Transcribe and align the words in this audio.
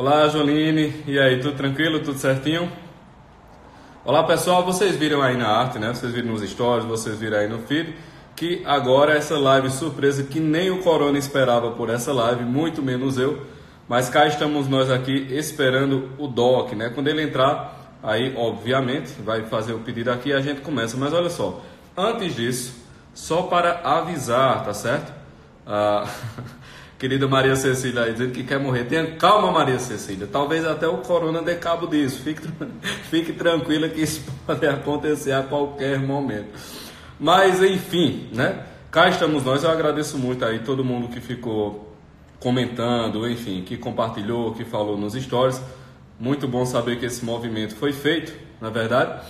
Olá, 0.00 0.26
Joline. 0.28 1.04
E 1.06 1.18
aí, 1.18 1.40
tudo 1.40 1.54
tranquilo? 1.58 2.00
Tudo 2.00 2.18
certinho? 2.18 2.72
Olá, 4.02 4.24
pessoal. 4.24 4.64
Vocês 4.64 4.96
viram 4.96 5.20
aí 5.20 5.36
na 5.36 5.46
arte, 5.46 5.78
né? 5.78 5.92
Vocês 5.92 6.10
viram 6.14 6.28
nos 6.28 6.40
stories, 6.40 6.86
vocês 6.86 7.18
viram 7.18 7.36
aí 7.36 7.46
no 7.46 7.58
feed 7.58 7.94
que 8.34 8.62
agora 8.64 9.12
essa 9.12 9.38
live 9.38 9.68
surpresa 9.68 10.22
que 10.22 10.40
nem 10.40 10.70
o 10.70 10.82
Corona 10.82 11.18
esperava 11.18 11.72
por 11.72 11.90
essa 11.90 12.14
live, 12.14 12.44
muito 12.44 12.80
menos 12.80 13.18
eu. 13.18 13.44
Mas 13.86 14.08
cá 14.08 14.26
estamos 14.26 14.66
nós 14.68 14.90
aqui 14.90 15.26
esperando 15.32 16.08
o 16.16 16.26
Doc, 16.26 16.72
né? 16.72 16.88
Quando 16.88 17.08
ele 17.08 17.20
entrar, 17.20 17.98
aí 18.02 18.34
obviamente 18.38 19.20
vai 19.20 19.42
fazer 19.42 19.74
o 19.74 19.80
pedido 19.80 20.10
aqui 20.10 20.30
e 20.30 20.32
a 20.32 20.40
gente 20.40 20.62
começa. 20.62 20.96
Mas 20.96 21.12
olha 21.12 21.28
só, 21.28 21.60
antes 21.94 22.34
disso, 22.34 22.74
só 23.12 23.42
para 23.42 23.82
avisar, 23.84 24.64
tá 24.64 24.72
certo? 24.72 25.12
Ah, 25.66 26.08
querida 27.00 27.26
Maria 27.26 27.56
Cecília 27.56 28.02
aí 28.02 28.12
dizendo 28.12 28.32
que 28.32 28.44
quer 28.44 28.60
morrer. 28.60 28.84
Tenha 28.84 29.16
calma, 29.16 29.50
Maria 29.50 29.78
Cecília. 29.78 30.28
Talvez 30.30 30.66
até 30.66 30.86
o 30.86 30.98
corona 30.98 31.40
dê 31.40 31.54
cabo 31.54 31.86
disso. 31.86 32.20
Fique, 32.22 32.42
fique 33.08 33.32
tranquila 33.32 33.88
que 33.88 34.02
isso 34.02 34.22
pode 34.46 34.66
acontecer 34.66 35.32
a 35.32 35.42
qualquer 35.42 35.98
momento. 35.98 36.48
Mas 37.18 37.62
enfim, 37.62 38.28
né? 38.34 38.66
Cá 38.90 39.08
estamos 39.08 39.44
nós. 39.44 39.64
Eu 39.64 39.70
agradeço 39.70 40.18
muito 40.18 40.44
aí 40.44 40.58
todo 40.58 40.84
mundo 40.84 41.08
que 41.08 41.20
ficou 41.20 41.96
comentando, 42.38 43.26
enfim, 43.28 43.62
que 43.62 43.78
compartilhou, 43.78 44.52
que 44.52 44.64
falou 44.64 44.98
nos 44.98 45.14
stories. 45.14 45.60
Muito 46.18 46.46
bom 46.46 46.66
saber 46.66 46.98
que 46.98 47.06
esse 47.06 47.24
movimento 47.24 47.74
foi 47.76 47.92
feito, 47.94 48.32
na 48.60 48.68
é 48.68 48.70
verdade. 48.70 49.22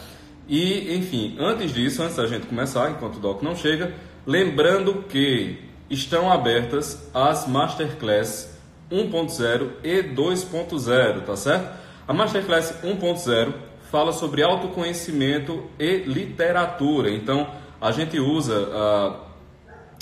E, 0.48 0.96
enfim, 0.96 1.36
antes 1.38 1.72
disso, 1.72 2.02
antes 2.02 2.16
da 2.16 2.26
gente 2.26 2.46
começar, 2.46 2.90
enquanto 2.90 3.16
o 3.16 3.20
Doc 3.20 3.42
não 3.42 3.54
chega, 3.54 3.94
lembrando 4.26 5.04
que 5.08 5.69
estão 5.90 6.32
abertas 6.32 7.10
as 7.12 7.46
Masterclass 7.48 8.56
1.0 8.90 9.70
e 9.82 10.02
2.0, 10.02 11.24
tá 11.24 11.36
certo? 11.36 11.78
A 12.06 12.12
Masterclass 12.12 12.74
1.0 12.82 13.52
fala 13.90 14.12
sobre 14.12 14.42
autoconhecimento 14.42 15.68
e 15.78 15.98
literatura. 15.98 17.10
Então, 17.10 17.48
a 17.80 17.90
gente 17.90 18.18
usa 18.20 18.54
uh, 18.54 19.30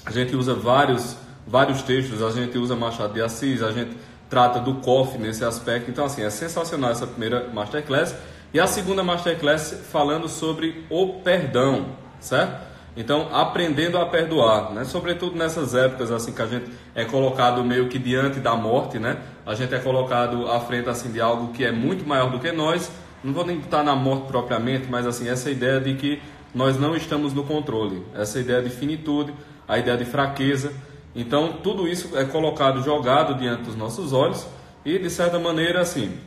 a 0.05 0.11
gente 0.11 0.37
usa 0.37 0.55
vários 0.55 1.17
vários 1.47 1.83
textos, 1.83 2.23
a 2.23 2.31
gente 2.31 2.59
usa 2.59 2.77
Machado 2.77 3.15
de 3.15 3.23
Assis, 3.23 3.63
a 3.63 3.73
gente 3.73 3.97
trata 4.29 4.61
do 4.61 4.75
COF 4.77 5.17
nesse 5.17 5.43
aspecto. 5.45 5.91
Então, 5.91 6.05
assim, 6.05 6.23
é 6.23 6.29
sensacional 6.29 6.91
essa 6.91 7.07
primeira 7.07 7.49
Masterclass. 7.49 8.15
E 8.53 8.61
a 8.61 8.67
segunda 8.67 9.03
Masterclass 9.03 9.83
falando 9.91 10.29
sobre 10.29 10.85
o 10.91 11.21
perdão, 11.21 11.87
certo? 12.21 12.68
Então, 12.99 13.29
aprendendo 13.33 13.97
a 13.97 14.07
perdoar, 14.07 14.73
né? 14.73 14.83
Sobretudo 14.85 15.37
nessas 15.37 15.73
épocas 15.73 16.11
assim 16.11 16.33
que 16.33 16.43
a 16.43 16.47
gente 16.47 16.69
é 16.97 17.05
colocado 17.05 17.63
meio 17.63 17.89
que 17.89 17.97
diante 17.97 18.41
da 18.41 18.57
morte, 18.57 18.99
né? 18.99 19.19
A 19.47 19.55
gente 19.55 19.73
é 19.73 19.79
colocado 19.79 20.51
à 20.51 20.59
frente 20.59 20.89
assim 20.89 21.13
de 21.13 21.21
algo 21.21 21.53
que 21.53 21.65
é 21.65 21.71
muito 21.71 22.05
maior 22.05 22.29
do 22.29 22.41
que 22.41 22.51
nós. 22.51 22.91
Não 23.23 23.33
vou 23.33 23.47
nem 23.47 23.61
estar 23.61 23.85
na 23.85 23.95
morte 23.95 24.27
propriamente, 24.27 24.89
mas 24.91 25.07
assim 25.07 25.29
essa 25.29 25.49
ideia 25.49 25.81
de 25.81 25.95
que 25.95 26.21
nós 26.53 26.77
não 26.77 26.97
estamos 26.97 27.33
no 27.33 27.45
controle, 27.45 28.05
essa 28.17 28.41
ideia 28.41 28.61
de 28.61 28.71
finitude, 28.71 29.33
a 29.69 29.79
ideia 29.79 29.97
de 29.97 30.05
fraqueza. 30.05 30.73
Então, 31.15 31.53
tudo 31.63 31.87
isso 31.87 32.19
é 32.19 32.25
colocado, 32.25 32.83
jogado 32.83 33.39
diante 33.39 33.63
dos 33.63 33.77
nossos 33.77 34.13
olhos 34.13 34.45
e 34.85 34.99
de 34.99 35.09
certa 35.09 35.39
maneira 35.39 35.81
assim 35.81 36.19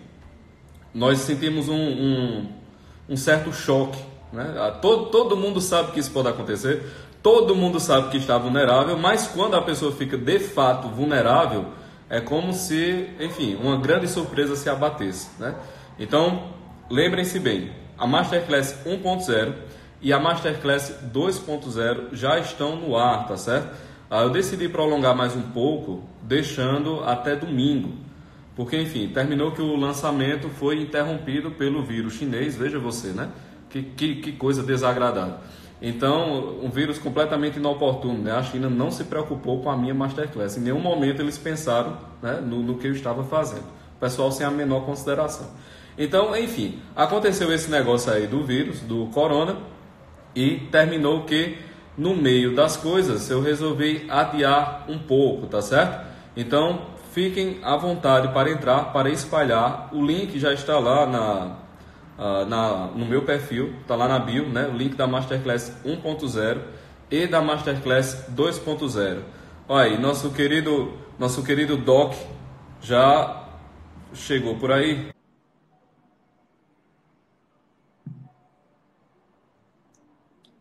nós 0.93 1.19
sentimos 1.19 1.67
um, 1.67 1.75
um, 1.75 2.47
um 3.09 3.17
certo 3.17 3.51
choque. 3.51 4.10
Né? 4.31 4.55
Ah, 4.57 4.71
todo, 4.71 5.07
todo 5.07 5.35
mundo 5.35 5.59
sabe 5.59 5.91
que 5.91 5.99
isso 5.99 6.11
pode 6.11 6.27
acontecer, 6.27 6.83
todo 7.21 7.55
mundo 7.55 7.79
sabe 7.79 8.09
que 8.09 8.17
está 8.17 8.37
vulnerável, 8.37 8.97
mas 8.97 9.27
quando 9.27 9.55
a 9.55 9.61
pessoa 9.61 9.91
fica 9.91 10.17
de 10.17 10.39
fato 10.39 10.87
vulnerável, 10.87 11.65
é 12.09 12.19
como 12.19 12.53
se, 12.53 13.09
enfim, 13.19 13.55
uma 13.55 13.77
grande 13.77 14.07
surpresa 14.07 14.55
se 14.55 14.69
abatesse. 14.69 15.29
Né? 15.39 15.55
Então, 15.97 16.49
lembrem-se 16.89 17.39
bem, 17.39 17.71
a 17.97 18.05
Masterclass 18.07 18.77
1.0 18.85 19.53
e 20.01 20.11
a 20.11 20.19
Masterclass 20.19 20.95
2.0 21.13 22.13
já 22.13 22.39
estão 22.39 22.75
no 22.75 22.97
ar, 22.97 23.27
tá 23.27 23.37
certo? 23.37 23.69
Ah, 24.09 24.23
eu 24.23 24.29
decidi 24.29 24.67
prolongar 24.67 25.15
mais 25.15 25.35
um 25.35 25.41
pouco, 25.41 26.03
deixando 26.23 27.01
até 27.03 27.35
domingo. 27.35 27.93
Porque, 28.55 28.75
enfim, 28.75 29.07
terminou 29.07 29.51
que 29.51 29.61
o 29.61 29.75
lançamento 29.77 30.49
foi 30.49 30.81
interrompido 30.81 31.51
pelo 31.51 31.81
vírus 31.83 32.15
chinês, 32.15 32.55
veja 32.57 32.77
você, 32.77 33.09
né? 33.09 33.29
Que, 33.71 33.81
que, 33.81 34.15
que 34.15 34.31
coisa 34.33 34.61
desagradável. 34.61 35.35
Então, 35.81 36.59
um 36.61 36.69
vírus 36.69 36.99
completamente 36.99 37.57
inoportuno, 37.57 38.19
né? 38.19 38.33
A 38.33 38.43
China 38.43 38.69
não 38.69 38.91
se 38.91 39.05
preocupou 39.05 39.63
com 39.63 39.71
a 39.71 39.75
minha 39.75 39.93
masterclass. 39.93 40.57
Em 40.57 40.61
nenhum 40.61 40.79
momento 40.79 41.21
eles 41.21 41.39
pensaram 41.39 41.97
né, 42.21 42.39
no, 42.39 42.61
no 42.61 42.77
que 42.77 42.87
eu 42.87 42.91
estava 42.91 43.23
fazendo. 43.23 43.63
O 43.95 43.99
pessoal 43.99 44.31
sem 44.31 44.45
a 44.45 44.51
menor 44.51 44.85
consideração. 44.85 45.47
Então, 45.97 46.35
enfim, 46.37 46.79
aconteceu 46.95 47.51
esse 47.51 47.69
negócio 47.69 48.11
aí 48.11 48.27
do 48.27 48.43
vírus, 48.43 48.79
do 48.81 49.07
corona, 49.07 49.57
e 50.35 50.57
terminou 50.71 51.23
que, 51.23 51.57
no 51.97 52.15
meio 52.15 52.55
das 52.55 52.77
coisas, 52.77 53.29
eu 53.29 53.41
resolvi 53.41 54.05
adiar 54.09 54.85
um 54.87 54.99
pouco, 54.99 55.47
tá 55.47 55.61
certo? 55.61 56.05
Então, 56.37 56.81
fiquem 57.11 57.59
à 57.63 57.75
vontade 57.75 58.29
para 58.29 58.49
entrar, 58.51 58.93
para 58.93 59.09
espalhar. 59.09 59.89
O 59.91 60.05
link 60.05 60.39
já 60.39 60.53
está 60.53 60.79
lá 60.79 61.05
na, 61.05 61.57
uh, 62.21 62.45
na, 62.45 62.87
no 62.87 63.05
meu 63.05 63.25
perfil, 63.25 63.73
está 63.81 63.95
lá 63.95 64.07
na 64.07 64.19
bio, 64.19 64.47
né? 64.47 64.67
o 64.67 64.77
link 64.77 64.95
da 64.95 65.07
Masterclass 65.07 65.75
1.0 65.83 66.61
e 67.09 67.25
da 67.25 67.41
Masterclass 67.41 68.29
2.0. 68.29 69.23
Olha 69.67 69.91
aí, 69.91 69.99
nosso 69.99 70.31
querido, 70.31 70.97
nosso 71.17 71.43
querido 71.43 71.75
Doc 71.75 72.13
já 72.79 73.49
chegou 74.13 74.57
por 74.59 74.71
aí. 74.71 75.11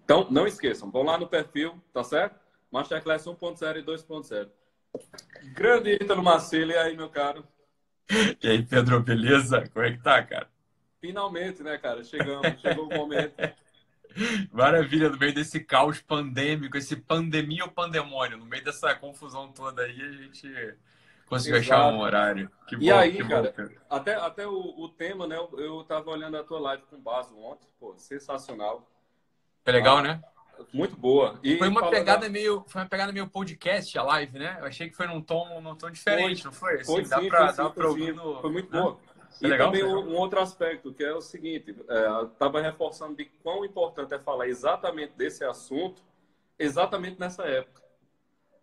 Então, 0.05 0.27
não 0.31 0.47
esqueçam, 0.47 0.91
vão 0.91 1.05
lá 1.05 1.17
no 1.17 1.29
perfil, 1.29 1.81
tá 1.93 2.03
certo? 2.03 2.41
Masterclass 2.71 3.25
1.0 3.27 3.77
e 3.77 3.83
2.0. 3.83 4.49
Grande 5.55 5.93
Ítalo 5.93 6.23
Marcelo, 6.23 6.73
e 6.73 6.77
aí, 6.77 6.97
meu 6.97 7.09
caro? 7.09 7.45
E 8.43 8.49
aí, 8.49 8.65
Pedro, 8.65 9.01
beleza? 9.01 9.69
Como 9.73 9.85
é 9.85 9.93
que 9.93 10.03
tá, 10.03 10.21
cara? 10.25 10.50
Finalmente, 11.01 11.63
né, 11.63 11.79
cara? 11.79 12.05
Chegamos, 12.05 12.61
chegou 12.61 12.87
o 12.87 12.95
momento. 12.95 13.35
Maravilha, 14.53 15.09
no 15.09 15.19
meio 15.19 15.33
desse 15.33 15.61
caos 15.61 16.01
pandêmico, 16.01 16.77
esse 16.77 16.97
pandemia 16.97 17.65
ou 17.65 17.71
pandemônio, 17.71 18.37
no 18.37 18.45
meio 18.45 18.65
dessa 18.65 18.95
confusão 18.95 19.51
toda 19.53 19.83
aí, 19.83 20.01
a 20.03 20.13
gente 20.13 20.77
conseguiu 21.27 21.59
Exato. 21.59 21.83
achar 21.83 21.95
um 21.95 22.01
horário. 22.01 22.51
Que 22.67 22.75
e 22.75 22.91
bom, 22.91 22.99
aí, 22.99 23.17
cara, 23.19 23.43
bom, 23.43 23.53
cara, 23.53 23.73
até, 23.89 24.15
até 24.17 24.47
o, 24.47 24.53
o, 24.53 24.89
tema, 24.89 25.27
né? 25.27 25.37
Eu, 25.37 25.85
tava 25.85 26.11
olhando 26.11 26.37
a 26.37 26.45
tua 26.45 26.61
live 26.61 26.83
com 26.85 26.97
o 26.97 27.01
Baso 27.01 27.39
ontem, 27.39 27.69
pô, 27.79 27.95
sensacional. 27.97 28.87
Foi 29.65 29.73
legal, 29.73 29.99
ah, 29.99 30.03
né? 30.03 30.23
Muito 30.75 30.97
boa. 30.97 31.39
E 31.43 31.57
foi 31.57 31.69
uma 31.69 31.89
pegada 31.89 32.27
da... 32.27 32.29
meio, 32.29 32.65
foi 32.67 32.83
uma 32.83 32.89
pegada 32.89 33.13
meio 33.13 33.27
podcast 33.27 33.97
a 33.99 34.03
live, 34.03 34.39
né? 34.39 34.59
Eu 34.61 34.67
achei 34.67 34.91
que 34.91 34.97
foi 34.97 35.07
num 35.07 35.23
tom, 35.23 35.61
num 35.63 35.75
tom 35.75 35.91
diferente, 35.91 36.43
foi, 36.43 36.51
não 36.51 36.53
foi? 36.53 36.75
Assim, 36.75 36.85
foi 36.85 37.05
dá 37.05 37.21
sim, 37.21 37.29
pra, 37.29 37.47
foi, 37.47 37.65
dá 37.65 37.71
pra 37.71 37.89
ouvir 37.89 38.15
no... 38.15 38.41
Foi 38.41 38.51
muito 38.51 38.71
né? 38.71 38.81
boa. 38.81 39.01
E 39.41 39.47
legal, 39.47 39.71
também 39.71 39.85
um, 39.85 40.17
outro 40.17 40.41
aspecto, 40.41 40.93
que 40.93 41.05
é 41.05 41.15
o 41.15 41.21
seguinte, 41.21 41.75
é, 41.89 42.25
estava 42.25 42.61
reforçando 42.61 43.15
de 43.15 43.25
quão 43.43 43.65
importante 43.65 44.15
é 44.15 44.19
falar 44.19 44.49
exatamente 44.49 45.13
desse 45.15 45.45
assunto, 45.45 46.03
exatamente 46.59 47.19
nessa 47.19 47.45
época. 47.45 47.83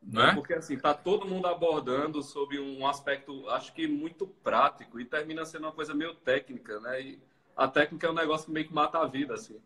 Não 0.01 0.27
é? 0.27 0.33
Porque 0.33 0.53
assim, 0.53 0.77
tá 0.77 0.93
todo 0.93 1.27
mundo 1.27 1.47
abordando 1.47 2.21
sobre 2.21 2.59
um 2.59 2.87
aspecto, 2.87 3.49
acho 3.49 3.73
que 3.73 3.87
muito 3.87 4.27
prático, 4.27 4.99
e 4.99 5.05
termina 5.05 5.45
sendo 5.45 5.63
uma 5.63 5.71
coisa 5.71 5.93
meio 5.93 6.13
técnica, 6.13 6.79
né? 6.79 7.01
E 7.01 7.19
a 7.55 7.67
técnica 7.67 8.07
é 8.07 8.11
um 8.11 8.13
negócio 8.13 8.45
que 8.45 8.51
meio 8.51 8.67
que 8.67 8.73
mata 8.73 8.99
a 8.99 9.05
vida, 9.05 9.33
assim. 9.33 9.59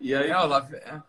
E 0.00 0.14
aí... 0.14 0.30
É, 0.30 0.76
é. 0.76 1.02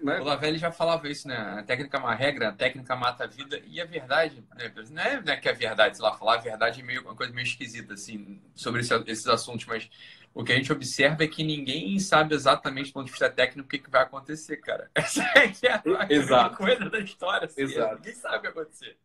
Né? 0.00 0.20
O 0.20 0.24
Lavelli 0.24 0.58
já 0.58 0.70
falava 0.70 1.08
isso, 1.08 1.26
né? 1.28 1.36
A 1.58 1.62
técnica 1.62 1.96
é 1.96 2.00
uma 2.00 2.14
regra, 2.14 2.48
a 2.48 2.52
técnica 2.52 2.96
mata 2.96 3.24
a 3.24 3.26
vida. 3.26 3.60
E 3.66 3.80
a 3.80 3.84
verdade, 3.84 4.44
né? 4.56 4.72
não 4.90 5.02
é 5.02 5.20
né, 5.20 5.36
que 5.36 5.48
é 5.48 5.52
verdade, 5.52 5.96
sei 5.96 6.04
lá, 6.04 6.14
falar 6.14 6.34
a 6.34 6.40
verdade 6.40 6.80
é 6.80 6.84
meio, 6.84 7.02
uma 7.02 7.14
coisa 7.14 7.32
meio 7.32 7.46
esquisita, 7.46 7.94
assim, 7.94 8.40
sobre 8.54 8.80
esse, 8.80 8.94
esses 9.06 9.26
assuntos, 9.26 9.66
mas 9.66 9.88
o 10.34 10.42
que 10.42 10.52
a 10.52 10.56
gente 10.56 10.72
observa 10.72 11.22
é 11.22 11.28
que 11.28 11.44
ninguém 11.44 11.98
sabe 12.00 12.34
exatamente, 12.34 12.90
do 12.90 12.94
ponto 12.94 13.06
de 13.06 13.12
vista 13.12 13.30
técnico, 13.30 13.66
o 13.66 13.70
que, 13.70 13.78
que 13.78 13.90
vai 13.90 14.02
acontecer, 14.02 14.56
cara. 14.56 14.90
Essa 14.94 15.22
é, 15.22 15.52
é 15.62 15.72
a, 15.72 15.82
Exato. 16.10 16.56
coisa 16.56 16.90
da 16.90 16.98
história. 16.98 17.46
Assim, 17.46 17.62
Exato. 17.62 17.94
Ninguém 17.96 18.14
sabe 18.14 18.36
o 18.36 18.40
que 18.40 18.50
vai 18.50 18.62
acontecer. 18.62 18.96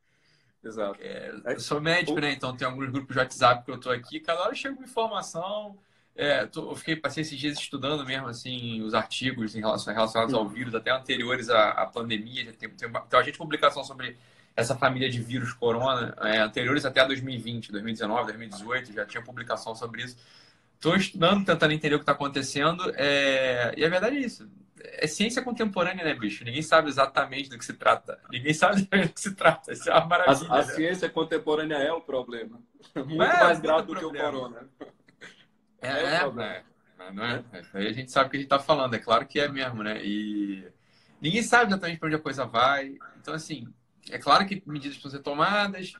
Exato. 0.63 0.99
É, 1.01 1.31
eu 1.45 1.59
sou 1.59 1.79
médico, 1.79 2.19
né? 2.19 2.31
Então 2.31 2.57
tem 2.57 2.67
alguns 2.67 2.89
grupos 2.89 3.15
de 3.15 3.19
WhatsApp 3.21 3.63
que 3.63 3.71
eu 3.71 3.79
tô 3.79 3.91
aqui, 3.91 4.19
cada 4.19 4.41
hora 4.41 4.55
chega 4.55 4.75
uma 4.75 4.85
informação 4.85 5.77
é, 6.19 6.45
tô, 6.45 6.71
eu 6.71 6.75
fiquei, 6.75 6.97
passei 6.97 7.21
esses 7.21 7.39
dias 7.39 7.57
estudando 7.57 8.05
mesmo, 8.05 8.27
assim, 8.27 8.81
os 8.81 8.93
artigos 8.93 9.55
em 9.55 9.59
relação, 9.59 9.93
relacionados 9.93 10.33
ao 10.33 10.47
vírus, 10.49 10.75
até 10.75 10.91
anteriores 10.91 11.49
à, 11.49 11.69
à 11.69 11.85
pandemia. 11.85 12.43
Já 12.43 12.51
tem, 12.51 12.69
tem, 12.69 12.89
tem 12.89 12.89
uma 12.89 13.23
gente 13.23 13.37
publicação 13.37 13.85
sobre 13.85 14.17
essa 14.53 14.75
família 14.75 15.09
de 15.09 15.21
vírus 15.21 15.53
corona, 15.53 16.13
é, 16.21 16.39
anteriores 16.39 16.83
até 16.83 16.99
a 16.99 17.05
2020, 17.05 17.71
2019, 17.71 18.33
2018, 18.33 18.91
já 18.91 19.05
tinha 19.05 19.23
publicação 19.23 19.73
sobre 19.73 20.03
isso. 20.03 20.17
Estou 20.75 20.93
estudando, 20.97 21.45
tentando 21.45 21.71
entender 21.71 21.95
o 21.95 21.99
que 21.99 22.03
está 22.03 22.11
acontecendo, 22.11 22.83
é... 22.95 23.73
e 23.77 23.85
a 23.85 23.89
verdade 23.89 24.17
é 24.17 24.19
isso. 24.19 24.49
é 24.81 25.07
ciência 25.07 25.41
contemporânea, 25.41 26.03
né, 26.03 26.13
bicho? 26.13 26.43
Ninguém 26.43 26.61
sabe 26.61 26.89
exatamente 26.89 27.49
do 27.49 27.57
que 27.57 27.63
se 27.63 27.73
trata. 27.73 28.19
Ninguém 28.29 28.53
sabe 28.53 28.81
do 28.83 29.09
que 29.09 29.21
se 29.21 29.33
trata. 29.35 29.71
Isso 29.71 29.89
é 29.89 29.93
uma 29.93 30.05
maravilha. 30.05 30.49
A, 30.49 30.55
a 30.55 30.65
né? 30.65 30.73
ciência 30.73 31.09
contemporânea 31.09 31.75
é 31.75 31.91
o 31.93 32.01
problema. 32.01 32.61
Muito 32.95 33.21
é, 33.21 33.43
mais 33.43 33.59
grave 33.59 33.87
do 33.87 33.93
problema. 33.93 34.29
que 34.29 34.35
o 34.35 34.41
corona. 34.41 34.69
É, 35.81 35.89
é, 35.89 36.15
é 36.15 36.63
não 37.11 37.23
é? 37.23 37.43
Aí 37.73 37.87
a 37.87 37.93
gente 37.93 38.11
sabe 38.11 38.27
o 38.27 38.29
que 38.29 38.37
a 38.37 38.39
gente 38.39 38.47
está 38.47 38.59
falando. 38.59 38.93
É 38.93 38.99
claro 38.99 39.25
que 39.25 39.39
é 39.39 39.47
mesmo, 39.47 39.83
né? 39.83 40.03
E 40.03 40.67
ninguém 41.21 41.41
sabe 41.41 41.71
exatamente 41.71 41.99
para 41.99 42.07
onde 42.07 42.15
a 42.15 42.21
coisa 42.21 42.45
vai. 42.45 42.97
Então, 43.19 43.33
assim, 43.33 43.67
é 44.09 44.17
claro 44.17 44.45
que 44.45 44.61
medidas 44.65 44.97
precisam 44.97 45.17
ser 45.17 45.23
tomadas. 45.23 45.93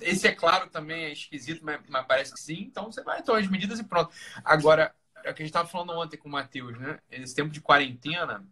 Esse 0.00 0.26
é 0.26 0.32
claro 0.32 0.68
também, 0.68 1.04
é 1.04 1.12
esquisito, 1.12 1.64
mas, 1.64 1.80
mas 1.88 2.06
parece 2.06 2.32
que 2.32 2.40
sim. 2.40 2.60
Então, 2.60 2.90
você 2.90 3.02
vai 3.02 3.22
tomar 3.22 3.40
as 3.40 3.48
medidas 3.48 3.78
e 3.78 3.84
pronto. 3.84 4.12
Agora, 4.44 4.94
é 5.24 5.30
o 5.30 5.34
que 5.34 5.42
a 5.42 5.44
gente 5.44 5.50
estava 5.50 5.68
falando 5.68 5.92
ontem 5.92 6.16
com 6.16 6.28
o 6.28 6.32
Matheus, 6.32 6.78
né? 6.78 6.98
Esse 7.10 7.34
tempo 7.34 7.50
de 7.50 7.60
quarentena, 7.60 8.44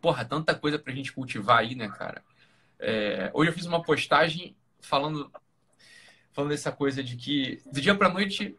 porra, 0.00 0.24
tanta 0.24 0.54
coisa 0.54 0.78
pra 0.78 0.92
gente 0.92 1.12
cultivar 1.12 1.58
aí, 1.58 1.74
né, 1.74 1.88
cara? 1.88 2.22
É, 2.78 3.30
hoje 3.32 3.50
eu 3.50 3.54
fiz 3.54 3.66
uma 3.66 3.82
postagem 3.82 4.56
falando, 4.80 5.30
falando 6.32 6.50
dessa 6.50 6.70
coisa 6.70 7.02
de 7.02 7.16
que 7.16 7.62
do 7.72 7.80
dia 7.80 7.94
pra 7.94 8.08
noite, 8.08 8.56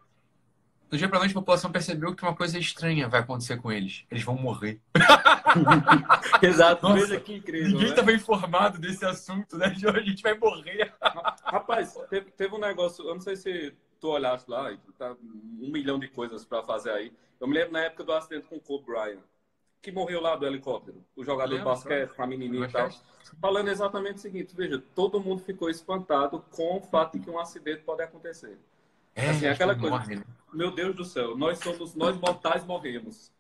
do 0.90 0.98
dia 0.98 1.10
pra 1.10 1.20
noite 1.20 1.32
a 1.32 1.36
população 1.36 1.72
percebeu 1.72 2.16
que 2.16 2.24
uma 2.24 2.36
coisa 2.36 2.58
estranha 2.58 3.10
vai 3.10 3.20
acontecer 3.20 3.58
com 3.58 3.72
eles. 3.72 4.06
Eles 4.10 4.24
vão 4.24 4.36
morrer. 4.36 4.80
Exato, 6.42 6.84
Nossa, 6.84 6.98
coisa 7.00 7.20
que 7.20 7.36
incrível. 7.36 7.70
Ninguém 7.70 7.90
estava 7.90 8.12
né? 8.12 8.14
informado 8.14 8.80
desse 8.80 9.06
assunto, 9.06 9.58
né? 9.58 9.68
A 9.68 10.00
gente 10.00 10.22
vai 10.22 10.38
morrer. 10.38 10.94
Rapaz, 11.44 11.98
teve, 12.10 12.32
teve 12.32 12.56
um 12.56 12.60
negócio, 12.60 13.06
eu 13.06 13.16
não 13.16 13.22
sei 13.22 13.36
se 13.36 13.74
tu 14.00 14.10
olhaste 14.10 14.50
lá, 14.50 14.76
tá 14.98 15.16
um 15.60 15.72
milhão 15.72 16.00
de 16.00 16.08
coisas 16.08 16.46
para 16.46 16.64
fazer 16.64 16.92
aí. 16.92 17.14
Eu 17.40 17.48
me 17.48 17.54
lembro 17.54 17.74
na 17.74 17.84
época 17.84 18.04
do 18.04 18.14
acidente 18.14 18.48
com 18.48 18.56
o 18.56 18.62
Kobe 18.62 18.86
Bryant, 18.86 19.20
que 19.82 19.92
morreu 19.92 20.22
lá 20.22 20.36
do 20.36 20.46
helicóptero, 20.46 21.04
o 21.16 21.24
jogador 21.24 21.58
de 21.58 21.64
basquete 21.64 22.14
com 22.14 22.24
a 22.24 22.28
menininha 22.28 22.66
e 22.66 22.72
tal. 22.72 22.90
Falando 23.42 23.68
exatamente 23.68 24.16
o 24.16 24.20
seguinte, 24.20 24.56
veja, 24.56 24.82
todo 24.96 25.20
mundo 25.20 25.42
ficou 25.42 25.70
espantado 25.70 26.44
com 26.52 26.78
o 26.78 26.82
fato 26.82 27.18
de 27.18 27.26
que 27.26 27.30
um 27.30 27.40
acidente 27.40 27.84
pode 27.84 28.02
acontecer. 28.02 28.58
É, 29.14 29.30
assim, 29.30 29.48
aquela 29.48 29.76
coisa, 29.76 29.90
morre, 29.90 30.16
né? 30.16 30.24
Meu 30.58 30.72
Deus 30.72 30.96
do 30.96 31.06
céu, 31.06 31.38
nós 31.38 31.60
somos, 31.60 31.96
nós 31.96 32.18
mortais 32.18 32.66
morremos. 32.66 33.32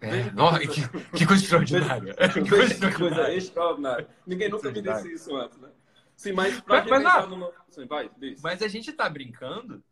É, 0.00 0.30
nossa, 0.32 0.58
que, 0.58 0.88
que, 1.16 1.26
coisa 1.26 1.42
extraordinária. 1.42 2.14
que 2.28 2.48
coisa 2.48 2.72
extraordinária. 2.72 3.16
coisa 3.16 3.32
extraordinária. 3.32 4.08
Ninguém 4.26 4.50
nunca 4.50 4.70
me 4.70 4.82
disse 4.82 5.12
isso 5.12 5.34
antes, 5.36 5.58
né? 5.58 5.68
Sim, 6.16 6.32
mas 6.32 6.60
pra 6.60 6.84
mas, 6.84 7.02
mas. 7.02 7.54
Sim, 7.70 7.86
vai, 7.86 8.10
mas 8.42 8.62
a 8.62 8.68
gente 8.68 8.92
tá 8.92 9.08
brincando 9.08 9.82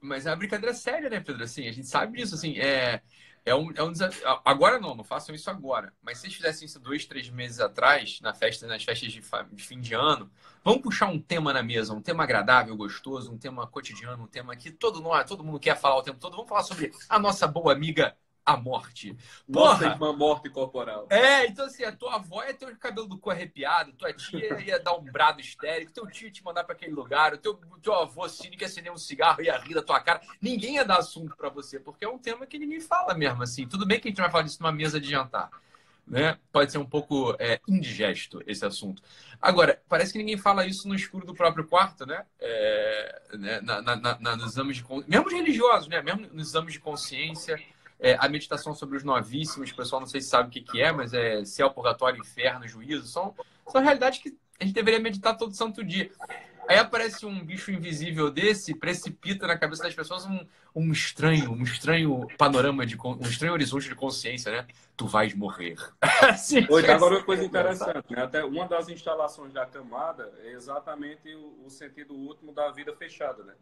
mas 0.00 0.26
é 0.26 0.30
uma 0.30 0.36
brincadeira 0.36 0.74
séria, 0.74 1.10
né, 1.10 1.20
Pedro? 1.20 1.42
Assim, 1.42 1.68
a 1.68 1.72
gente 1.72 1.86
sabe 1.86 2.18
disso, 2.18 2.34
assim, 2.34 2.58
é, 2.58 3.02
é, 3.48 3.54
um, 3.54 3.70
é 3.74 3.82
um 3.82 3.92
desafio. 3.92 4.22
Agora 4.44 4.78
não, 4.78 4.94
não 4.94 5.04
façam 5.04 5.34
isso 5.34 5.48
agora. 5.50 5.92
Mas 6.02 6.18
se 6.18 6.22
vocês 6.22 6.34
fizessem 6.34 6.66
isso 6.66 6.78
dois, 6.78 7.06
três 7.06 7.28
meses 7.30 7.60
atrás, 7.60 8.20
na 8.20 8.34
festa, 8.34 8.66
nas 8.66 8.84
festas 8.84 9.12
de, 9.12 9.22
de 9.52 9.62
fim 9.62 9.80
de 9.80 9.94
ano, 9.94 10.30
vamos 10.62 10.82
puxar 10.82 11.06
um 11.06 11.20
tema 11.20 11.52
na 11.52 11.62
mesa, 11.62 11.94
um 11.94 12.02
tema 12.02 12.24
agradável, 12.24 12.76
gostoso, 12.76 13.32
um 13.32 13.38
tema 13.38 13.66
cotidiano, 13.66 14.24
um 14.24 14.26
tema 14.26 14.54
que 14.54 14.70
todo, 14.70 15.02
todo 15.26 15.44
mundo 15.44 15.58
quer 15.58 15.76
falar 15.76 15.96
o 15.96 16.02
tempo 16.02 16.18
todo. 16.18 16.36
Vamos 16.36 16.48
falar 16.48 16.62
sobre 16.62 16.92
a 17.08 17.18
nossa 17.18 17.46
boa 17.46 17.72
amiga 17.72 18.16
a 18.48 18.56
morte. 18.56 19.14
Porra! 19.52 19.94
uma 19.94 20.12
morte 20.12 20.48
corporal. 20.48 21.06
É, 21.10 21.46
então 21.46 21.66
assim, 21.66 21.84
a 21.84 21.92
tua 21.92 22.14
avó 22.14 22.42
ia 22.42 22.54
ter 22.54 22.66
o 22.66 22.76
cabelo 22.76 23.06
do 23.06 23.18
cu 23.18 23.30
arrepiado, 23.30 23.92
tua 23.92 24.10
tia 24.12 24.58
ia 24.64 24.80
dar 24.80 24.94
um 24.94 25.02
brado 25.02 25.38
histérico, 25.38 25.92
teu 25.92 26.06
tio 26.06 26.28
ia 26.28 26.32
te 26.32 26.42
mandar 26.42 26.64
para 26.64 26.74
aquele 26.74 26.94
lugar, 26.94 27.34
o 27.34 27.38
teu, 27.38 27.60
teu 27.82 27.94
avô 27.94 28.26
cínico 28.26 28.62
ia 28.62 28.66
acender 28.66 28.90
um 28.90 28.96
cigarro 28.96 29.42
e 29.42 29.46
ia 29.46 29.58
rir 29.58 29.74
da 29.74 29.82
tua 29.82 30.00
cara. 30.00 30.22
Ninguém 30.40 30.76
ia 30.76 30.84
dar 30.84 30.96
assunto 30.96 31.36
para 31.36 31.50
você, 31.50 31.78
porque 31.78 32.06
é 32.06 32.08
um 32.08 32.18
tema 32.18 32.46
que 32.46 32.58
ninguém 32.58 32.80
fala 32.80 33.12
mesmo, 33.12 33.42
assim. 33.42 33.66
Tudo 33.66 33.84
bem 33.84 34.00
que 34.00 34.08
a 34.08 34.10
gente 34.10 34.20
vai 34.20 34.30
falar 34.30 34.44
disso 34.44 34.62
numa 34.62 34.72
mesa 34.72 34.98
de 34.98 35.10
jantar. 35.10 35.50
Né? 36.06 36.38
Pode 36.50 36.72
ser 36.72 36.78
um 36.78 36.86
pouco 36.86 37.36
é, 37.38 37.60
indigesto 37.68 38.42
esse 38.46 38.64
assunto. 38.64 39.02
Agora, 39.42 39.80
parece 39.88 40.12
que 40.12 40.18
ninguém 40.18 40.38
fala 40.38 40.66
isso 40.66 40.88
no 40.88 40.94
escuro 40.94 41.26
do 41.26 41.34
próprio 41.34 41.66
quarto, 41.66 42.06
né? 42.06 42.24
É, 42.40 43.22
né? 43.34 43.60
Na, 43.60 43.82
na, 43.82 44.18
na, 44.18 44.36
nos 44.36 44.52
exames 44.52 44.78
de 44.78 44.84
mesmo 45.06 45.26
os 45.26 45.32
religiosos, 45.32 45.86
né? 45.86 46.00
Mesmo 46.00 46.26
nos 46.32 46.48
exames 46.48 46.72
de 46.72 46.80
consciência, 46.80 47.60
é, 48.00 48.16
a 48.18 48.28
meditação 48.28 48.74
sobre 48.74 48.96
os 48.96 49.04
novíssimos, 49.04 49.70
o 49.70 49.76
pessoal 49.76 50.00
não 50.00 50.06
sei 50.06 50.20
se 50.20 50.28
sabe 50.28 50.48
o 50.48 50.50
que, 50.50 50.60
que 50.60 50.80
é, 50.80 50.92
mas 50.92 51.12
é 51.12 51.44
céu, 51.44 51.70
purgatório, 51.70 52.20
inferno, 52.20 52.66
juízo. 52.66 53.06
São, 53.06 53.34
são 53.66 53.82
realidades 53.82 54.20
que 54.20 54.36
a 54.60 54.64
gente 54.64 54.74
deveria 54.74 55.00
meditar 55.00 55.36
todo 55.36 55.54
santo 55.54 55.84
dia. 55.84 56.10
Aí 56.68 56.76
aparece 56.76 57.24
um 57.24 57.42
bicho 57.42 57.72
invisível 57.72 58.30
desse, 58.30 58.74
precipita 58.74 59.46
na 59.46 59.56
cabeça 59.56 59.82
das 59.82 59.94
pessoas 59.94 60.26
um, 60.26 60.46
um 60.74 60.92
estranho, 60.92 61.50
um 61.50 61.62
estranho 61.62 62.28
panorama 62.36 62.84
de 62.84 62.94
um 62.94 63.22
estranho 63.22 63.54
horizonte 63.54 63.88
de 63.88 63.94
consciência, 63.94 64.52
né? 64.52 64.66
Tu 64.94 65.06
vais 65.06 65.34
morrer. 65.34 65.76
Sim, 66.36 66.66
Oi, 66.68 66.90
agora 66.90 67.14
uma 67.14 67.24
coisa 67.24 67.42
interessante, 67.42 68.12
né? 68.12 68.22
Até 68.22 68.44
uma 68.44 68.68
das 68.68 68.90
instalações 68.90 69.50
da 69.54 69.64
camada 69.64 70.30
é 70.44 70.52
exatamente 70.52 71.34
o, 71.34 71.64
o 71.64 71.70
sentido 71.70 72.14
último 72.14 72.52
da 72.52 72.70
vida 72.70 72.94
fechada, 72.94 73.42
né? 73.44 73.54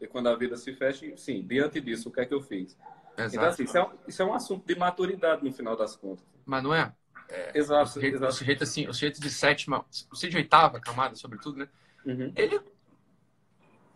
E 0.00 0.06
quando 0.06 0.30
a 0.30 0.34
vida 0.34 0.56
se 0.56 0.72
fecha, 0.72 1.14
sim, 1.18 1.42
diante 1.46 1.78
disso, 1.78 2.08
o 2.08 2.12
que 2.12 2.20
é 2.20 2.24
que 2.24 2.32
eu 2.32 2.40
fiz? 2.40 2.74
Exato. 3.16 3.36
Então, 3.36 3.48
assim, 3.48 3.64
isso 3.64 3.78
é, 3.78 3.82
um, 3.82 3.90
isso 4.06 4.22
é 4.22 4.24
um 4.24 4.34
assunto 4.34 4.66
de 4.66 4.78
maturidade 4.78 5.44
no 5.44 5.52
final 5.52 5.76
das 5.76 5.96
contas. 5.96 6.24
Mas 6.44 6.62
não 6.62 6.74
é? 6.74 6.92
é 7.28 7.58
exato, 7.58 7.82
o 7.82 7.86
sujeito, 7.86 8.16
exato. 8.16 8.32
O 8.32 8.36
sujeito, 8.36 8.62
assim, 8.62 8.86
o 8.88 8.92
sujeito 8.92 9.20
de 9.20 9.30
sétima, 9.30 9.84
o 10.10 10.14
sujeito 10.14 10.32
de 10.32 10.38
oitava 10.38 10.80
camada, 10.80 11.14
sobretudo, 11.16 11.58
né? 11.58 11.68
Uhum. 12.04 12.32
Ele, 12.36 12.60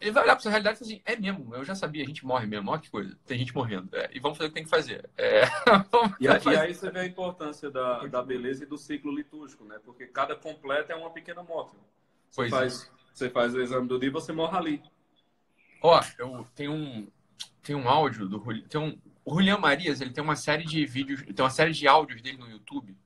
ele 0.00 0.10
vai 0.10 0.24
olhar 0.24 0.34
para 0.34 0.40
essa 0.40 0.50
realidade 0.50 0.76
e 0.76 0.78
falar 0.78 0.90
assim, 0.90 1.02
é 1.04 1.16
mesmo, 1.16 1.54
eu 1.54 1.64
já 1.64 1.74
sabia, 1.74 2.02
a 2.02 2.06
gente 2.06 2.24
morre 2.24 2.46
mesmo, 2.46 2.70
olha 2.70 2.80
que 2.80 2.90
coisa, 2.90 3.16
tem 3.26 3.38
gente 3.38 3.54
morrendo. 3.54 3.94
É, 3.94 4.10
e 4.12 4.18
vamos 4.18 4.38
fazer 4.38 4.48
o 4.48 4.50
que 4.50 4.54
tem 4.54 4.64
que 4.64 4.70
fazer. 4.70 5.08
É, 5.16 5.42
e, 6.18 6.26
aí, 6.26 6.40
e, 6.44 6.56
aí, 6.56 6.74
você 6.74 6.90
vê 6.90 7.00
a 7.00 7.06
importância 7.06 7.70
da, 7.70 8.06
da 8.06 8.22
beleza 8.22 8.64
e 8.64 8.66
do 8.66 8.78
ciclo 8.78 9.14
litúrgico, 9.14 9.64
né? 9.64 9.78
Porque 9.84 10.06
cada 10.06 10.34
completo 10.34 10.90
é 10.90 10.96
uma 10.96 11.10
pequena 11.10 11.42
morte. 11.42 11.76
Você, 12.30 12.36
pois 12.36 12.50
faz, 12.50 12.84
é. 12.84 13.14
você 13.14 13.30
faz 13.30 13.54
o 13.54 13.60
exame 13.60 13.86
do 13.86 13.98
dia 13.98 14.08
e 14.08 14.12
você 14.12 14.32
morre 14.32 14.56
ali. 14.56 14.82
Ó, 15.82 16.00
eu 16.18 16.46
tenho 16.54 16.72
um, 16.72 17.08
tem 17.62 17.76
um 17.76 17.88
áudio 17.88 18.28
do 18.28 18.40
tem 18.68 18.80
um, 18.80 18.98
o 19.30 19.34
Julian 19.34 19.58
Marias, 19.58 20.00
ele 20.00 20.10
tem 20.10 20.22
uma 20.22 20.36
série 20.36 20.64
de 20.64 20.84
vídeos, 20.84 21.22
tem 21.22 21.44
uma 21.44 21.50
série 21.50 21.72
de 21.72 21.86
áudios 21.86 22.20
dele 22.20 22.38
no 22.38 22.50
YouTube. 22.50 22.96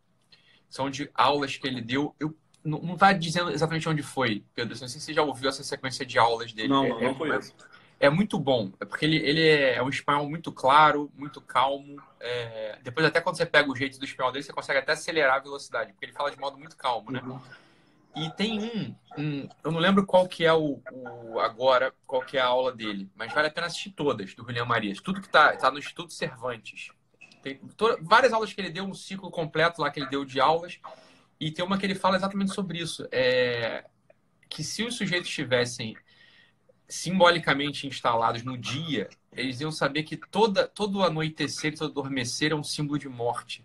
São 0.68 0.88
de 0.88 1.10
aulas 1.14 1.56
que 1.56 1.66
ele 1.66 1.80
deu. 1.80 2.14
Eu 2.18 2.34
não, 2.64 2.80
não 2.80 2.96
tá 2.96 3.12
dizendo 3.12 3.50
exatamente 3.50 3.88
onde 3.88 4.02
foi, 4.02 4.42
Pedro. 4.54 4.70
Não 4.70 4.76
sei 4.76 4.88
se 4.88 5.00
você 5.00 5.12
já 5.12 5.22
ouviu 5.22 5.48
essa 5.48 5.62
sequência 5.62 6.04
de 6.04 6.18
aulas 6.18 6.52
dele. 6.52 6.68
Não, 6.68 6.84
é, 6.84 6.88
não, 6.88 7.00
não 7.00 7.14
conheço. 7.14 7.54
É, 8.00 8.06
é 8.06 8.10
muito 8.10 8.38
bom, 8.38 8.72
é 8.80 8.84
porque 8.84 9.04
ele, 9.04 9.16
ele 9.16 9.40
é, 9.40 9.76
é 9.76 9.82
um 9.82 9.88
espanhol 9.88 10.28
muito 10.28 10.50
claro, 10.50 11.12
muito 11.16 11.40
calmo. 11.40 12.02
É, 12.18 12.78
depois, 12.82 13.06
até 13.06 13.20
quando 13.20 13.36
você 13.36 13.46
pega 13.46 13.70
o 13.70 13.76
jeito 13.76 13.98
do 13.98 14.04
espanhol 14.04 14.32
dele, 14.32 14.44
você 14.44 14.52
consegue 14.52 14.78
até 14.78 14.92
acelerar 14.92 15.36
a 15.36 15.40
velocidade, 15.40 15.92
porque 15.92 16.06
ele 16.06 16.12
fala 16.12 16.30
de 16.30 16.38
modo 16.38 16.58
muito 16.58 16.76
calmo, 16.76 17.10
né? 17.10 17.20
Uhum. 17.22 17.40
E 18.16 18.30
tem 18.30 18.60
um, 18.60 18.94
um, 19.18 19.48
eu 19.64 19.72
não 19.72 19.80
lembro 19.80 20.06
qual 20.06 20.28
que 20.28 20.44
é 20.44 20.52
o, 20.52 20.80
o, 20.92 21.40
agora, 21.40 21.92
qual 22.06 22.22
que 22.22 22.36
é 22.36 22.40
a 22.40 22.46
aula 22.46 22.72
dele, 22.72 23.10
mas 23.16 23.32
vale 23.32 23.48
a 23.48 23.50
pena 23.50 23.66
assistir 23.66 23.90
todas 23.90 24.34
do 24.34 24.44
Julián 24.44 24.64
Marias. 24.64 25.00
Tudo 25.00 25.20
que 25.20 25.26
está 25.26 25.56
tá 25.56 25.70
no 25.70 25.78
Instituto 25.78 26.12
Cervantes. 26.12 26.90
Tem 27.42 27.58
toda, 27.76 27.98
várias 28.00 28.32
aulas 28.32 28.52
que 28.52 28.60
ele 28.60 28.70
deu, 28.70 28.84
um 28.84 28.94
ciclo 28.94 29.30
completo 29.30 29.82
lá 29.82 29.90
que 29.90 29.98
ele 29.98 30.08
deu 30.08 30.24
de 30.24 30.40
aulas. 30.40 30.78
E 31.40 31.50
tem 31.50 31.64
uma 31.64 31.76
que 31.76 31.84
ele 31.84 31.94
fala 31.94 32.16
exatamente 32.16 32.54
sobre 32.54 32.78
isso. 32.78 33.06
É, 33.10 33.84
que 34.48 34.62
se 34.62 34.84
os 34.84 34.96
sujeitos 34.96 35.28
estivessem 35.28 35.96
simbolicamente 36.88 37.86
instalados 37.86 38.44
no 38.44 38.56
dia, 38.56 39.08
eles 39.32 39.60
iam 39.60 39.72
saber 39.72 40.04
que 40.04 40.16
toda, 40.16 40.68
todo 40.68 41.02
anoitecer, 41.02 41.76
todo 41.76 41.90
adormecer 41.90 42.52
é 42.52 42.54
um 42.54 42.62
símbolo 42.62 42.98
de 42.98 43.08
morte. 43.08 43.64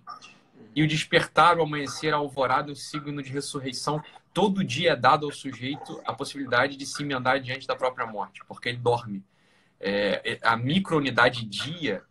E 0.76 0.84
o 0.84 0.88
despertar, 0.88 1.58
o 1.58 1.64
amanhecer, 1.64 2.14
a 2.14 2.18
alvorada, 2.18 2.70
é 2.70 2.74
um 2.74 2.76
signo 2.76 3.22
de 3.22 3.30
ressurreição 3.30 4.02
todo 4.34 4.64
dia 4.64 4.92
é 4.92 4.96
dado 4.96 5.26
ao 5.26 5.32
sujeito 5.32 6.02
a 6.06 6.14
possibilidade 6.14 6.76
de 6.76 6.86
se 6.86 7.04
emendar 7.04 7.40
diante 7.40 7.68
da 7.68 7.76
própria 7.76 8.06
morte, 8.06 8.42
porque 8.48 8.70
ele 8.70 8.78
dorme. 8.78 9.24
É, 9.80 10.22
é 10.34 10.40
a 10.42 10.58
microunidade 10.58 11.46
dia 11.46 12.04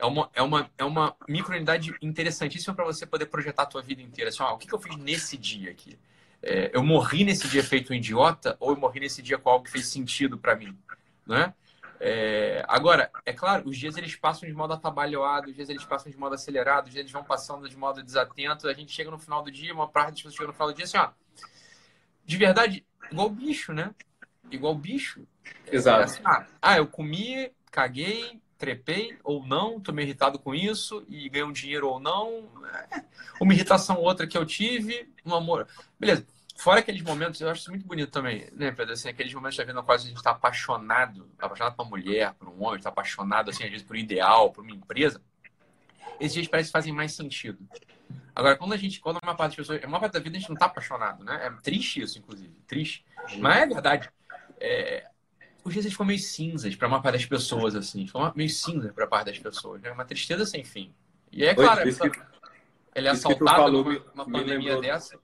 é 0.00 0.06
uma, 0.06 0.30
é 0.34 0.42
uma, 0.42 0.70
é 0.78 0.84
uma 0.84 1.14
microunidade 1.28 1.94
interessantíssima 2.00 2.74
para 2.74 2.84
você 2.84 3.06
poder 3.06 3.26
projetar 3.26 3.64
a 3.64 3.66
tua 3.66 3.82
vida 3.82 4.00
inteira. 4.00 4.30
Assim, 4.30 4.42
o 4.42 4.56
que, 4.56 4.66
que 4.66 4.74
eu 4.74 4.80
fiz 4.80 4.96
nesse 4.96 5.36
dia 5.36 5.70
aqui? 5.70 5.98
É, 6.42 6.70
eu 6.72 6.82
morri 6.82 7.22
nesse 7.22 7.46
dia 7.48 7.62
feito 7.62 7.92
um 7.92 7.96
idiota 7.96 8.56
ou 8.58 8.70
eu 8.70 8.76
morri 8.76 9.00
nesse 9.00 9.20
dia 9.20 9.36
com 9.36 9.50
algo 9.50 9.64
que 9.64 9.70
fez 9.70 9.86
sentido 9.86 10.38
para 10.38 10.56
mim? 10.56 10.76
Né? 11.26 11.52
É, 12.00 12.64
agora, 12.66 13.10
é 13.26 13.32
claro, 13.32 13.68
os 13.68 13.76
dias 13.76 13.94
eles 13.98 14.16
passam 14.16 14.48
de 14.48 14.54
modo 14.54 14.72
atabalhoado, 14.72 15.50
os 15.50 15.54
dias 15.54 15.68
eles 15.68 15.84
passam 15.84 16.10
de 16.10 16.16
modo 16.16 16.34
acelerado, 16.34 16.86
os 16.86 16.92
dias 16.92 17.02
eles 17.02 17.12
vão 17.12 17.22
passando 17.22 17.68
de 17.68 17.76
modo 17.76 18.02
desatento. 18.02 18.68
A 18.68 18.72
gente 18.72 18.90
chega 18.90 19.10
no 19.10 19.18
final 19.18 19.42
do 19.42 19.50
dia, 19.50 19.74
uma 19.74 19.86
parte 19.86 20.12
das 20.12 20.16
pessoas 20.22 20.34
chega 20.34 20.46
no 20.46 20.54
final 20.54 20.68
do 20.68 20.74
dia 20.74 20.84
assim, 20.86 20.96
ó, 20.96 21.10
de 22.30 22.36
verdade, 22.36 22.86
igual 23.10 23.28
bicho, 23.28 23.72
né? 23.72 23.92
Igual 24.52 24.72
bicho. 24.76 25.26
Exato. 25.66 26.00
É 26.00 26.04
assim, 26.04 26.22
ah, 26.24 26.46
ah, 26.62 26.76
eu 26.76 26.86
comi, 26.86 27.50
caguei, 27.72 28.40
trepei 28.56 29.18
ou 29.24 29.44
não, 29.44 29.80
tô 29.80 29.92
meio 29.92 30.06
irritado 30.06 30.38
com 30.38 30.54
isso 30.54 31.04
e 31.08 31.28
ganhei 31.28 31.44
um 31.44 31.50
dinheiro 31.50 31.88
ou 31.88 31.98
não. 31.98 32.48
É, 32.92 33.02
uma 33.40 33.52
irritação 33.52 33.96
ou 33.96 34.04
outra 34.04 34.28
que 34.28 34.38
eu 34.38 34.46
tive, 34.46 35.12
um 35.26 35.34
amor. 35.34 35.66
Beleza. 35.98 36.24
Fora 36.54 36.78
aqueles 36.78 37.02
momentos, 37.02 37.40
eu 37.40 37.50
acho 37.50 37.62
isso 37.62 37.70
muito 37.70 37.84
bonito 37.84 38.12
também, 38.12 38.48
né, 38.52 38.70
Pedro? 38.70 38.92
Assim, 38.92 39.08
aqueles 39.08 39.34
momentos 39.34 39.56
da 39.56 39.64
vida 39.64 39.74
no 39.74 39.82
qual 39.82 39.96
a 39.96 39.98
gente 39.98 40.14
está 40.14 40.30
apaixonado, 40.30 41.28
apaixonado 41.36 41.74
por 41.74 41.82
uma 41.82 41.90
mulher, 41.90 42.32
por 42.34 42.48
um 42.48 42.62
homem, 42.62 42.76
está 42.76 42.90
apaixonado, 42.90 43.50
assim, 43.50 43.64
às 43.64 43.70
vezes, 43.70 43.84
por 43.84 43.96
um 43.96 43.98
ideal, 43.98 44.52
por 44.52 44.62
uma 44.62 44.70
empresa. 44.70 45.20
Esses 46.20 46.34
dias 46.34 46.46
parece 46.46 46.68
que 46.68 46.72
fazem 46.74 46.92
mais 46.92 47.12
sentido. 47.12 47.58
Agora, 48.34 48.56
quando 48.56 48.72
a 48.72 48.76
gente, 48.76 49.00
quando 49.00 49.18
uma 49.22 49.34
parte 49.34 49.56
das 49.56 49.66
pessoas, 49.66 49.84
uma 49.84 50.00
parte 50.00 50.12
da 50.12 50.20
vida 50.20 50.36
a 50.36 50.40
gente 50.40 50.50
não 50.50 50.56
tá 50.56 50.66
apaixonado, 50.66 51.24
né? 51.24 51.46
É 51.46 51.50
triste 51.62 52.00
isso, 52.00 52.18
inclusive, 52.18 52.54
triste. 52.66 53.04
Mas 53.38 53.62
é 53.62 53.66
verdade. 53.66 54.10
É, 54.58 55.08
os 55.64 55.72
dias 55.72 55.86
ficam 55.86 56.06
meio 56.06 56.18
cinzas 56.18 56.74
para 56.74 56.88
uma 56.88 57.02
parte 57.02 57.18
das 57.18 57.26
pessoas, 57.26 57.74
assim. 57.74 58.06
Ficam 58.06 58.32
meio 58.34 58.50
cinza 58.50 58.92
para 58.92 59.06
parte 59.06 59.26
das 59.26 59.38
pessoas, 59.38 59.80
né? 59.80 59.90
Uma 59.90 60.04
tristeza 60.04 60.44
sem 60.46 60.64
fim. 60.64 60.94
E 61.32 61.44
é 61.44 61.54
claro, 61.54 61.82
Oi, 61.82 61.92
que, 61.92 62.20
ele 62.94 63.08
é 63.08 63.10
assaltado 63.10 63.70
numa 63.70 64.24
pandemia 64.24 64.74
lembrou, 64.74 64.80
dessa. 64.80 65.18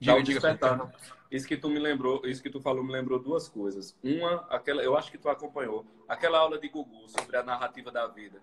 Diga, 0.00 0.22
diga, 0.22 0.92
isso 1.30 1.46
que 1.46 1.56
tu 1.56 1.68
me 1.68 1.78
lembrou, 1.78 2.22
isso 2.24 2.42
que 2.42 2.48
tu 2.48 2.60
falou 2.60 2.82
me 2.82 2.92
lembrou 2.92 3.18
duas 3.18 3.48
coisas. 3.48 3.96
Uma, 4.02 4.46
aquela, 4.48 4.82
eu 4.82 4.96
acho 4.96 5.10
que 5.10 5.18
tu 5.18 5.28
acompanhou, 5.28 5.84
aquela 6.08 6.38
aula 6.38 6.58
de 6.58 6.68
Gugu 6.68 7.08
sobre 7.08 7.36
a 7.36 7.42
narrativa 7.42 7.90
da 7.90 8.06
vida. 8.06 8.40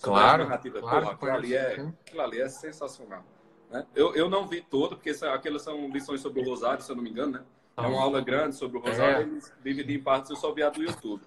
Claro, 0.00 0.44
narrativa. 0.44 0.80
claro. 0.80 1.08
aquilo, 1.08 1.30
ali 1.30 1.54
é, 1.54 1.72
aquilo 1.80 2.20
ali 2.20 2.40
é 2.40 2.48
sensacional. 2.48 3.24
Né? 3.70 3.86
Eu, 3.94 4.14
eu 4.14 4.28
não 4.28 4.46
vi 4.46 4.60
todo, 4.60 4.96
porque 4.96 5.10
essa, 5.10 5.32
aquelas 5.32 5.62
são 5.62 5.88
lições 5.88 6.20
sobre 6.20 6.40
o 6.40 6.44
Rosário, 6.44 6.82
se 6.82 6.90
eu 6.90 6.96
não 6.96 7.02
me 7.02 7.10
engano, 7.10 7.32
né? 7.32 7.44
É 7.76 7.80
uma 7.80 8.00
aula 8.00 8.20
grande 8.20 8.54
sobre 8.54 8.78
o 8.78 8.80
Rosário, 8.80 9.16
é. 9.16 9.22
eles 9.22 9.52
dividem 9.64 9.96
em 9.96 10.02
partes, 10.02 10.30
eu 10.30 10.36
só 10.36 10.52
vi 10.52 10.62
a 10.62 10.70
do 10.70 10.80
YouTube. 10.80 11.22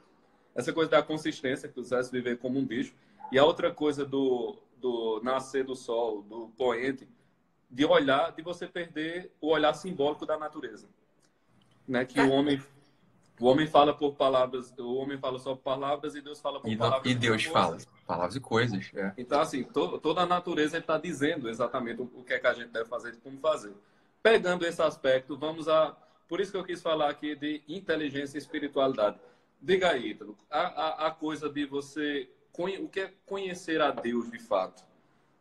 Essa 0.56 0.72
coisa 0.72 0.90
da 0.90 1.04
consistência, 1.04 1.68
que 1.68 1.76
tu 1.76 1.82
quisesse 1.82 2.10
viver 2.10 2.38
como 2.38 2.58
um 2.58 2.66
bicho. 2.66 2.94
E 3.32 3.38
a 3.38 3.44
outra 3.44 3.70
coisa 3.70 4.06
do, 4.06 4.58
do 4.78 5.20
nascer 5.22 5.66
do 5.66 5.76
sol, 5.76 6.22
do 6.22 6.48
poente, 6.58 7.08
de 7.70 7.86
olhar, 7.86 8.32
de 8.32 8.42
você 8.42 8.66
perder 8.66 9.30
o 9.42 9.50
olhar 9.50 9.74
simbólico 9.74 10.26
da 10.26 10.38
natureza, 10.38 10.88
né? 11.86 12.06
Que 12.06 12.22
o 12.22 12.32
homem, 12.32 12.64
o 13.42 13.46
homem 13.46 13.68
fala 13.68 13.94
por 13.94 14.16
palavras, 14.16 14.74
o 14.80 14.96
homem 14.96 15.18
fala 15.18 15.38
só 15.38 15.54
por 15.54 15.64
palavras 15.64 16.16
e 16.16 16.22
Deus 16.22 16.40
fala 16.40 16.62
por 16.62 16.72
e, 16.72 16.78
palavras. 16.78 17.12
E 17.12 17.14
Deus 17.14 17.44
fala 17.44 17.78
palavras 18.08 18.36
e 18.36 18.40
coisas. 18.40 18.90
É. 18.96 19.14
Então 19.18 19.40
assim, 19.40 19.64
to, 19.64 20.00
toda 20.00 20.22
a 20.22 20.26
natureza 20.26 20.78
está 20.78 20.98
dizendo 20.98 21.50
exatamente 21.50 22.02
o, 22.02 22.06
o 22.16 22.24
que 22.24 22.34
é 22.34 22.40
que 22.40 22.48
a 22.48 22.54
gente 22.54 22.70
deve 22.70 22.86
fazer 22.86 23.14
e 23.14 23.18
como 23.18 23.38
fazer. 23.40 23.74
Pegando 24.24 24.66
esse 24.66 24.82
aspecto, 24.82 25.38
vamos 25.38 25.68
a, 25.68 25.96
por 26.28 26.40
isso 26.40 26.52
que 26.52 26.58
eu 26.58 26.64
quis 26.64 26.82
falar 26.82 27.10
aqui 27.10 27.36
de 27.36 27.62
inteligência 27.68 28.38
e 28.38 28.42
espiritualidade. 28.42 29.20
Diga 29.62 29.92
aí, 29.92 30.12
Ítalo, 30.12 30.38
a, 30.50 30.60
a, 30.60 31.08
a 31.08 31.12
coisa 31.12 31.50
de 31.50 31.66
você 31.66 32.30
o 32.58 32.90
que 32.90 33.02
é 33.02 33.14
conhecer 33.26 33.80
a 33.82 33.92
Deus 33.92 34.32
de 34.32 34.40
fato? 34.40 34.84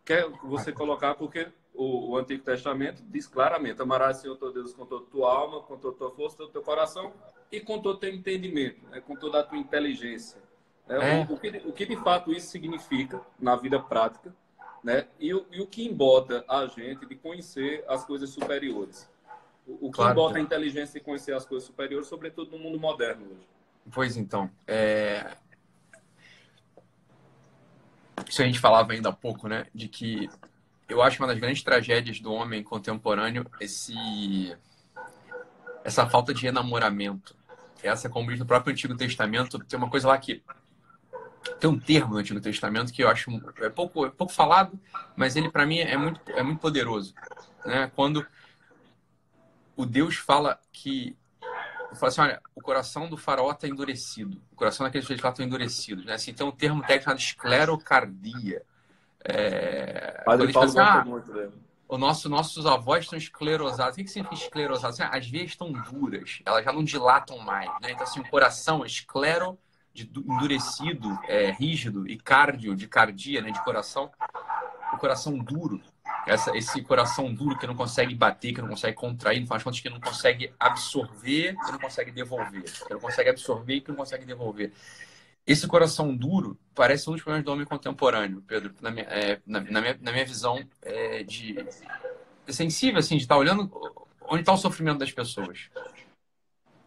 Quer 0.04 0.28
você 0.44 0.70
colocar 0.70 1.14
porque 1.14 1.48
o, 1.74 2.10
o, 2.10 2.16
Antigo 2.16 2.44
Testamento 2.44 3.02
diz 3.08 3.26
claramente: 3.26 3.80
amarás 3.80 4.18
o 4.18 4.20
Senhor 4.20 4.36
teu 4.36 4.52
Deus 4.52 4.74
com 4.74 4.84
toda 4.84 5.04
a 5.04 5.10
tua 5.10 5.32
alma, 5.32 5.62
com 5.62 5.76
toda 5.78 5.94
a 5.94 5.98
tua 5.98 6.10
força, 6.10 6.36
com 6.36 6.42
todo 6.42 6.50
o 6.50 6.52
teu 6.52 6.62
coração 6.62 7.12
e 7.50 7.60
com 7.60 7.80
todo 7.80 7.96
o 7.96 7.98
teu 7.98 8.12
entendimento, 8.12 8.86
né? 8.88 9.00
com 9.00 9.16
toda 9.16 9.40
a 9.40 9.42
tua 9.42 9.56
inteligência. 9.56 10.42
Né? 10.86 11.20
É. 11.20 11.26
O, 11.28 11.34
o, 11.34 11.38
que, 11.38 11.48
o, 11.66 11.72
que, 11.72 11.86
de 11.86 11.96
fato 11.96 12.32
isso 12.32 12.48
significa 12.48 13.20
na 13.38 13.56
vida 13.56 13.78
prática 13.80 14.34
né? 14.82 15.06
e, 15.18 15.28
e 15.28 15.60
o 15.60 15.66
que 15.66 15.84
embota 15.86 16.44
a 16.48 16.66
gente 16.66 17.06
de 17.06 17.16
conhecer 17.16 17.84
as 17.88 18.04
coisas 18.04 18.30
superiores. 18.30 19.10
O, 19.66 19.90
que 19.90 19.96
claro, 19.96 20.12
embota 20.12 20.38
a 20.38 20.40
inteligência 20.40 21.00
de 21.00 21.04
conhecer 21.04 21.34
as 21.34 21.44
coisas 21.44 21.66
superiores, 21.66 22.06
sobretudo 22.06 22.52
no 22.52 22.58
mundo 22.58 22.78
moderno 22.78 23.26
hoje. 23.26 23.48
Pois 23.92 24.16
então, 24.16 24.50
é... 24.66 25.36
isso 28.28 28.42
a 28.42 28.44
gente 28.44 28.60
falava 28.60 28.92
ainda 28.92 29.08
há 29.08 29.12
pouco, 29.12 29.48
né? 29.48 29.66
De 29.74 29.88
que 29.88 30.28
eu 30.88 31.02
acho 31.02 31.20
uma 31.20 31.28
das 31.28 31.38
grandes 31.38 31.62
tragédias 31.64 32.20
do 32.20 32.32
homem 32.32 32.62
contemporâneo 32.62 33.44
esse 33.60 34.56
essa 35.84 36.06
falta 36.08 36.34
de 36.34 36.46
enamoramento. 36.46 37.36
Essa, 37.82 38.08
como 38.08 38.30
diz 38.30 38.38
no 38.40 38.46
próprio 38.46 38.72
Antigo 38.72 38.96
Testamento, 38.96 39.58
tem 39.60 39.78
uma 39.78 39.90
coisa 39.90 40.08
lá 40.08 40.18
que 40.18 40.42
tem 41.60 41.70
um 41.70 41.78
termo 41.78 42.14
no 42.14 42.18
Antigo 42.18 42.40
Testamento 42.40 42.92
que 42.92 43.02
eu 43.02 43.08
acho 43.08 43.30
é 43.60 43.68
pouco, 43.68 44.06
é 44.06 44.10
pouco 44.10 44.32
falado, 44.32 44.78
mas 45.14 45.36
ele 45.36 45.50
para 45.50 45.66
mim 45.66 45.78
é 45.78 45.96
muito 45.96 46.20
é 46.32 46.42
muito 46.42 46.60
poderoso, 46.60 47.14
né? 47.64 47.90
Quando 47.94 48.26
o 49.76 49.84
Deus 49.84 50.16
fala 50.16 50.58
que 50.72 51.16
fala 51.94 52.08
assim, 52.08 52.20
olha, 52.20 52.42
o 52.54 52.60
coração 52.60 53.08
do 53.08 53.16
faraó 53.16 53.52
está 53.52 53.66
endurecido, 53.66 54.42
o 54.52 54.56
coração 54.56 54.84
daqueles 54.84 55.08
lá 55.08 55.30
está 55.30 55.42
endurecido, 55.42 56.04
né? 56.04 56.14
Assim, 56.14 56.32
tem 56.34 56.46
um 56.46 56.50
termo 56.50 56.82
técnico 56.82 57.04
chamado 57.04 57.20
esclerocardia 57.20 58.62
é, 59.28 60.22
Padre 60.24 60.52
Paulo 60.52 60.68
assim, 60.68 60.78
ah. 60.78 61.04
O 61.88 61.98
nosso, 61.98 62.28
nossos 62.28 62.66
avós 62.66 63.04
estão 63.04 63.16
esclerosados. 63.16 63.94
O 63.94 63.96
que, 63.96 64.04
que 64.04 64.10
significa 64.10 64.42
esclerosados? 64.42 65.00
Assim, 65.00 65.16
as 65.16 65.28
veias 65.28 65.50
estão 65.50 65.70
duras, 65.70 66.40
elas 66.44 66.64
já 66.64 66.72
não 66.72 66.82
dilatam 66.82 67.38
mais. 67.38 67.68
Né? 67.80 67.92
Então, 67.92 68.02
assim, 68.02 68.20
o 68.20 68.28
coração, 68.28 68.84
esclero, 68.84 69.58
de 70.04 70.20
endurecido, 70.20 71.18
é, 71.24 71.50
rígido, 71.50 72.08
e 72.08 72.16
cardio, 72.16 72.76
de 72.76 72.86
cardia, 72.86 73.40
né, 73.40 73.50
de 73.50 73.62
coração. 73.64 74.10
O 74.92 74.98
coração 74.98 75.36
duro, 75.36 75.80
essa, 76.26 76.56
esse 76.56 76.82
coração 76.82 77.32
duro 77.32 77.58
que 77.58 77.66
não 77.66 77.74
consegue 77.74 78.14
bater, 78.14 78.52
que 78.52 78.60
não 78.60 78.68
consegue 78.68 78.96
contrair, 78.96 79.42
de 79.42 79.48
contas, 79.48 79.80
que 79.80 79.90
não 79.90 80.00
consegue 80.00 80.52
absorver, 80.58 81.56
que 81.56 81.72
não 81.72 81.78
consegue 81.78 82.10
devolver. 82.12 82.62
Que 82.62 82.92
não 82.92 83.00
consegue 83.00 83.30
absorver 83.30 83.74
e 83.74 83.80
que 83.80 83.88
não 83.88 83.96
consegue 83.96 84.24
devolver. 84.24 84.72
Esse 85.46 85.66
coração 85.66 86.14
duro 86.14 86.58
parece 86.74 87.08
um 87.08 87.12
dos 87.12 87.22
problemas 87.22 87.44
do 87.44 87.52
homem 87.52 87.64
contemporâneo, 87.64 88.42
Pedro, 88.46 88.74
na 88.80 88.90
minha, 88.90 89.06
é, 89.06 89.40
na, 89.46 89.60
na, 89.60 89.80
minha, 89.80 89.98
na 90.00 90.12
minha 90.12 90.24
visão 90.24 90.60
é, 90.82 91.22
de 91.22 91.64
sensível, 92.48 92.98
assim, 92.98 93.16
de 93.16 93.22
estar 93.22 93.36
tá 93.36 93.38
olhando 93.38 93.70
onde 94.28 94.40
está 94.40 94.52
o 94.52 94.56
sofrimento 94.56 94.98
das 94.98 95.12
pessoas. 95.12 95.68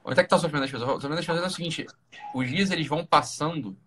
Onde 0.03 0.19
é 0.19 0.23
que 0.23 0.27
está 0.27 0.35
o 0.35 0.39
sofrimento 0.39 0.63
das 0.63 0.71
pessoas? 0.71 0.89
O 0.89 0.93
sofrimento 0.95 1.17
das 1.17 1.25
pessoas 1.25 1.43
é 1.43 1.47
o 1.47 1.55
seguinte: 1.55 1.87
os 2.33 2.47
dias 2.49 2.71
eles 2.71 2.87
vão 2.87 3.05
passando, 3.05 3.77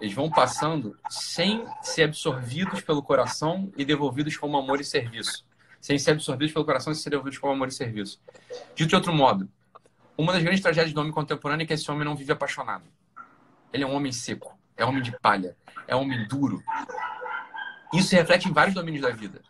eles 0.00 0.14
vão 0.14 0.30
passando 0.30 0.96
sem 1.08 1.64
ser 1.82 2.04
absorvidos 2.04 2.80
pelo 2.82 3.02
coração 3.02 3.72
e 3.76 3.84
devolvidos 3.84 4.36
como 4.36 4.56
amor 4.56 4.80
e 4.80 4.84
serviço. 4.84 5.44
Sem 5.80 5.98
ser 5.98 6.12
absorvidos 6.12 6.52
pelo 6.52 6.64
coração 6.64 6.92
e 6.92 6.96
ser 6.96 7.10
devolvidos 7.10 7.38
como 7.38 7.52
amor 7.52 7.68
e 7.68 7.72
serviço. 7.72 8.20
Dito 8.74 8.88
de 8.88 8.94
outro 8.94 9.14
modo, 9.14 9.48
uma 10.16 10.32
das 10.32 10.42
grandes 10.42 10.60
tragédias 10.60 10.92
do 10.92 11.00
homem 11.00 11.12
contemporâneo 11.12 11.64
é 11.64 11.66
que 11.66 11.72
esse 11.72 11.90
homem 11.90 12.04
não 12.04 12.14
vive 12.14 12.30
apaixonado. 12.30 12.84
Ele 13.72 13.84
é 13.84 13.86
um 13.86 13.94
homem 13.94 14.12
seco, 14.12 14.58
é 14.76 14.84
um 14.84 14.90
homem 14.90 15.02
de 15.02 15.18
palha, 15.18 15.56
é 15.88 15.96
um 15.96 16.02
homem 16.02 16.28
duro. 16.28 16.62
Isso 17.94 18.08
se 18.08 18.16
reflete 18.16 18.48
em 18.48 18.52
vários 18.52 18.74
domínios 18.74 19.02
da 19.02 19.10
vida. 19.10 19.40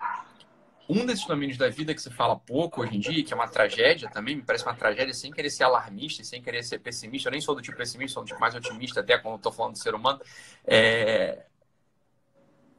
Um 0.92 1.06
desses 1.06 1.24
domínios 1.24 1.56
da 1.56 1.68
vida 1.68 1.94
que 1.94 2.02
se 2.02 2.10
fala 2.10 2.34
pouco 2.34 2.82
hoje 2.82 2.96
em 2.96 2.98
dia, 2.98 3.22
que 3.22 3.32
é 3.32 3.36
uma 3.36 3.46
tragédia 3.46 4.10
também, 4.10 4.34
me 4.34 4.42
parece 4.42 4.64
uma 4.64 4.74
tragédia 4.74 5.14
sem 5.14 5.30
querer 5.30 5.48
ser 5.48 5.62
alarmista, 5.62 6.24
sem 6.24 6.42
querer 6.42 6.64
ser 6.64 6.80
pessimista. 6.80 7.28
Eu 7.28 7.30
nem 7.30 7.40
sou 7.40 7.54
do 7.54 7.62
tipo 7.62 7.76
pessimista, 7.76 8.14
sou 8.14 8.24
do 8.24 8.26
tipo 8.26 8.40
mais 8.40 8.56
otimista, 8.56 8.98
até 8.98 9.16
quando 9.16 9.36
estou 9.36 9.52
falando 9.52 9.74
do 9.74 9.78
ser 9.78 9.94
humano. 9.94 10.20
É... 10.66 11.44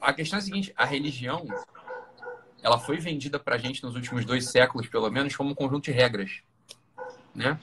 A 0.01 0.11
questão 0.11 0.37
é 0.37 0.41
a 0.41 0.43
seguinte: 0.43 0.73
a 0.75 0.83
religião 0.83 1.45
ela 2.61 2.77
foi 2.77 2.97
vendida 2.97 3.39
para 3.39 3.55
a 3.55 3.57
gente 3.57 3.81
nos 3.81 3.95
últimos 3.95 4.25
dois 4.25 4.49
séculos, 4.49 4.89
pelo 4.89 5.09
menos, 5.09 5.33
como 5.33 5.51
um 5.51 5.55
conjunto 5.55 5.85
de 5.85 5.91
regras. 5.91 6.41
Né? 7.33 7.57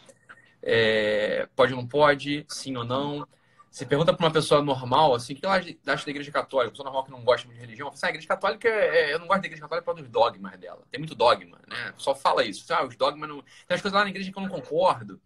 É... 0.62 1.46
Pode 1.54 1.74
ou 1.74 1.82
não 1.82 1.86
pode, 1.86 2.46
sim 2.48 2.74
ou 2.74 2.84
não. 2.84 3.28
Você 3.70 3.84
pergunta 3.84 4.12
para 4.14 4.26
uma 4.26 4.32
pessoa 4.32 4.62
normal, 4.62 5.14
assim, 5.14 5.34
o 5.34 5.37
que 5.37 5.44
ela 5.44 5.56
acha 5.56 6.04
da 6.04 6.10
igreja 6.10 6.32
católica? 6.32 6.68
Uma 6.68 6.70
pessoa 6.70 6.84
normal 6.84 7.04
que 7.04 7.10
não 7.10 7.22
gosta 7.22 7.46
muito 7.46 7.56
de 7.58 7.64
religião, 7.64 7.88
assim, 7.88 8.06
ah, 8.06 8.06
a 8.06 8.10
igreja 8.10 8.28
católica, 8.28 8.68
é, 8.68 9.10
é... 9.10 9.14
eu 9.14 9.18
não 9.18 9.26
gosto 9.26 9.40
da 9.40 9.46
igreja 9.46 9.62
católica 9.62 9.84
por 9.84 9.94
causa 9.94 10.02
dos 10.02 10.10
dogmas 10.10 10.58
dela. 10.58 10.82
Tem 10.90 10.98
muito 10.98 11.14
dogma, 11.14 11.58
né? 11.68 11.94
Só 11.96 12.14
fala 12.14 12.44
isso. 12.44 12.64
Ah, 12.72 12.84
os 12.84 12.96
dogmas 12.96 13.28
não... 13.28 13.42
Tem 13.66 13.75
as 13.75 13.82
coisas 13.82 13.92
lá 13.92 14.04
na 14.04 14.10
igreja 14.10 14.32
que 14.32 14.38
eu 14.38 14.42
não 14.42 14.48
concordo. 14.48 15.20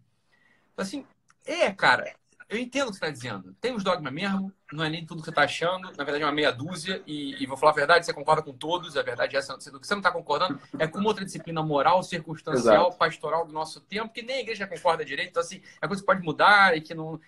Então, 0.73 0.83
assim, 0.83 1.05
é, 1.45 1.71
cara, 1.71 2.13
eu 2.49 2.59
entendo 2.59 2.89
o 2.89 2.91
que 2.91 2.97
você 2.97 3.05
está 3.05 3.09
dizendo. 3.09 3.55
Tem 3.59 3.73
os 3.73 3.83
dogmas 3.83 4.13
mesmo, 4.13 4.53
não 4.71 4.83
é 4.83 4.89
nem 4.89 5.05
tudo 5.05 5.19
que 5.19 5.25
você 5.25 5.31
está 5.31 5.43
achando, 5.43 5.91
na 5.91 6.03
verdade 6.03 6.21
é 6.21 6.25
uma 6.25 6.31
meia 6.31 6.51
dúzia, 6.51 7.01
e, 7.07 7.41
e, 7.41 7.47
vou 7.47 7.57
falar 7.57 7.71
a 7.71 7.75
verdade, 7.75 8.05
você 8.05 8.13
concorda 8.13 8.41
com 8.41 8.53
todos, 8.53 8.95
a 8.95 9.01
verdade 9.01 9.35
é 9.35 9.39
essa, 9.39 9.53
o 9.53 9.57
que 9.57 9.87
você 9.87 9.93
não 9.93 9.99
está 9.99 10.11
concordando 10.11 10.59
é 10.77 10.87
com 10.87 11.01
outra 11.03 11.25
disciplina 11.25 11.63
moral, 11.63 12.03
circunstancial, 12.03 12.87
Exato. 12.87 12.97
pastoral 12.97 13.45
do 13.45 13.53
nosso 13.53 13.81
tempo, 13.81 14.13
que 14.13 14.21
nem 14.21 14.37
a 14.37 14.41
igreja 14.41 14.67
concorda 14.67 15.03
direito, 15.03 15.29
então 15.29 15.41
assim, 15.41 15.61
é 15.81 15.87
coisa 15.87 16.01
que 16.01 16.05
pode 16.05 16.23
mudar 16.23 16.77
e 16.77 16.81
que 16.81 16.93
não... 16.93 17.19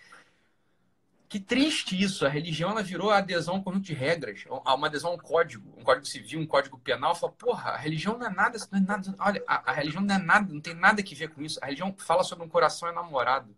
Que 1.27 1.39
triste 1.39 1.99
isso. 1.99 2.25
A 2.25 2.29
religião 2.29 2.69
ela 2.69 2.83
virou 2.83 3.09
a 3.09 3.17
adesão 3.17 3.55
a 3.55 3.57
um 3.57 3.63
conjunto 3.63 3.85
de 3.85 3.93
regras, 3.93 4.45
uma 4.49 4.87
adesão 4.87 5.11
a 5.11 5.13
um 5.15 5.17
código, 5.17 5.73
um 5.77 5.83
código 5.83 6.05
civil, 6.05 6.39
um 6.39 6.45
código 6.45 6.77
penal. 6.77 7.15
Fala, 7.15 7.31
porra, 7.33 7.71
a 7.71 7.77
religião 7.77 8.17
não 8.17 8.27
é 8.27 8.29
nada, 8.29 8.57
não 8.71 8.79
é 8.79 8.81
nada. 8.81 9.15
Olha, 9.19 9.43
a, 9.47 9.71
a, 9.71 9.73
religião 9.73 10.03
não 10.03 10.15
é 10.15 10.19
nada, 10.19 10.53
não 10.53 10.61
tem 10.61 10.75
nada 10.75 11.01
que 11.01 11.15
ver 11.15 11.29
com 11.29 11.41
isso. 11.41 11.59
A 11.61 11.65
religião 11.65 11.93
fala 11.97 12.23
sobre 12.23 12.45
um 12.45 12.49
coração 12.49 12.87
enamorado. 12.87 13.55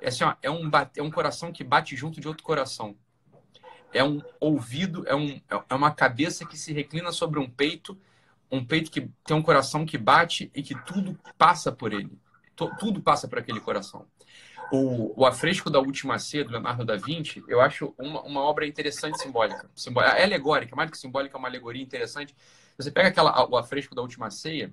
É 0.00 0.08
assim, 0.08 0.24
ó, 0.24 0.34
é 0.42 0.50
um, 0.50 0.70
é 0.96 1.02
um 1.02 1.10
coração 1.10 1.52
que 1.52 1.64
bate 1.64 1.96
junto 1.96 2.20
de 2.20 2.28
outro 2.28 2.42
coração. 2.42 2.96
É 3.92 4.02
um 4.02 4.20
ouvido, 4.40 5.06
é, 5.06 5.14
um, 5.14 5.40
é 5.68 5.74
uma 5.74 5.90
cabeça 5.90 6.44
que 6.44 6.58
se 6.58 6.72
reclina 6.72 7.12
sobre 7.12 7.38
um 7.38 7.48
peito, 7.48 7.98
um 8.50 8.64
peito 8.64 8.90
que 8.90 9.08
tem 9.24 9.36
um 9.36 9.42
coração 9.42 9.86
que 9.86 9.96
bate 9.96 10.50
e 10.54 10.62
que 10.62 10.74
tudo 10.84 11.18
passa 11.38 11.72
por 11.72 11.92
ele. 11.92 12.18
Tudo 12.78 13.00
passa 13.00 13.26
por 13.26 13.38
aquele 13.38 13.60
coração. 13.60 14.06
O, 14.74 15.20
o 15.20 15.26
Afresco 15.26 15.68
da 15.68 15.78
Última 15.78 16.18
Ceia, 16.18 16.44
do 16.44 16.50
Leonardo 16.50 16.82
da 16.82 16.96
Vinci, 16.96 17.44
eu 17.46 17.60
acho 17.60 17.94
uma, 17.98 18.22
uma 18.22 18.40
obra 18.40 18.66
interessante 18.66 19.20
simbólica. 19.20 19.70
simbólica. 19.76 20.16
É 20.16 20.24
alegórica, 20.24 20.74
mais 20.74 20.88
do 20.88 20.92
que 20.92 20.98
simbólica, 20.98 21.36
é 21.36 21.38
uma 21.38 21.46
alegoria 21.46 21.82
interessante. 21.82 22.34
Você 22.78 22.90
pega 22.90 23.08
aquela, 23.08 23.46
o 23.50 23.56
Afresco 23.58 23.94
da 23.94 24.00
Última 24.00 24.30
Ceia, 24.30 24.72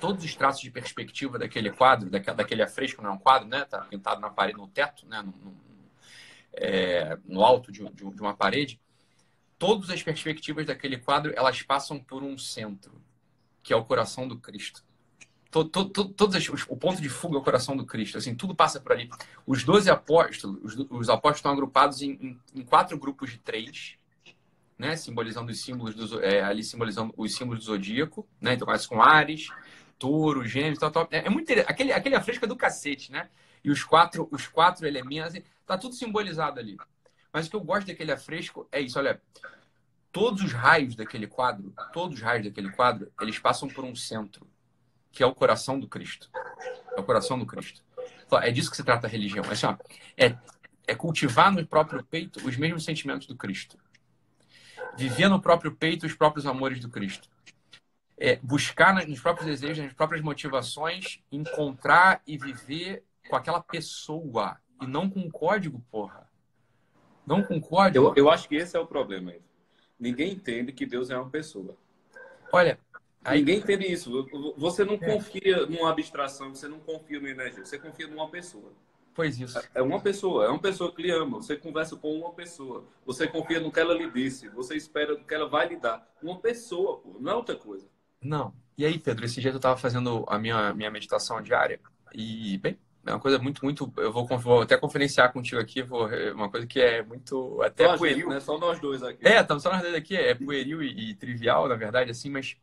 todos 0.00 0.24
os 0.24 0.34
traços 0.34 0.62
de 0.62 0.70
perspectiva 0.72 1.38
daquele 1.38 1.70
quadro, 1.70 2.10
daquele, 2.10 2.60
afresco, 2.60 3.00
não 3.00 3.10
é 3.10 3.12
um 3.12 3.18
quadro, 3.18 3.46
né? 3.46 3.64
Tá 3.64 3.82
pintado 3.82 4.20
na 4.20 4.30
parede, 4.30 4.58
no 4.58 4.66
teto, 4.66 5.06
né? 5.06 5.22
No, 5.22 5.30
no, 5.30 5.56
é, 6.54 7.16
no 7.24 7.44
alto 7.44 7.70
de, 7.70 7.84
de, 7.90 8.10
de, 8.10 8.20
uma 8.20 8.34
parede. 8.34 8.80
todas 9.60 9.90
as 9.90 10.02
perspectivas 10.02 10.66
daquele 10.66 10.98
quadro, 10.98 11.32
elas 11.36 11.62
passam 11.62 12.00
por 12.00 12.24
um 12.24 12.36
centro, 12.36 13.00
que 13.62 13.72
é 13.72 13.76
o 13.76 13.84
coração 13.84 14.26
do 14.26 14.36
Cristo. 14.40 14.84
O 16.68 16.76
ponto 16.76 17.00
de 17.00 17.08
fuga 17.08 17.36
é 17.36 17.38
o 17.38 17.44
coração 17.44 17.76
do 17.76 17.86
Cristo. 17.86 18.18
Assim, 18.18 18.34
tudo 18.34 18.54
passa 18.54 18.80
por 18.80 18.92
ali. 18.92 19.08
Os 19.46 19.62
doze 19.62 19.88
apóstolos, 19.88 20.58
os, 20.62 20.86
os, 20.90 21.08
apóstolos 21.08 21.38
estão 21.38 21.52
agrupados 21.52 22.02
em, 22.02 22.10
em, 22.12 22.40
em, 22.56 22.62
quatro 22.62 22.98
grupos 22.98 23.30
de 23.30 23.38
três, 23.38 23.96
né? 24.76 24.96
Simbolizando 24.96 25.52
os 25.52 25.60
símbolos 25.60 25.94
do, 25.94 26.22
é, 26.24 26.42
ali 26.42 26.64
simbolizando 26.64 27.14
os 27.16 27.34
símbolos 27.34 27.60
do 27.60 27.66
zodíaco, 27.66 28.26
né? 28.40 28.54
Então 28.54 28.66
começa 28.66 28.88
com 28.88 29.00
Ares, 29.00 29.48
Touro, 29.98 30.44
Gêmeos, 30.44 30.78
tal, 30.78 30.90
tal. 30.90 31.08
É, 31.10 31.26
é 31.26 31.30
muito. 31.30 31.52
Aquele, 31.66 31.92
aquele 31.92 32.16
afresco 32.16 32.44
é 32.44 32.48
do 32.48 32.56
cacete, 32.56 33.12
né? 33.12 33.28
E 33.62 33.70
os 33.70 33.84
quatro, 33.84 34.28
os 34.32 34.46
quatro 34.48 34.86
elementos, 34.86 35.28
assim, 35.28 35.42
tá 35.64 35.78
tudo 35.78 35.94
simbolizado 35.94 36.58
ali. 36.58 36.76
Mas 37.32 37.46
o 37.46 37.50
que 37.50 37.56
eu 37.56 37.60
gosto 37.60 37.86
daquele 37.86 38.12
afresco 38.12 38.68
é 38.70 38.80
isso, 38.80 38.98
olha, 38.98 39.20
todos 40.12 40.42
os 40.42 40.52
raios 40.52 40.94
daquele 40.94 41.26
quadro, 41.26 41.72
todos 41.92 42.16
os 42.16 42.22
raios 42.22 42.44
daquele 42.44 42.70
quadro, 42.70 43.10
eles 43.20 43.38
passam 43.38 43.68
por 43.68 43.84
um 43.84 43.94
centro 43.96 44.46
que 45.14 45.22
é 45.22 45.26
o 45.26 45.34
coração 45.34 45.78
do 45.78 45.86
Cristo. 45.86 46.28
É 46.96 47.00
o 47.00 47.04
coração 47.04 47.38
do 47.38 47.46
Cristo. 47.46 47.82
É 48.42 48.50
disso 48.50 48.70
que 48.70 48.76
se 48.76 48.82
trata 48.82 49.06
a 49.06 49.10
religião. 49.10 49.44
É, 49.44 49.52
assim, 49.52 49.66
ó, 49.66 49.76
é, 50.16 50.36
é 50.86 50.94
cultivar 50.94 51.52
no 51.52 51.64
próprio 51.64 52.04
peito 52.04 52.44
os 52.46 52.56
mesmos 52.56 52.84
sentimentos 52.84 53.26
do 53.28 53.36
Cristo. 53.36 53.78
Viver 54.96 55.28
no 55.28 55.40
próprio 55.40 55.72
peito 55.72 56.04
os 56.04 56.14
próprios 56.14 56.46
amores 56.46 56.80
do 56.80 56.88
Cristo. 56.88 57.28
É 58.16 58.36
buscar 58.36 59.06
nos 59.06 59.20
próprios 59.20 59.46
desejos, 59.46 59.84
nas 59.84 59.92
próprias 59.92 60.22
motivações, 60.22 61.20
encontrar 61.30 62.20
e 62.26 62.36
viver 62.36 63.04
com 63.28 63.36
aquela 63.36 63.60
pessoa 63.60 64.58
e 64.80 64.86
não 64.86 65.08
com 65.08 65.20
um 65.20 65.30
código, 65.30 65.84
porra. 65.90 66.28
Não 67.26 67.42
com 67.42 67.60
código. 67.60 68.08
Eu, 68.08 68.14
eu 68.16 68.30
acho 68.30 68.48
que 68.48 68.56
esse 68.56 68.76
é 68.76 68.80
o 68.80 68.86
problema. 68.86 69.32
Ninguém 69.98 70.32
entende 70.32 70.72
que 70.72 70.84
Deus 70.84 71.10
é 71.10 71.16
uma 71.16 71.30
pessoa. 71.30 71.76
Olha, 72.52 72.78
Aí... 73.24 73.38
Ninguém 73.38 73.58
entende 73.58 73.90
isso. 73.90 74.28
Você 74.56 74.84
não 74.84 74.94
é. 74.94 74.98
confia 74.98 75.66
numa 75.66 75.90
abstração, 75.90 76.54
você 76.54 76.68
não 76.68 76.78
confia 76.78 77.18
no 77.18 77.26
energia, 77.26 77.64
você 77.64 77.78
confia 77.78 78.06
numa 78.06 78.28
pessoa. 78.28 78.72
Pois 79.14 79.38
isso. 79.38 79.58
É 79.72 79.80
uma 79.80 80.00
pessoa, 80.00 80.44
é 80.44 80.48
uma 80.48 80.58
pessoa 80.58 80.92
que 80.92 81.00
lhe 81.00 81.10
ama. 81.10 81.36
Você 81.36 81.56
conversa 81.56 81.96
com 81.96 82.12
uma 82.18 82.32
pessoa. 82.32 82.84
Você 83.06 83.28
confia 83.28 83.60
no 83.60 83.70
que 83.70 83.78
ela 83.78 83.94
lhe 83.94 84.10
disse. 84.10 84.48
Você 84.48 84.74
espera 84.74 85.14
no 85.14 85.24
que 85.24 85.32
ela 85.32 85.48
vai 85.48 85.68
lhe 85.68 85.76
dar. 85.76 86.04
Uma 86.20 86.38
pessoa, 86.40 86.98
pô, 86.98 87.16
não 87.20 87.32
é 87.32 87.34
outra 87.36 87.54
coisa. 87.54 87.86
Não. 88.20 88.52
E 88.76 88.84
aí, 88.84 88.98
Pedro, 88.98 89.24
esse 89.24 89.40
dia 89.40 89.52
eu 89.52 89.56
estava 89.56 89.76
fazendo 89.76 90.24
a 90.26 90.36
minha, 90.36 90.74
minha 90.74 90.90
meditação 90.90 91.40
diária. 91.40 91.78
E, 92.12 92.58
bem, 92.58 92.76
é 93.06 93.12
uma 93.12 93.20
coisa 93.20 93.38
muito, 93.38 93.64
muito. 93.64 93.92
Eu 93.96 94.12
vou, 94.12 94.26
vou 94.26 94.62
até 94.62 94.76
conferenciar 94.76 95.32
contigo 95.32 95.60
aqui, 95.60 95.80
vou, 95.80 96.08
é 96.08 96.32
uma 96.32 96.50
coisa 96.50 96.66
que 96.66 96.80
é 96.80 97.02
muito. 97.02 97.62
Até 97.62 97.84
só 97.84 97.96
pueril. 97.96 98.16
Gente, 98.16 98.28
né? 98.30 98.40
Só 98.40 98.58
nós 98.58 98.80
dois 98.80 99.00
aqui. 99.02 99.26
É, 99.26 99.40
estamos 99.40 99.62
só 99.62 99.70
nós 99.70 99.82
dois 99.82 99.94
aqui. 99.94 100.16
É 100.16 100.34
pueril 100.34 100.82
e, 100.82 101.10
e 101.10 101.14
trivial, 101.14 101.68
na 101.68 101.76
verdade, 101.76 102.10
assim, 102.10 102.30
mas 102.30 102.56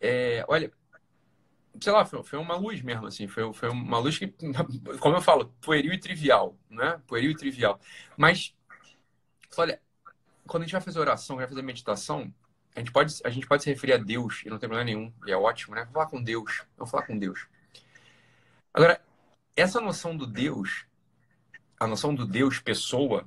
é, 0.00 0.44
olha, 0.48 0.72
sei 1.80 1.92
lá, 1.92 2.04
foi, 2.04 2.22
foi, 2.22 2.38
uma 2.38 2.56
luz 2.56 2.82
mesmo, 2.82 3.06
assim, 3.06 3.26
foi, 3.26 3.52
foi 3.52 3.68
uma 3.68 3.98
luz 3.98 4.18
que, 4.18 4.28
como 5.00 5.16
eu 5.16 5.20
falo, 5.20 5.54
pueril 5.60 5.92
e 5.92 5.98
trivial, 5.98 6.56
né? 6.70 7.00
Pueril 7.06 7.30
e 7.30 7.36
trivial. 7.36 7.80
Mas, 8.16 8.54
olha, 9.56 9.80
quando 10.46 10.62
a 10.62 10.66
gente 10.66 10.72
vai 10.72 10.80
fazer 10.80 11.00
oração, 11.00 11.36
vai 11.36 11.48
fazer 11.48 11.62
meditação, 11.62 12.32
a 12.74 12.80
gente 12.80 12.92
pode, 12.92 13.14
a 13.24 13.30
gente 13.30 13.46
pode 13.46 13.62
se 13.62 13.70
referir 13.70 13.94
a 13.94 13.98
Deus, 13.98 14.42
e 14.44 14.50
não 14.50 14.58
tem 14.58 14.68
problema 14.68 14.84
nenhum, 14.84 15.12
e 15.26 15.32
é 15.32 15.36
ótimo, 15.36 15.74
né? 15.74 15.84
Vou 15.84 15.94
falar 15.94 16.06
com 16.06 16.22
Deus, 16.22 16.62
vou 16.76 16.86
falar 16.86 17.06
com 17.06 17.18
Deus. 17.18 17.46
Agora, 18.72 19.00
essa 19.56 19.80
noção 19.80 20.16
do 20.16 20.26
Deus, 20.26 20.86
a 21.78 21.86
noção 21.86 22.14
do 22.14 22.26
Deus 22.26 22.58
pessoa, 22.58 23.26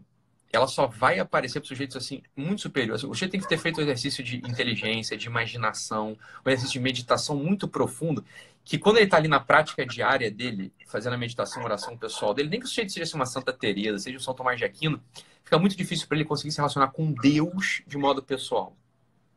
ela 0.57 0.67
só 0.67 0.87
vai 0.87 1.19
aparecer 1.19 1.59
para 1.59 1.67
sujeitos 1.67 1.95
assim 1.95 2.21
muito 2.35 2.63
superiores. 2.63 3.03
O 3.03 3.07
sujeito 3.07 3.31
tem 3.31 3.39
que 3.39 3.47
ter 3.47 3.57
feito 3.57 3.79
um 3.79 3.83
exercício 3.83 4.23
de 4.23 4.37
inteligência, 4.37 5.15
de 5.15 5.27
imaginação, 5.27 6.17
um 6.45 6.49
exercício 6.49 6.73
de 6.73 6.79
meditação 6.79 7.35
muito 7.35 7.67
profundo, 7.67 8.25
que 8.65 8.77
quando 8.77 8.97
ele 8.97 9.05
está 9.05 9.17
ali 9.17 9.27
na 9.27 9.39
prática 9.39 9.85
diária 9.85 10.29
dele, 10.29 10.73
fazendo 10.87 11.13
a 11.13 11.17
meditação, 11.17 11.63
oração 11.63 11.97
pessoal 11.97 12.33
dele, 12.33 12.49
nem 12.49 12.59
que 12.59 12.65
o 12.65 12.69
sujeito 12.69 12.91
seja 12.91 13.03
assim, 13.03 13.15
uma 13.15 13.25
Santa 13.25 13.53
Teresa, 13.53 13.99
seja 13.99 14.17
um 14.17 14.19
São 14.19 14.33
Tomás 14.33 14.57
de 14.57 14.65
Aquino, 14.65 15.01
fica 15.43 15.57
muito 15.57 15.77
difícil 15.77 16.07
para 16.07 16.17
ele 16.17 16.25
conseguir 16.25 16.51
se 16.51 16.57
relacionar 16.57 16.87
com 16.89 17.13
Deus 17.13 17.81
de 17.87 17.97
modo 17.97 18.21
pessoal. 18.21 18.75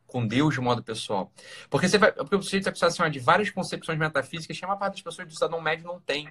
Com 0.07 0.27
Deus 0.27 0.55
de 0.55 0.61
modo 0.61 0.83
pessoal. 0.83 1.31
Porque, 1.69 1.89
você 1.89 1.99
vai, 1.99 2.11
porque 2.13 2.35
o 2.35 2.43
sujeito 2.43 2.65
vai 2.65 2.73
precisar 2.73 3.05
assim, 3.05 3.13
de 3.13 3.21
várias 3.21 3.51
concepções 3.51 3.99
metafísicas 3.99 4.59
que 4.59 4.65
a 4.65 4.69
maior 4.69 4.79
parte 4.79 4.95
das 4.95 5.03
pessoas 5.03 5.29
do 5.29 5.35
cidadão 5.35 5.61
médio 5.61 5.87
não 5.87 6.01
tem. 6.01 6.29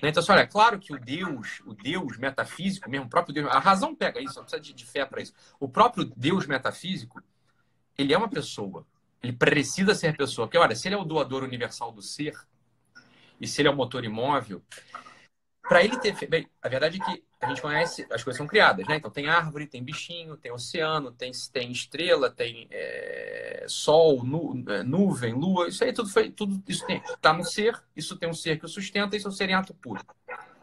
Né? 0.00 0.08
Então, 0.08 0.22
assim, 0.22 0.32
olha, 0.32 0.40
é 0.40 0.46
claro 0.46 0.78
que 0.78 0.94
o 0.94 0.98
Deus, 0.98 1.60
o 1.66 1.74
Deus 1.74 2.16
metafísico, 2.16 2.88
mesmo 2.88 3.06
o 3.06 3.10
próprio 3.10 3.34
Deus, 3.34 3.48
a 3.50 3.58
razão 3.58 3.94
pega 3.94 4.20
isso, 4.20 4.36
não 4.36 4.42
precisa 4.42 4.60
de, 4.60 4.72
de 4.72 4.86
fé 4.86 5.04
para 5.04 5.20
isso. 5.20 5.34
O 5.58 5.68
próprio 5.68 6.04
Deus 6.16 6.46
metafísico, 6.46 7.22
ele 7.96 8.12
é 8.12 8.18
uma 8.18 8.28
pessoa. 8.28 8.86
Ele 9.22 9.32
precisa 9.32 9.94
ser 9.94 10.16
pessoa. 10.16 10.46
Porque, 10.46 10.58
olha, 10.58 10.74
se 10.74 10.88
ele 10.88 10.94
é 10.94 10.98
o 10.98 11.04
doador 11.04 11.44
universal 11.44 11.92
do 11.92 12.02
ser, 12.02 12.34
e 13.40 13.46
se 13.46 13.60
ele 13.60 13.68
é 13.68 13.70
o 13.70 13.76
motor 13.76 14.04
imóvel, 14.04 14.62
para 15.62 15.82
ele 15.82 15.96
ter. 15.98 16.28
Bem, 16.28 16.48
a 16.60 16.68
verdade 16.68 17.00
é 17.00 17.04
que 17.04 17.24
a 17.40 17.48
gente 17.48 17.62
conhece, 17.62 18.06
as 18.10 18.22
coisas 18.22 18.36
são 18.36 18.46
criadas, 18.46 18.86
né? 18.86 18.96
Então 18.96 19.10
tem 19.10 19.28
árvore, 19.28 19.66
tem 19.66 19.82
bichinho, 19.82 20.36
tem 20.36 20.52
oceano, 20.52 21.10
tem, 21.12 21.30
tem 21.52 21.70
estrela, 21.70 22.30
tem 22.30 22.68
é, 22.70 23.64
sol, 23.68 24.24
nu, 24.24 24.62
é, 24.68 24.82
nuvem, 24.82 25.34
lua, 25.34 25.68
isso 25.68 25.82
aí 25.82 25.92
tudo 25.92 26.08
foi. 26.08 26.30
Tudo 26.30 26.62
isso 26.68 26.86
tem. 26.86 26.98
Está 26.98 27.32
no 27.32 27.44
ser, 27.44 27.80
isso 27.96 28.16
tem 28.16 28.28
um 28.28 28.34
ser 28.34 28.58
que 28.58 28.64
o 28.64 28.68
sustenta, 28.68 29.16
isso 29.16 29.28
é 29.28 29.30
o 29.30 29.34
ser 29.34 29.48
em 29.48 29.54
ato 29.54 29.74
puro. 29.74 30.04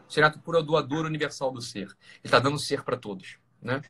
O 0.08 0.12
ser 0.12 0.20
em 0.20 0.24
ato 0.24 0.38
puro 0.38 0.58
é 0.58 0.60
o 0.60 0.64
doador 0.64 1.06
universal 1.06 1.50
do 1.50 1.60
ser. 1.60 1.86
Ele 1.86 1.96
está 2.24 2.38
dando 2.38 2.58
ser 2.58 2.82
para 2.82 2.96
todos, 2.96 3.38
né? 3.60 3.82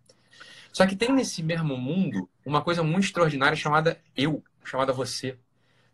Só 0.73 0.87
que 0.87 0.95
tem 0.95 1.13
nesse 1.13 1.43
mesmo 1.43 1.77
mundo 1.77 2.29
uma 2.47 2.63
coisa 2.63 2.83
muito 2.83 3.05
extraordinária 3.05 3.57
chamada 3.57 4.01
eu, 4.17 4.43
chamada 4.65 4.93
você. 4.93 5.37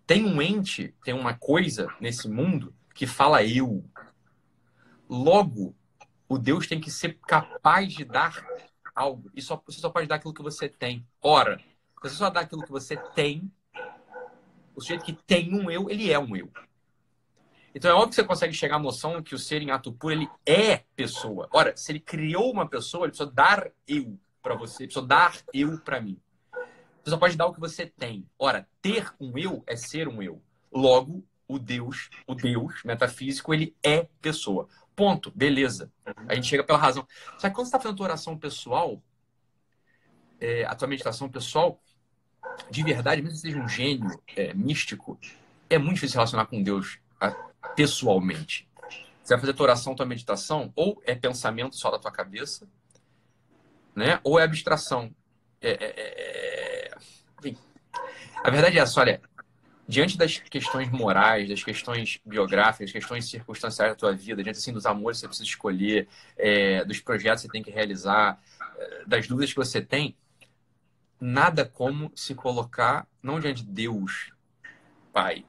Tem 0.06 0.24
um 0.24 0.40
ente, 0.40 0.94
tem 1.02 1.14
uma 1.14 1.34
coisa 1.34 1.88
nesse 2.00 2.28
mundo 2.28 2.74
que 2.94 3.06
fala 3.06 3.44
eu, 3.44 3.84
Logo, 5.08 5.74
o 6.28 6.38
Deus 6.38 6.66
tem 6.66 6.80
que 6.80 6.90
ser 6.90 7.18
capaz 7.26 7.92
de 7.92 8.04
dar 8.04 8.44
algo. 8.94 9.30
E 9.34 9.42
só, 9.42 9.62
você 9.64 9.80
só 9.80 9.90
pode 9.90 10.06
dar 10.06 10.16
aquilo 10.16 10.34
que 10.34 10.42
você 10.42 10.68
tem. 10.68 11.06
Ora, 11.22 11.60
você 12.02 12.14
só 12.14 12.30
dá 12.30 12.40
aquilo 12.40 12.62
que 12.62 12.70
você 12.70 12.96
tem, 12.96 13.50
o 14.74 14.80
sujeito 14.80 15.04
que 15.04 15.12
tem 15.12 15.54
um 15.54 15.70
eu, 15.70 15.90
ele 15.90 16.12
é 16.12 16.18
um 16.18 16.36
eu. 16.36 16.50
Então 17.74 17.90
é 17.90 17.94
óbvio 17.94 18.08
que 18.08 18.14
você 18.14 18.24
consegue 18.24 18.54
chegar 18.54 18.76
à 18.76 18.78
noção 18.78 19.22
que 19.22 19.34
o 19.34 19.38
ser 19.38 19.60
em 19.60 19.70
ato 19.70 19.92
puro, 19.92 20.14
ele 20.14 20.28
é 20.46 20.78
pessoa. 20.94 21.48
Ora, 21.52 21.76
se 21.76 21.92
ele 21.92 22.00
criou 22.00 22.50
uma 22.50 22.66
pessoa, 22.66 23.04
ele 23.04 23.10
precisa 23.10 23.30
dar 23.30 23.70
eu 23.86 24.18
para 24.42 24.54
você, 24.54 24.84
ele 24.84 24.88
precisa 24.88 25.06
dar 25.06 25.36
eu 25.52 25.78
para 25.80 26.00
mim. 26.00 26.18
Você 27.04 27.10
só 27.10 27.18
pode 27.18 27.36
dar 27.36 27.46
o 27.46 27.52
que 27.52 27.60
você 27.60 27.86
tem. 27.86 28.26
Ora, 28.38 28.66
ter 28.80 29.12
um 29.20 29.36
eu 29.36 29.62
é 29.66 29.76
ser 29.76 30.08
um 30.08 30.22
eu. 30.22 30.42
Logo, 30.72 31.22
o 31.46 31.58
Deus, 31.58 32.08
o 32.26 32.34
Deus 32.34 32.82
metafísico, 32.82 33.52
ele 33.52 33.76
é 33.82 34.08
pessoa. 34.20 34.68
Ponto. 34.96 35.30
Beleza. 35.34 35.92
A 36.26 36.34
gente 36.34 36.48
chega 36.48 36.64
pela 36.64 36.78
razão. 36.78 37.06
Só 37.38 37.48
que 37.48 37.54
quando 37.54 37.66
você 37.66 37.68
está 37.68 37.78
fazendo 37.78 37.94
a 37.94 37.96
tua 37.98 38.06
oração 38.06 38.38
pessoal, 38.38 39.02
é, 40.40 40.64
a 40.64 40.74
tua 40.74 40.88
meditação 40.88 41.28
pessoal, 41.28 41.78
de 42.70 42.82
verdade, 42.82 43.20
mesmo 43.20 43.36
que 43.36 43.42
seja 43.42 43.58
um 43.58 43.68
gênio 43.68 44.18
é, 44.34 44.54
místico, 44.54 45.20
é 45.68 45.78
muito 45.78 45.96
difícil 45.96 46.16
relacionar 46.16 46.46
com 46.46 46.62
Deus 46.62 46.98
a, 47.20 47.30
pessoalmente. 47.76 48.66
Você 49.22 49.34
vai 49.34 49.40
fazer 49.40 49.52
a 49.52 49.54
tua 49.54 49.64
oração, 49.64 49.94
tua 49.94 50.06
meditação, 50.06 50.72
ou 50.74 51.02
é 51.04 51.14
pensamento 51.14 51.76
só 51.76 51.90
da 51.90 51.98
tua 51.98 52.10
cabeça, 52.12 52.66
né? 53.94 54.18
ou 54.24 54.38
é 54.38 54.44
abstração. 54.44 55.14
É, 55.60 55.70
é, 55.70 55.94
é... 55.96 56.90
é 56.90 56.96
a 58.44 58.50
verdade 58.50 58.78
é 58.78 58.80
essa, 58.80 59.00
olha, 59.00 59.20
diante 59.88 60.18
das 60.18 60.38
questões 60.38 60.90
morais, 60.90 61.48
das 61.48 61.62
questões 61.62 62.20
biográficas, 62.24 62.90
questões 62.90 63.28
circunstanciais 63.28 63.92
da 63.92 63.96
tua 63.96 64.12
vida, 64.12 64.42
diante 64.42 64.58
assim, 64.58 64.72
dos 64.72 64.86
amores 64.86 65.18
que 65.18 65.20
você 65.22 65.28
precisa 65.28 65.48
escolher, 65.48 66.08
é, 66.36 66.84
dos 66.84 67.00
projetos 67.00 67.42
que 67.42 67.48
você 67.48 67.52
tem 67.52 67.62
que 67.62 67.70
realizar, 67.70 68.40
é, 68.76 69.04
das 69.06 69.28
dúvidas 69.28 69.50
que 69.50 69.56
você 69.56 69.80
tem, 69.80 70.16
nada 71.20 71.64
como 71.64 72.10
se 72.14 72.34
colocar 72.34 73.06
não 73.22 73.38
diante 73.40 73.64
de 73.64 73.70
Deus, 73.70 74.32
Pai, 75.12 75.44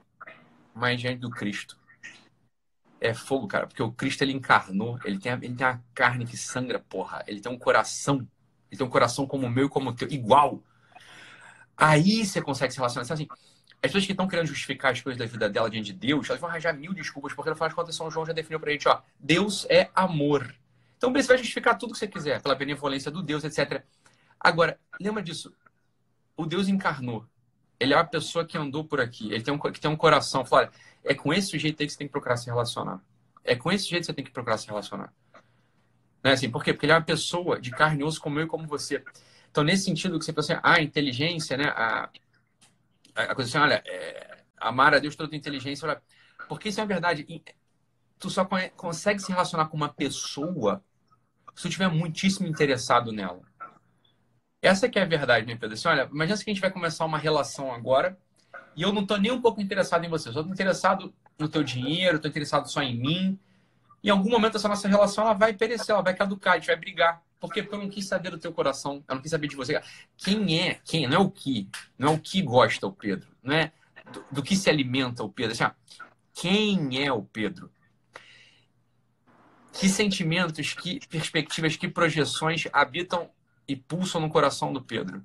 mas 0.74 1.00
diante 1.00 1.20
do 1.20 1.30
Cristo. 1.30 1.76
É 3.00 3.14
fogo, 3.14 3.46
cara, 3.46 3.66
porque 3.66 3.82
o 3.82 3.92
Cristo 3.92 4.22
ele 4.22 4.32
encarnou, 4.32 4.98
ele 5.04 5.18
tem, 5.18 5.32
a, 5.32 5.36
ele 5.36 5.54
tem 5.54 5.66
a 5.66 5.80
carne 5.94 6.26
que 6.26 6.36
sangra, 6.36 6.80
porra, 6.80 7.22
ele 7.28 7.40
tem 7.40 7.50
um 7.50 7.58
coração, 7.58 8.26
ele 8.70 8.78
tem 8.78 8.86
um 8.86 8.90
coração 8.90 9.26
como 9.26 9.46
o 9.46 9.50
meu 9.50 9.66
e 9.66 9.68
como 9.68 9.90
o 9.90 9.94
teu, 9.94 10.08
igual. 10.10 10.62
Aí 11.76 12.26
você 12.26 12.42
consegue 12.42 12.72
se 12.72 12.78
relacionar. 12.78 13.04
Assim, 13.12 13.28
as 13.80 13.90
pessoas 13.90 14.06
que 14.06 14.12
estão 14.12 14.26
querendo 14.26 14.46
justificar 14.46 14.92
as 14.92 15.00
coisas 15.00 15.18
da 15.18 15.24
vida 15.24 15.48
dela 15.48 15.70
diante 15.70 15.92
de 15.92 15.92
Deus, 15.92 16.28
elas 16.28 16.40
vão 16.40 16.50
arranjar 16.50 16.72
mil 16.72 16.92
desculpas, 16.92 17.32
porque 17.32 17.48
no 17.48 17.54
final 17.54 17.68
das 17.68 17.76
contas 17.76 17.94
São 17.94 18.10
João 18.10 18.26
já 18.26 18.32
definiu 18.32 18.58
pra 18.58 18.72
gente, 18.72 18.88
ó, 18.88 19.00
Deus 19.18 19.66
é 19.70 19.88
amor. 19.94 20.52
Então 20.96 21.12
você 21.12 21.28
vai 21.28 21.38
justificar 21.38 21.78
tudo 21.78 21.92
que 21.92 21.98
você 21.98 22.08
quiser, 22.08 22.42
pela 22.42 22.56
benevolência 22.56 23.10
do 23.10 23.22
Deus, 23.22 23.44
etc. 23.44 23.84
Agora, 24.40 24.78
lembra 25.00 25.22
disso. 25.22 25.54
O 26.36 26.44
Deus 26.44 26.66
encarnou. 26.66 27.24
Ele 27.78 27.94
é 27.94 27.96
uma 27.96 28.04
pessoa 28.04 28.44
que 28.44 28.58
andou 28.58 28.84
por 28.84 29.00
aqui. 29.00 29.32
Ele 29.32 29.42
tem 29.42 29.54
um, 29.54 29.58
que 29.58 29.80
tem 29.80 29.90
um 29.90 29.96
coração. 29.96 30.44
Fala, 30.44 30.72
é 31.04 31.14
com 31.14 31.32
esse 31.32 31.56
jeito 31.56 31.80
aí 31.80 31.86
que 31.86 31.92
você 31.92 31.98
tem 31.98 32.08
que 32.08 32.12
procurar 32.12 32.36
se 32.36 32.46
relacionar. 32.46 33.00
É 33.44 33.54
com 33.54 33.70
esse 33.70 33.88
jeito 33.88 34.02
que 34.02 34.06
você 34.06 34.12
tem 34.12 34.24
que 34.24 34.32
procurar 34.32 34.58
se 34.58 34.66
relacionar. 34.66 35.12
Não 36.22 36.32
é 36.32 36.34
assim? 36.34 36.50
Por 36.50 36.64
quê? 36.64 36.72
Porque 36.72 36.86
ele 36.86 36.92
é 36.92 36.96
uma 36.96 37.02
pessoa 37.02 37.60
de 37.60 37.70
carne 37.70 38.00
e 38.00 38.04
osso 38.04 38.20
como 38.20 38.40
eu 38.40 38.44
e 38.44 38.48
como 38.48 38.66
você. 38.66 39.04
Então, 39.50 39.62
nesse 39.62 39.84
sentido 39.84 40.18
que 40.18 40.24
você 40.24 40.32
falou 40.32 40.44
assim, 40.44 40.60
a 40.62 40.82
inteligência, 40.82 41.56
né? 41.56 41.68
A, 41.68 42.10
a 43.24 43.34
coisa 43.34 43.50
assim, 43.50 43.58
olha, 43.58 43.82
é, 43.86 44.44
amar 44.56 44.94
a 44.94 44.98
Deus 44.98 45.16
toda 45.16 45.34
a 45.34 45.38
inteligência, 45.38 45.88
olha, 45.88 46.02
porque 46.48 46.68
isso 46.68 46.80
é 46.80 46.86
verdade. 46.86 47.26
Tu 48.18 48.30
só 48.30 48.44
consegue 48.76 49.20
se 49.20 49.30
relacionar 49.30 49.66
com 49.66 49.76
uma 49.76 49.88
pessoa 49.88 50.82
se 51.54 51.62
tu 51.62 51.68
estiver 51.68 51.88
muitíssimo 51.88 52.46
interessado 52.46 53.12
nela. 53.12 53.42
Essa 54.62 54.88
que 54.88 54.98
é 54.98 55.02
a 55.02 55.06
verdade, 55.06 55.46
né, 55.46 55.56
Pedro? 55.56 55.74
Assim, 55.74 55.88
olha, 55.88 56.08
imagina 56.12 56.38
que 56.38 56.50
a 56.50 56.54
gente 56.54 56.60
vai 56.60 56.70
começar 56.70 57.04
uma 57.04 57.18
relação 57.18 57.72
agora 57.72 58.18
e 58.76 58.82
eu 58.82 58.92
não 58.92 59.02
estou 59.02 59.18
nem 59.18 59.30
um 59.30 59.40
pouco 59.40 59.60
interessado 59.60 60.04
em 60.04 60.08
você, 60.08 60.28
eu 60.28 60.32
estou 60.32 60.48
interessado 60.48 61.14
no 61.38 61.48
teu 61.48 61.62
dinheiro, 61.62 62.16
estou 62.16 62.28
interessado 62.28 62.68
só 62.70 62.82
em 62.82 62.98
mim. 62.98 63.38
Em 64.02 64.10
algum 64.10 64.30
momento 64.30 64.56
essa 64.56 64.68
nossa 64.68 64.88
relação 64.88 65.24
ela 65.24 65.32
vai 65.32 65.52
perecer, 65.52 65.92
ela 65.92 66.02
vai 66.02 66.14
caducar, 66.14 66.54
a 66.54 66.56
gente 66.58 66.66
vai 66.66 66.76
brigar. 66.76 67.22
Porque 67.40 67.60
eu 67.60 67.78
não 67.78 67.88
quis 67.88 68.06
saber 68.06 68.30
do 68.30 68.38
teu 68.38 68.52
coração, 68.52 69.04
eu 69.08 69.14
não 69.14 69.22
quis 69.22 69.30
saber 69.30 69.46
de 69.46 69.56
você. 69.56 69.80
Quem 70.16 70.60
é, 70.60 70.80
quem, 70.84 71.06
não 71.06 71.16
é 71.16 71.20
o 71.20 71.30
que, 71.30 71.68
não 71.96 72.08
é 72.08 72.14
o 72.16 72.18
que 72.18 72.42
gosta 72.42 72.86
o 72.86 72.92
Pedro, 72.92 73.28
não 73.42 73.54
é 73.54 73.72
do, 74.12 74.24
do 74.32 74.42
que 74.42 74.56
se 74.56 74.68
alimenta 74.68 75.22
o 75.22 75.28
Pedro. 75.28 75.52
Assim, 75.52 75.74
quem 76.34 77.04
é 77.04 77.12
o 77.12 77.22
Pedro? 77.22 77.70
Que 79.72 79.88
sentimentos, 79.88 80.74
que 80.74 81.00
perspectivas, 81.08 81.76
que 81.76 81.88
projeções 81.88 82.66
habitam 82.72 83.30
e 83.66 83.76
pulsam 83.76 84.20
no 84.20 84.28
coração 84.28 84.72
do 84.72 84.82
Pedro? 84.82 85.24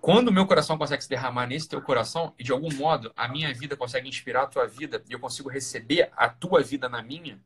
Quando 0.00 0.28
o 0.28 0.32
meu 0.32 0.46
coração 0.46 0.78
consegue 0.78 1.02
se 1.02 1.08
derramar 1.08 1.46
nesse 1.46 1.68
teu 1.68 1.82
coração, 1.82 2.32
e 2.38 2.44
de 2.44 2.52
algum 2.52 2.72
modo 2.74 3.12
a 3.16 3.26
minha 3.26 3.52
vida 3.52 3.76
consegue 3.76 4.08
inspirar 4.08 4.44
a 4.44 4.46
tua 4.46 4.66
vida, 4.66 5.02
e 5.08 5.12
eu 5.12 5.18
consigo 5.18 5.48
receber 5.48 6.10
a 6.16 6.28
tua 6.28 6.62
vida 6.62 6.88
na 6.88 7.02
minha, 7.02 7.40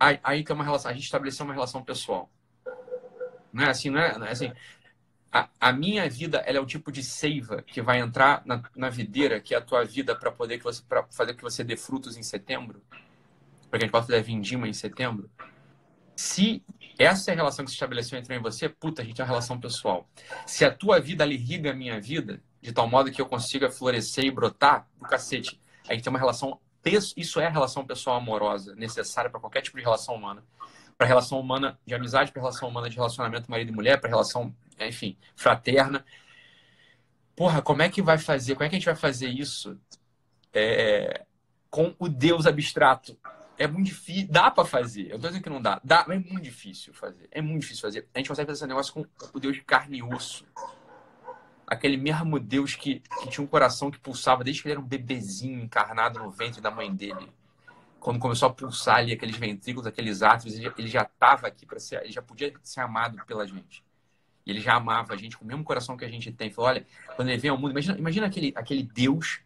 aí, 0.00 0.18
aí 0.24 0.44
é 0.48 0.52
uma 0.52 0.64
relação, 0.64 0.90
a 0.90 0.94
gente 0.94 1.04
estabeleceu 1.04 1.44
uma 1.44 1.54
relação 1.54 1.84
pessoal. 1.84 2.30
Não 3.52 3.64
é 3.64 3.70
assim, 3.70 3.90
não 3.90 4.00
é, 4.00 4.18
não 4.18 4.26
é 4.26 4.30
assim. 4.30 4.52
A, 5.32 5.48
a, 5.60 5.72
minha 5.72 6.08
vida 6.08 6.38
ela 6.38 6.58
é 6.58 6.60
o 6.60 6.66
tipo 6.66 6.90
de 6.90 7.04
seiva 7.04 7.62
que 7.62 7.80
vai 7.80 8.00
entrar 8.00 8.42
na, 8.44 8.62
na 8.74 8.88
videira, 8.88 9.40
que 9.40 9.54
é 9.54 9.58
a 9.58 9.60
tua 9.60 9.84
vida, 9.84 10.16
para 10.16 10.32
poder 10.32 10.58
que 10.58 10.64
você, 10.64 10.82
pra 10.82 11.04
fazer 11.10 11.34
que 11.34 11.42
você 11.42 11.62
dê 11.62 11.76
frutos 11.76 12.16
em 12.16 12.22
setembro, 12.22 12.82
para 13.70 13.78
que 13.78 13.84
a 13.84 13.86
gente 13.86 13.92
possa 13.92 14.08
fazer 14.08 14.22
vindima 14.22 14.66
em 14.66 14.72
setembro. 14.72 15.30
Se 16.16 16.64
essa 16.98 17.30
é 17.30 17.32
a 17.32 17.36
relação 17.36 17.64
que 17.64 17.70
se 17.70 17.76
estabeleceu 17.76 18.18
entre 18.18 18.34
eu 18.34 18.40
e 18.40 18.42
você, 18.42 18.68
puta, 18.68 19.02
a 19.02 19.04
gente 19.04 19.20
é 19.20 19.24
uma 19.24 19.28
relação 19.28 19.58
pessoal. 19.60 20.08
Se 20.46 20.64
a 20.64 20.70
tua 20.70 21.00
vida 21.00 21.24
irriga 21.26 21.70
a 21.70 21.74
minha 21.74 22.00
vida, 22.00 22.42
de 22.60 22.72
tal 22.72 22.88
modo 22.88 23.10
que 23.10 23.22
eu 23.22 23.26
consiga 23.26 23.70
florescer 23.70 24.24
e 24.24 24.30
brotar, 24.30 24.86
do 24.98 25.06
cacete, 25.06 25.60
a 25.88 25.94
gente 25.94 26.02
tem 26.02 26.10
uma 26.10 26.18
relação. 26.18 26.60
Isso 26.84 27.40
é 27.40 27.46
a 27.46 27.50
relação 27.50 27.84
pessoal 27.84 28.16
amorosa, 28.16 28.74
necessária 28.74 29.30
para 29.30 29.40
qualquer 29.40 29.62
tipo 29.62 29.76
de 29.76 29.82
relação 29.82 30.14
humana. 30.14 30.42
Para 30.96 31.06
relação 31.06 31.40
humana 31.40 31.78
de 31.86 31.94
amizade, 31.94 32.32
para 32.32 32.40
relação 32.40 32.68
humana 32.68 32.88
de 32.88 32.96
relacionamento 32.96 33.50
marido 33.50 33.70
e 33.70 33.74
mulher, 33.74 34.00
para 34.00 34.08
relação, 34.08 34.54
enfim, 34.78 35.16
fraterna. 35.34 36.04
Porra, 37.34 37.62
como 37.62 37.82
é 37.82 37.88
que 37.88 38.02
vai 38.02 38.18
fazer? 38.18 38.54
Como 38.54 38.64
é 38.64 38.68
que 38.68 38.76
a 38.76 38.78
gente 38.78 38.86
vai 38.86 38.96
fazer 38.96 39.28
isso 39.28 39.78
é, 40.52 41.24
com 41.70 41.94
o 41.98 42.08
Deus 42.08 42.46
abstrato? 42.46 43.16
é 43.60 43.66
muito 43.66 43.88
difícil. 43.88 44.26
Dá 44.30 44.50
para 44.50 44.64
fazer. 44.64 45.10
Eu 45.10 45.18
tô 45.18 45.28
dizendo 45.28 45.42
que 45.42 45.50
não 45.50 45.60
dá. 45.60 45.78
Dá, 45.84 46.02
mas 46.08 46.16
é 46.16 46.20
muito 46.20 46.42
difícil 46.42 46.94
fazer. 46.94 47.28
É 47.30 47.42
muito 47.42 47.60
difícil 47.60 47.82
fazer. 47.82 48.08
A 48.14 48.18
gente 48.18 48.28
consegue 48.28 48.46
fazer 48.46 48.58
esse 48.58 48.66
negócio 48.66 48.94
com 48.94 49.06
o 49.34 49.38
Deus 49.38 49.54
de 49.54 49.62
carne 49.62 49.98
e 49.98 50.02
osso. 50.02 50.46
Aquele 51.70 51.96
mesmo 51.96 52.40
Deus 52.40 52.74
que, 52.74 53.00
que 53.22 53.28
tinha 53.28 53.44
um 53.44 53.46
coração 53.46 53.92
que 53.92 53.98
pulsava 54.00 54.42
desde 54.42 54.60
que 54.60 54.66
ele 54.66 54.72
era 54.72 54.80
um 54.80 54.84
bebezinho 54.84 55.62
encarnado 55.62 56.18
no 56.18 56.28
ventre 56.28 56.60
da 56.60 56.68
mãe 56.68 56.92
dele. 56.92 57.32
Quando 58.00 58.18
começou 58.18 58.48
a 58.48 58.52
pulsar 58.52 58.96
ali 58.96 59.12
aqueles 59.12 59.36
ventrículos, 59.36 59.86
aqueles 59.86 60.20
átomos, 60.20 60.54
ele 60.54 60.88
já 60.88 61.02
estava 61.02 61.46
aqui 61.46 61.64
para 61.64 61.78
ser, 61.78 62.02
ele 62.02 62.10
já 62.12 62.20
podia 62.20 62.52
ser 62.64 62.80
amado 62.80 63.24
pela 63.24 63.46
gente. 63.46 63.84
E 64.44 64.50
ele 64.50 64.60
já 64.60 64.74
amava 64.74 65.14
a 65.14 65.16
gente 65.16 65.38
com 65.38 65.44
o 65.44 65.46
mesmo 65.46 65.62
coração 65.62 65.96
que 65.96 66.04
a 66.04 66.08
gente 66.08 66.32
tem. 66.32 66.50
Falou, 66.50 66.70
olha, 66.70 66.86
quando 67.14 67.28
ele 67.28 67.38
vem 67.38 67.50
ao 67.50 67.56
mundo, 67.56 67.70
imagina, 67.70 67.96
imagina 67.96 68.26
aquele, 68.26 68.52
aquele 68.56 68.82
Deus 68.82 69.40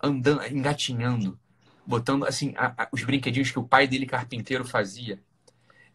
andando, 0.00 0.46
engatinhando, 0.46 1.36
botando 1.84 2.24
assim 2.24 2.54
a, 2.56 2.84
a, 2.84 2.88
os 2.92 3.02
brinquedinhos 3.02 3.50
que 3.50 3.58
o 3.58 3.64
pai 3.64 3.88
dele 3.88 4.06
carpinteiro 4.06 4.64
fazia. 4.64 5.20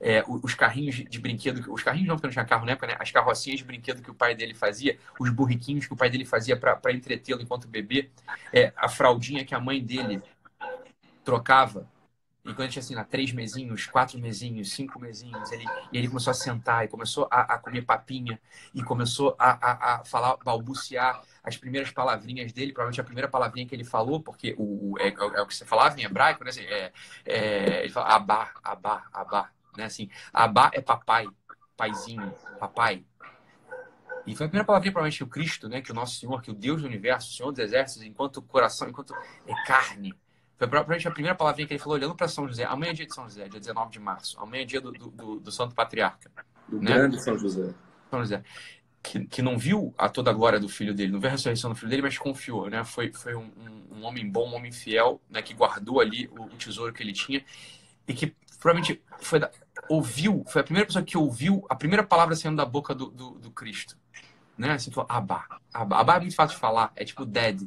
É, 0.01 0.23
os 0.27 0.53
carrinhos 0.53 0.95
de 0.95 1.19
brinquedo, 1.19 1.73
os 1.73 1.83
carrinhos 1.83 2.07
não, 2.07 2.15
porque 2.15 2.27
não 2.27 2.31
tinha 2.31 2.45
carro 2.45 2.65
na 2.65 2.71
época, 2.71 2.87
né? 2.87 2.95
As 2.99 3.11
carrocinhas 3.11 3.59
de 3.59 3.65
brinquedo 3.65 4.01
que 4.01 4.09
o 4.09 4.13
pai 4.13 4.33
dele 4.33 4.53
fazia, 4.53 4.97
os 5.19 5.29
burriquinhos 5.29 5.87
que 5.87 5.93
o 5.93 5.97
pai 5.97 6.09
dele 6.09 6.25
fazia 6.25 6.57
para 6.57 6.93
entretê-lo 6.93 7.41
enquanto 7.41 7.67
bebê, 7.67 8.09
é, 8.53 8.71
a 8.77 8.87
fraldinha 8.87 9.43
que 9.43 9.53
a 9.53 9.59
mãe 9.59 9.83
dele 9.83 10.21
trocava. 11.23 11.87
E 12.45 12.53
quando 12.53 12.61
a 12.61 12.65
gente 12.65 12.79
assim, 12.79 12.95
lá, 12.95 13.03
três 13.03 13.31
mesinhos, 13.31 13.85
quatro 13.85 14.17
mesinhos, 14.17 14.71
cinco 14.71 14.99
mesinhos, 14.99 15.51
ele, 15.51 15.65
e 15.91 15.97
ele 15.97 16.07
começou 16.07 16.31
a 16.31 16.33
sentar 16.33 16.85
e 16.85 16.87
começou 16.87 17.27
a, 17.29 17.41
a 17.41 17.57
comer 17.59 17.83
papinha 17.83 18.39
e 18.73 18.81
começou 18.81 19.35
a, 19.37 19.51
a, 19.51 19.95
a 19.95 20.05
falar, 20.05 20.37
balbuciar 20.37 21.21
as 21.43 21.57
primeiras 21.57 21.91
palavrinhas 21.91 22.51
dele, 22.51 22.71
provavelmente 22.71 23.01
a 23.01 23.03
primeira 23.03 23.27
palavrinha 23.27 23.67
que 23.67 23.75
ele 23.75 23.83
falou, 23.83 24.21
porque 24.21 24.55
o, 24.57 24.95
é, 24.99 25.09
é 25.09 25.41
o 25.41 25.45
que 25.45 25.55
você 25.55 25.65
falava 25.65 25.99
em 25.99 26.03
hebraico, 26.05 26.43
né? 26.43 26.49
Assim, 26.49 26.63
é, 26.63 26.91
é, 27.25 27.81
ele 27.83 27.89
fala 27.89 28.15
abá, 28.15 28.51
abá, 28.63 29.05
abá, 29.13 29.51
né? 29.77 29.85
Assim, 29.85 30.09
abá 30.33 30.71
é 30.73 30.81
papai, 30.81 31.27
paizinho, 31.75 32.33
papai. 32.59 33.03
E 34.25 34.35
foi 34.35 34.45
a 34.45 34.49
primeira 34.49 34.65
palavrinha, 34.65 34.91
provavelmente, 34.91 35.17
que 35.17 35.23
o 35.23 35.27
Cristo, 35.27 35.69
né? 35.69 35.81
Que 35.81 35.91
o 35.91 35.95
nosso 35.95 36.19
Senhor, 36.19 36.41
que 36.41 36.51
o 36.51 36.53
Deus 36.53 36.81
do 36.81 36.87
universo, 36.87 37.29
o 37.29 37.33
Senhor 37.33 37.51
dos 37.51 37.59
exércitos, 37.59 38.03
enquanto 38.03 38.41
coração, 38.41 38.89
enquanto 38.89 39.13
é 39.47 39.53
carne. 39.65 40.13
Foi 40.57 40.67
provavelmente 40.67 41.07
a 41.07 41.11
primeira 41.11 41.35
palavrinha 41.35 41.67
que 41.67 41.73
ele 41.73 41.79
falou 41.79 41.97
olhando 41.97 42.15
para 42.15 42.27
São 42.27 42.47
José. 42.47 42.65
Amanhã 42.65 42.91
é 42.91 42.93
dia 42.93 43.07
de 43.07 43.13
São 43.15 43.23
José, 43.23 43.47
dia 43.47 43.59
19 43.59 43.91
de 43.91 43.99
março. 43.99 44.39
Amanhã 44.39 44.63
é 44.63 44.65
dia 44.65 44.81
do, 44.81 44.91
do, 44.91 45.39
do, 45.39 45.51
Santo 45.51 45.73
Patriarca. 45.73 46.29
Do 46.67 46.81
né? 46.81 46.93
grande 46.93 47.23
São 47.23 47.37
José. 47.37 47.73
São 48.09 48.19
José 48.19 48.43
que, 49.01 49.25
que 49.25 49.41
não 49.41 49.57
viu 49.57 49.93
a 49.97 50.09
toda 50.09 50.29
a 50.29 50.33
glória 50.33 50.59
do 50.59 50.67
filho 50.67 50.93
dele, 50.93 51.11
não 51.11 51.19
viu 51.19 51.29
a 51.29 51.31
ressurreição 51.31 51.69
do 51.69 51.75
filho 51.75 51.89
dele, 51.89 52.01
mas 52.01 52.17
confiou, 52.17 52.69
né? 52.69 52.83
Foi, 52.83 53.11
foi 53.11 53.35
um, 53.35 53.49
um, 53.91 54.03
homem 54.03 54.29
bom, 54.29 54.49
um 54.49 54.55
homem 54.55 54.71
fiel, 54.71 55.21
né? 55.29 55.41
Que 55.41 55.53
guardou 55.53 55.99
ali 55.99 56.27
o, 56.27 56.43
o 56.43 56.57
tesouro 56.57 56.93
que 56.93 57.01
ele 57.01 57.13
tinha 57.13 57.43
e 58.07 58.13
que 58.13 58.35
provavelmente 58.59 59.01
foi 59.19 59.39
da, 59.39 59.49
ouviu, 59.87 60.43
foi 60.47 60.61
a 60.61 60.63
primeira 60.63 60.85
pessoa 60.85 61.03
que 61.03 61.17
ouviu 61.17 61.65
a 61.69 61.75
primeira 61.75 62.03
palavra 62.03 62.35
saindo 62.35 62.57
da 62.57 62.65
boca 62.65 62.93
do, 62.93 63.09
do, 63.09 63.31
do 63.31 63.51
Cristo, 63.51 63.97
né? 64.57 64.73
Assim, 64.73 64.91
falou, 64.91 65.09
Abá. 65.09 65.45
Abá. 65.73 65.99
Abá 65.99 66.15
é 66.17 66.19
muito 66.19 66.35
fácil 66.35 66.55
de 66.55 66.61
falar, 66.61 66.91
é 66.95 67.05
tipo 67.05 67.25
dead, 67.25 67.61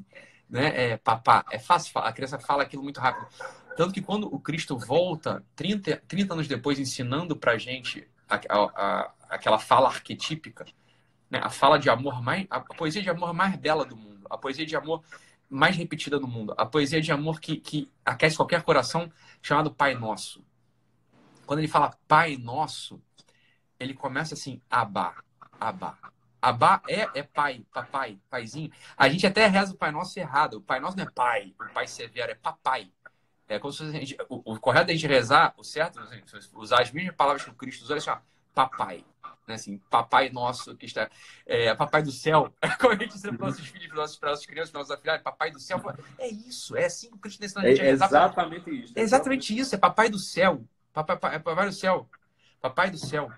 né? 0.49 0.93
É 0.93 0.97
papá, 0.97 1.45
é 1.51 1.59
fácil 1.59 1.93
falar, 1.93 2.09
a 2.09 2.13
criança 2.13 2.39
fala 2.39 2.63
aquilo 2.63 2.83
muito 2.83 3.01
rápido. 3.01 3.27
Tanto 3.77 3.93
que 3.93 4.03
quando 4.03 4.33
o 4.33 4.39
Cristo 4.39 4.79
volta, 4.79 5.43
30, 5.57 6.03
30 6.07 6.35
anos 6.35 6.49
depois, 6.49 6.79
ensinando 6.79 7.35
pra 7.35 7.57
gente 7.57 8.07
a, 8.29 8.37
a, 8.37 8.59
a, 8.59 9.13
aquela 9.31 9.59
fala 9.59 9.89
arquetípica, 9.89 10.67
né? 11.31 11.41
A 11.43 11.49
fala 11.49 11.79
de 11.79 11.89
amor 11.89 12.23
mais, 12.23 12.47
a 12.51 12.61
poesia 12.61 13.03
de 13.03 13.09
amor 13.09 13.33
mais 13.33 13.57
bela 13.57 13.85
do 13.85 13.97
mundo, 13.97 14.27
a 14.29 14.37
poesia 14.37 14.67
de 14.67 14.77
amor 14.77 15.03
mais 15.49 15.77
repetida 15.77 16.19
do 16.19 16.27
mundo, 16.27 16.55
a 16.57 16.65
poesia 16.65 17.01
de 17.01 17.13
amor 17.13 17.41
que, 17.41 17.57
que 17.57 17.91
aquece 18.05 18.37
qualquer 18.37 18.63
coração, 18.63 19.11
chamado 19.43 19.73
Pai 19.73 19.95
Nosso. 19.95 20.43
Quando 21.47 21.61
ele 21.61 21.69
fala 21.69 21.97
Pai 22.07 22.37
Nosso, 22.37 23.01
ele 23.79 23.95
começa 23.95 24.35
assim, 24.35 24.61
Abá, 24.71 25.23
Abá. 25.61 25.97
Abá 26.41 26.83
é, 26.89 27.09
é 27.15 27.23
pai, 27.23 27.65
papai, 27.73 28.19
paizinho. 28.29 28.73
A 28.97 29.09
gente 29.09 29.25
até 29.25 29.47
reza 29.47 29.73
o 29.73 29.77
Pai 29.77 29.93
Nosso 29.93 30.19
errado. 30.19 30.55
O 30.55 30.61
Pai 30.61 30.81
Nosso 30.81 30.97
não 30.97 31.05
é 31.05 31.11
pai, 31.11 31.55
o 31.61 31.73
pai 31.73 31.87
severo, 31.87 32.33
é 32.33 32.35
papai. 32.35 32.91
É 33.49 33.61
como 33.61 33.73
se 33.73 33.85
a 33.85 33.91
gente, 33.91 34.17
o, 34.29 34.55
o 34.55 34.59
correto 34.59 34.91
é 34.91 34.95
a 34.95 34.97
gente 34.97 35.07
rezar, 35.07 35.55
o 35.57 35.63
certo, 35.63 36.01
assim, 36.01 36.21
usar 36.55 36.81
as 36.81 36.91
mesmas 36.91 37.15
palavras 37.15 37.45
que 37.45 37.51
o 37.51 37.55
Cristo 37.55 37.83
usa, 37.85 37.97
é 37.97 38.13
ó, 38.13 38.19
papai 38.53 39.05
né? 39.47 39.55
Assim, 39.55 39.79
papai 39.91 40.31
nosso 40.31 40.77
que 40.77 40.87
está, 40.87 41.11
é, 41.47 41.75
papai 41.75 42.03
do 42.03 42.13
céu, 42.13 42.53
como 42.81 42.93
a 42.93 42.97
gente 42.97 43.15
ensina 43.15 43.37
para 43.37 43.47
nossos 43.47 43.67
filhos, 43.67 43.89
para 43.89 43.97
nossas, 43.97 44.17
para 44.17 44.31
nossas 44.31 44.47
crianças, 44.47 44.71
para 44.71 44.81
nossos 44.81 44.95
afilhados, 44.95 45.23
papai 45.23 45.51
do 45.51 45.61
céu, 45.61 45.81
é 46.19 46.29
isso, 46.29 46.77
é 46.77 46.85
assim 46.87 47.09
que 47.09 47.17
o 47.17 47.19
Cristo 47.19 47.45
ensina 47.45 47.63
a 47.63 47.69
gente. 47.69 47.81
É 47.81 47.91
exatamente 47.91 48.71
isso. 48.71 48.93
É 48.97 49.01
exatamente 49.01 49.59
isso, 49.59 49.75
é 49.75 49.79
papai 49.79 50.09
do 50.09 50.19
céu, 50.19 50.65
papai, 50.93 51.19
papai, 51.19 51.41
papai 51.41 51.67
do 51.67 51.73
céu, 51.73 52.09
papai 52.61 52.91
do 52.91 52.99
céu. 52.99 53.31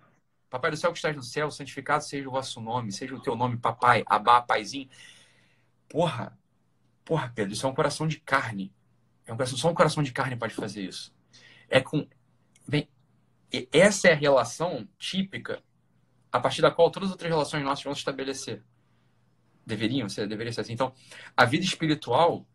Papai 0.55 0.71
do 0.71 0.77
céu 0.77 0.93
que 0.93 0.99
estás 0.99 1.17
no 1.17 1.23
céu, 1.23 1.51
santificado 1.51 2.05
seja 2.05 2.29
o 2.29 2.31
vosso 2.31 2.61
nome, 2.61 2.93
seja 2.93 3.13
o 3.13 3.21
teu 3.21 3.35
nome, 3.35 3.57
papai, 3.57 4.05
abá, 4.07 4.41
paizinho. 4.41 4.89
Porra, 5.89 6.39
porra, 7.05 7.33
Pedro, 7.35 7.53
isso 7.53 7.67
é 7.67 7.69
um 7.69 7.75
coração 7.75 8.07
de 8.07 8.21
carne. 8.21 8.73
É 9.27 9.33
um 9.33 9.37
coração, 9.37 9.59
só 9.59 9.69
um 9.69 9.75
coração 9.75 10.01
de 10.01 10.13
carne 10.13 10.37
pode 10.37 10.55
fazer 10.55 10.83
isso. 10.83 11.13
É 11.69 11.81
com. 11.81 12.07
Bem, 12.69 12.89
essa 13.73 14.07
é 14.07 14.13
a 14.13 14.17
relação 14.17 14.89
típica 14.97 15.61
a 16.31 16.39
partir 16.39 16.63
da 16.63 16.71
qual 16.71 16.89
todas 16.89 17.09
as 17.09 17.13
outras 17.15 17.31
relações 17.31 17.65
nossas 17.65 17.83
vão 17.83 17.95
se 17.95 18.01
estabelecer. 18.01 18.63
Deveriam 19.67 20.09
ser, 20.09 20.29
deveria 20.29 20.53
ser 20.53 20.61
assim. 20.61 20.75
Então, 20.75 20.95
a 21.37 21.45
vida 21.45 21.65
espiritual, 21.65 22.47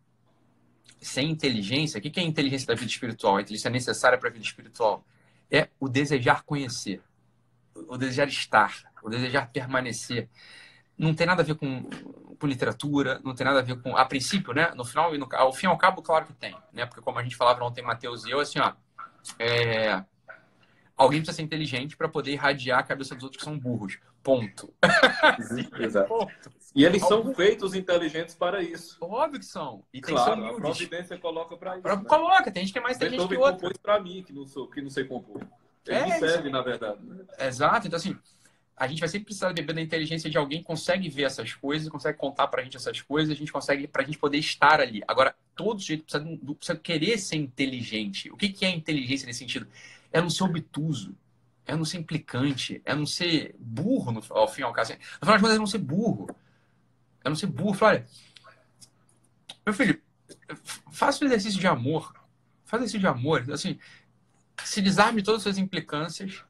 sem 1.02 1.30
inteligência, 1.30 1.98
o 1.98 2.02
que 2.02 2.20
é 2.20 2.24
a 2.24 2.26
inteligência 2.26 2.68
da 2.68 2.76
vida 2.76 2.90
espiritual? 2.90 3.38
A 3.38 3.42
inteligência 3.42 3.70
necessária 3.70 4.18
para 4.18 4.30
a 4.30 4.32
vida 4.32 4.44
espiritual 4.44 5.06
é 5.52 5.70
o 5.80 5.88
desejar 5.88 6.44
conhecer, 6.44 7.02
o 7.76 7.98
desejar 7.98 8.28
estar, 8.28 8.92
o 9.02 9.10
desejar 9.10 9.50
permanecer. 9.52 10.30
Não 10.98 11.14
tem 11.14 11.26
nada 11.26 11.42
a 11.42 11.46
ver 11.46 11.56
com, 11.56 11.84
com 12.38 12.48
literatura, 12.48 13.20
não 13.24 13.34
tem 13.34 13.46
nada 13.46 13.60
a 13.60 13.64
ver 13.64 13.82
com. 13.82 13.96
A 13.96 14.06
princípio, 14.06 14.54
né? 14.54 14.72
No 14.76 14.84
final, 14.84 15.18
no, 15.18 15.28
ao 15.32 15.54
fim 15.54 15.68
e 15.68 15.70
ao 15.70 15.78
cabo, 15.78 16.02
claro 16.02 16.26
que 16.26 16.34
tem, 16.34 16.56
né? 16.74 16.86
Porque 16.86 17.02
como 17.02 17.18
a 17.18 17.24
gente 17.24 17.36
falava 17.36 17.64
ontem, 17.64 17.82
Mateus 17.82 18.26
e 18.26 18.32
eu, 18.32 18.40
assim, 18.40 18.60
ó. 18.60 18.74
É, 19.38 20.04
alguém 20.96 21.20
precisa 21.20 21.38
ser 21.38 21.44
inteligente 21.44 21.96
para 21.96 22.10
poder 22.10 22.32
irradiar 22.32 22.80
a 22.80 22.84
cabeça 22.84 23.16
dos 23.16 23.24
outros 23.24 23.42
que 23.42 23.46
são 23.46 23.58
burros. 23.58 23.98
Ponto. 24.22 24.74
Exato. 25.80 26.10
Ponto. 26.10 26.52
E 26.76 26.86
eles 26.86 27.02
são 27.06 27.34
feitos 27.34 27.74
inteligentes 27.74 28.36
para 28.36 28.62
isso. 28.62 28.98
Óbvio 29.02 29.40
que 29.40 29.46
são. 29.46 29.84
E 29.94 30.02
tem 30.02 30.14
claro, 30.14 30.46
a 30.46 30.54
providência 30.54 31.18
coloca 31.18 31.58
para 31.58 31.78
isso. 31.78 31.88
Né? 31.88 32.04
Coloca, 32.08 32.52
tem 32.52 32.64
gente 32.64 32.74
que 32.74 32.80
é 32.80 32.82
mais 32.82 32.98
inteligente 32.98 33.28
que 33.28 33.38
outro. 33.38 33.54
compôs 33.54 33.78
para 33.78 34.00
mim, 34.00 34.24
que 34.24 34.32
não, 34.32 34.46
sou, 34.46 34.68
que 34.68 34.82
não 34.82 34.90
sei 34.90 35.04
compor. 35.06 35.42
Ele 35.88 35.98
é, 35.98 36.06
me 36.06 36.20
serve, 36.20 36.50
na 36.50 36.62
verdade. 36.62 37.04
Né? 37.04 37.26
Exato. 37.40 37.88
Então, 37.88 37.98
assim, 37.98 38.16
a 38.78 38.88
gente 38.88 39.00
vai 39.00 39.10
sempre 39.10 39.26
precisar 39.26 39.52
beber 39.52 39.74
da 39.74 39.82
inteligência 39.82 40.30
de 40.30 40.38
alguém 40.38 40.60
que 40.60 40.66
consegue 40.66 41.10
ver 41.10 41.24
essas 41.24 41.54
coisas, 41.54 41.90
consegue 41.90 42.18
contar 42.18 42.48
pra 42.48 42.64
gente 42.64 42.78
essas 42.78 43.02
coisas, 43.02 43.34
a 43.34 43.38
gente 43.38 43.52
consegue, 43.52 43.88
pra 43.88 44.04
gente 44.04 44.18
poder 44.18 44.38
estar 44.38 44.80
ali. 44.80 45.04
Agora, 45.08 45.36
todo 45.56 45.82
jeito 45.82 46.04
precisa, 46.04 46.56
precisa 46.56 46.78
querer 46.78 47.18
ser 47.18 47.36
inteligente. 47.36 48.32
O 48.32 48.38
que, 48.38 48.50
que 48.50 48.64
é 48.64 48.70
inteligência 48.70 49.26
nesse 49.26 49.40
sentido? 49.40 49.68
É 50.14 50.22
não 50.22 50.30
ser 50.30 50.44
obtuso, 50.44 51.16
é 51.66 51.76
não 51.76 51.84
ser 51.84 51.98
implicante, 51.98 52.82
é 52.86 52.96
não 52.96 53.06
ser 53.06 53.56
burro, 53.60 54.12
no, 54.12 54.24
ao 54.30 54.48
fim 54.48 54.62
e 54.62 54.64
ao 54.64 54.72
caso. 54.72 54.94
No 54.94 54.98
final 54.98 55.34
das 55.34 55.42
contas, 55.42 55.56
é 55.56 55.60
não 55.60 55.68
ser 55.68 55.80
burro. 55.80 56.30
É 57.24 57.30
não 57.30 57.36
ser 57.36 57.48
burro. 57.48 57.78
Olha, 57.82 58.06
meu 59.66 59.74
filho, 59.74 60.02
faça 60.92 61.24
um 61.24 61.28
exercício 61.28 61.60
de 61.60 61.68
amor. 61.68 62.14
Faça 62.66 62.82
um 62.82 62.86
exercício 62.86 63.00
de 63.00 63.08
amor. 63.08 63.46
Assim, 63.52 63.80
se 64.64 64.82
desarme 64.82 65.24
todas 65.24 65.40
as 65.40 65.44
suas 65.44 65.58
implicâncias 65.58 66.44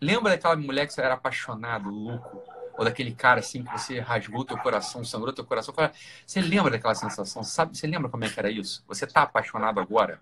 Lembra 0.00 0.32
daquela 0.32 0.56
mulher 0.56 0.86
que 0.86 0.92
você 0.92 1.00
era 1.00 1.14
apaixonado, 1.14 1.90
louco? 1.90 2.42
Ou 2.76 2.84
daquele 2.84 3.12
cara 3.12 3.40
assim 3.40 3.64
que 3.64 3.72
você 3.72 3.98
rasgou 3.98 4.44
teu 4.44 4.56
coração, 4.56 5.04
sangrou 5.04 5.32
teu 5.32 5.44
coração? 5.44 5.74
Você 6.24 6.40
lembra 6.40 6.70
daquela 6.70 6.94
sensação? 6.94 7.42
Sabe? 7.42 7.76
Você 7.76 7.86
lembra 7.86 8.08
como 8.08 8.24
é 8.24 8.28
que 8.28 8.38
era 8.38 8.50
isso? 8.50 8.84
Você 8.86 9.06
tá 9.06 9.22
apaixonado 9.22 9.80
agora? 9.80 10.20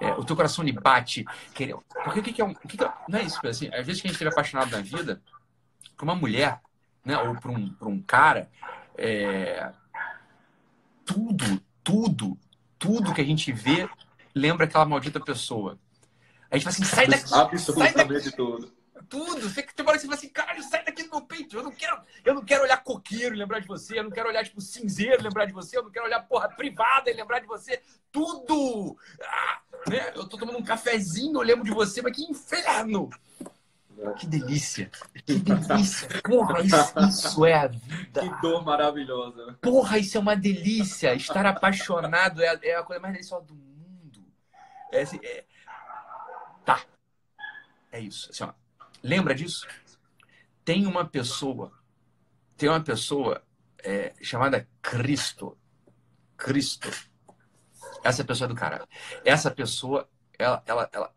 É, 0.00 0.12
o 0.12 0.24
teu 0.24 0.34
coração 0.34 0.64
lhe 0.64 0.72
bate. 0.72 1.24
Porque 1.46 2.20
o 2.20 2.22
que, 2.22 2.32
que 2.32 2.42
é 2.42 2.44
um. 2.44 2.54
Que 2.54 2.76
que 2.76 2.84
é... 2.84 2.92
Não 3.08 3.18
é 3.20 3.22
isso, 3.22 3.44
assim. 3.46 3.68
Às 3.68 3.86
vezes 3.86 4.02
que 4.02 4.08
a 4.08 4.10
gente 4.10 4.16
esteve 4.16 4.32
apaixonado 4.32 4.70
na 4.72 4.80
vida, 4.80 5.22
por 5.96 6.02
uma 6.04 6.16
mulher, 6.16 6.60
né? 7.08 7.18
Ou 7.18 7.34
por 7.36 7.50
um, 7.50 7.74
um 7.80 8.02
cara, 8.02 8.50
é... 8.96 9.72
tudo, 11.06 11.62
tudo, 11.82 12.38
tudo 12.78 13.14
que 13.14 13.22
a 13.22 13.24
gente 13.24 13.50
vê 13.50 13.88
lembra 14.34 14.66
aquela 14.66 14.84
maldita 14.84 15.18
pessoa. 15.18 15.78
A 16.50 16.56
gente 16.56 16.64
fala 16.64 16.76
assim, 16.76 16.84
sai 16.84 17.06
daqui. 17.06 17.34
Absolutamente 17.34 17.94
sai 17.94 18.06
daqui. 18.06 18.36
tudo 18.36 18.78
tudo. 19.08 19.48
Você 19.48 19.62
tem 19.62 19.86
hora 19.86 19.96
que 19.96 20.02
você 20.02 20.06
fala 20.06 20.18
assim, 20.18 20.28
caralho, 20.28 20.62
sai 20.62 20.84
daqui 20.84 21.02
do 21.02 21.10
meu 21.10 21.22
peito. 21.22 21.56
Eu 21.56 21.62
não 21.62 21.72
quero, 21.72 21.98
eu 22.24 22.34
não 22.34 22.44
quero 22.44 22.62
olhar 22.62 22.76
coqueiro 22.82 23.34
e 23.34 23.38
lembrar 23.38 23.60
de 23.60 23.66
você. 23.66 23.98
Eu 23.98 24.04
não 24.04 24.10
quero 24.10 24.28
olhar, 24.28 24.44
tipo, 24.44 24.60
cinzeiro 24.60 25.20
e 25.20 25.22
lembrar 25.22 25.46
de 25.46 25.52
você. 25.52 25.78
Eu 25.78 25.82
não 25.82 25.90
quero 25.90 26.04
olhar, 26.04 26.20
porra, 26.20 26.48
privada 26.48 27.10
e 27.10 27.14
lembrar 27.14 27.38
de 27.38 27.46
você. 27.46 27.80
Tudo! 28.12 28.96
Ah, 29.22 29.60
né? 29.88 30.12
Eu 30.14 30.28
tô 30.28 30.36
tomando 30.36 30.58
um 30.58 30.64
cafezinho, 30.64 31.38
eu 31.38 31.42
lembro 31.42 31.64
de 31.64 31.70
você, 31.70 32.02
mas 32.02 32.14
que 32.14 32.22
inferno! 32.24 33.08
Que 34.16 34.26
delícia! 34.26 34.90
Que 35.26 35.38
delícia! 35.38 36.08
Porra, 36.22 36.60
isso, 36.60 36.98
isso 37.08 37.46
é 37.46 37.54
a 37.54 37.66
vida! 37.66 38.20
Que 38.20 38.40
dor 38.40 38.64
maravilhosa! 38.64 39.58
Porra, 39.60 39.98
isso 39.98 40.16
é 40.16 40.20
uma 40.20 40.36
delícia! 40.36 41.14
Estar 41.14 41.44
apaixonado 41.46 42.42
é 42.42 42.48
a, 42.48 42.58
é 42.62 42.74
a 42.76 42.82
coisa 42.82 43.00
mais 43.00 43.14
deliciosa 43.14 43.46
do 43.46 43.54
mundo. 43.54 44.24
É, 44.92 45.02
assim, 45.02 45.18
é... 45.22 45.44
Tá. 46.64 46.82
É 47.90 48.00
isso. 48.00 48.30
Assim, 48.30 48.44
ó. 48.44 48.52
Lembra 49.02 49.34
disso? 49.34 49.66
Tem 50.64 50.86
uma 50.86 51.04
pessoa, 51.04 51.72
tem 52.56 52.68
uma 52.68 52.82
pessoa 52.82 53.42
é, 53.82 54.12
chamada 54.22 54.68
Cristo. 54.82 55.56
Cristo. 56.36 56.90
Essa 58.04 58.24
pessoa 58.24 58.46
é 58.46 58.48
do 58.48 58.54
caralho. 58.54 58.86
Essa 59.24 59.50
pessoa, 59.50 60.08
ela, 60.38 60.62
ela, 60.66 60.88
ela, 60.92 61.12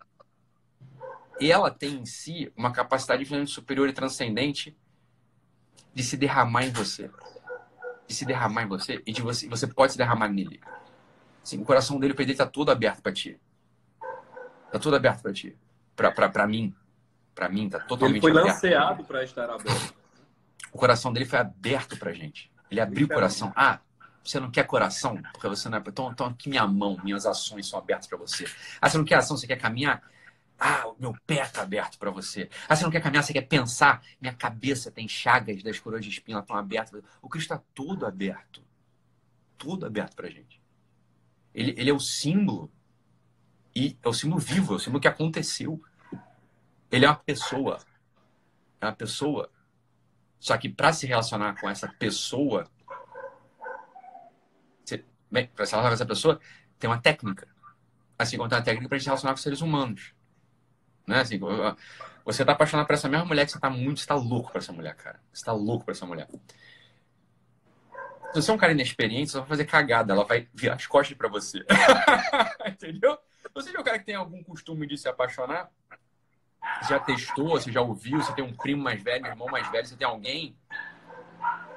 ela 1.49 1.71
tem 1.71 1.95
em 1.95 2.05
si 2.05 2.51
uma 2.55 2.71
capacidade 2.71 3.21
infinitamente 3.21 3.53
superior 3.53 3.87
e 3.87 3.93
transcendente 3.93 4.77
de 5.93 6.03
se 6.03 6.17
derramar 6.17 6.65
em 6.65 6.71
você. 6.71 7.09
De 8.07 8.13
se 8.13 8.25
derramar 8.25 8.63
em 8.63 8.67
você 8.67 9.01
e 9.05 9.11
de 9.11 9.21
você, 9.21 9.47
você 9.47 9.65
pode 9.65 9.93
se 9.93 9.97
derramar 9.97 10.27
nele. 10.27 10.59
Assim, 11.41 11.59
o 11.59 11.65
coração 11.65 11.99
dele, 11.99 12.13
o 12.13 12.15
peito 12.15 12.27
dele 12.27 12.37
tá 12.37 12.45
todo 12.45 12.69
aberto 12.69 13.01
para 13.01 13.11
ti. 13.11 13.39
Tá 14.71 14.77
todo 14.77 14.95
aberto 14.95 15.21
para 15.21 15.33
ti. 15.33 15.57
Para 15.95 16.47
mim, 16.47 16.75
para 17.33 17.49
mim, 17.49 17.69
tá 17.69 17.79
totalmente 17.79 18.23
Ele 18.23 18.33
foi 18.33 18.43
lanceado 18.43 19.03
para 19.03 19.23
estar 19.23 19.49
aberto. 19.49 19.95
O 20.71 20.77
coração 20.77 21.11
dele 21.11 21.25
foi 21.25 21.39
aberto 21.39 21.97
pra 21.97 22.13
gente. 22.13 22.51
Ele 22.69 22.79
abriu 22.79 23.05
o 23.05 23.09
coração. 23.09 23.51
Ah, 23.55 23.79
você 24.23 24.39
não 24.39 24.51
quer 24.51 24.65
coração? 24.65 25.21
Porque 25.33 25.47
você 25.47 25.67
não 25.67 25.77
é. 25.77 25.83
Então, 25.85 26.11
então 26.11 26.27
aqui 26.27 26.49
minha 26.49 26.65
mão, 26.67 26.97
minhas 27.03 27.25
ações 27.25 27.67
são 27.67 27.79
abertas 27.79 28.07
para 28.07 28.17
você. 28.17 28.45
Ah, 28.79 28.89
você 28.89 28.97
não 28.97 29.05
quer 29.05 29.15
ação, 29.15 29.35
você 29.35 29.47
quer 29.47 29.57
caminhar? 29.57 30.01
Ah, 30.63 30.87
o 30.89 30.95
meu 30.99 31.15
pé 31.25 31.41
está 31.41 31.63
aberto 31.63 31.97
para 31.97 32.11
você. 32.11 32.47
Ah, 32.69 32.75
você 32.75 32.83
não 32.83 32.91
quer 32.91 33.01
caminhar, 33.01 33.23
você 33.23 33.33
quer 33.33 33.41
pensar? 33.41 34.05
Minha 34.21 34.35
cabeça 34.35 34.91
tem 34.91 35.07
chagas 35.07 35.63
das 35.63 35.79
coroas 35.79 36.05
de 36.05 36.11
espinho, 36.11 36.37
estão 36.37 36.55
abertas. 36.55 37.01
O 37.19 37.27
Cristo 37.27 37.51
está 37.51 37.65
todo 37.73 38.05
aberto. 38.05 38.63
Todo 39.57 39.87
aberto 39.87 40.15
para 40.15 40.29
gente. 40.29 40.61
Ele, 41.51 41.73
ele 41.75 41.89
é 41.89 41.93
o 41.93 41.99
símbolo. 41.99 42.71
E 43.75 43.97
é 44.03 44.07
o 44.07 44.13
símbolo 44.13 44.39
vivo, 44.39 44.73
é 44.73 44.75
o 44.75 44.79
símbolo 44.79 45.01
que 45.01 45.07
aconteceu. 45.07 45.81
Ele 46.91 47.05
é 47.05 47.09
uma 47.09 47.15
pessoa. 47.15 47.79
É 48.79 48.85
uma 48.85 48.95
pessoa. 48.95 49.49
Só 50.39 50.55
que 50.59 50.69
para 50.69 50.93
se 50.93 51.07
relacionar 51.07 51.59
com 51.59 51.67
essa 51.67 51.87
pessoa, 51.87 52.69
para 54.85 55.65
se 55.65 55.71
relacionar 55.71 55.87
com 55.87 55.93
essa 55.95 56.05
pessoa, 56.05 56.39
tem 56.77 56.87
uma 56.87 57.01
técnica. 57.01 57.47
Assim 58.15 58.37
como 58.37 58.47
tem 58.47 58.59
uma 58.59 58.63
técnica 58.63 58.87
para 58.87 58.99
se 58.99 59.05
relacionar 59.05 59.33
com 59.33 59.37
seres 59.37 59.61
humanos. 59.61 60.13
Né? 61.07 61.19
Assim, 61.19 61.39
você 62.23 62.45
tá 62.45 62.51
apaixonado 62.51 62.87
por 62.87 62.93
essa 62.93 63.09
mesma 63.09 63.25
mulher 63.25 63.45
que 63.45 63.51
você 63.51 63.59
tá 63.59 63.69
muito, 63.69 63.99
você 63.99 64.07
tá 64.07 64.15
louco 64.15 64.51
por 64.51 64.59
essa 64.59 64.71
mulher, 64.71 64.95
cara. 64.95 65.19
Você 65.33 65.43
tá 65.43 65.51
louco 65.51 65.85
por 65.85 65.91
essa 65.91 66.05
mulher. 66.05 66.27
Se 68.31 68.41
você 68.41 68.51
é 68.51 68.53
um 68.53 68.57
cara 68.57 68.71
inexperiente, 68.71 69.31
você 69.31 69.39
vai 69.39 69.47
fazer 69.47 69.65
cagada, 69.65 70.13
ela 70.13 70.23
vai 70.23 70.47
virar 70.53 70.75
as 70.75 70.87
costas 70.87 71.17
para 71.17 71.27
você. 71.27 71.65
Entendeu? 72.65 73.17
Você 73.53 73.75
é 73.75 73.79
um 73.79 73.83
cara 73.83 73.99
que 73.99 74.05
tem 74.05 74.15
algum 74.15 74.41
costume 74.41 74.87
de 74.87 74.97
se 74.97 75.09
apaixonar, 75.09 75.69
já 76.87 76.99
testou, 76.99 77.49
você 77.49 77.71
já 77.71 77.81
ouviu, 77.81 78.21
você 78.21 78.33
tem 78.33 78.45
um 78.45 78.53
primo 78.53 78.81
mais 78.81 79.01
velho, 79.01 79.25
um 79.25 79.27
irmão 79.27 79.47
mais 79.49 79.69
velho, 79.69 79.85
você 79.85 79.95
tem 79.95 80.07
alguém 80.07 80.55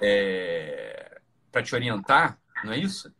é, 0.01 1.21
para 1.51 1.63
te 1.63 1.75
orientar, 1.75 2.39
não 2.63 2.73
é 2.73 2.79
isso? 2.79 3.13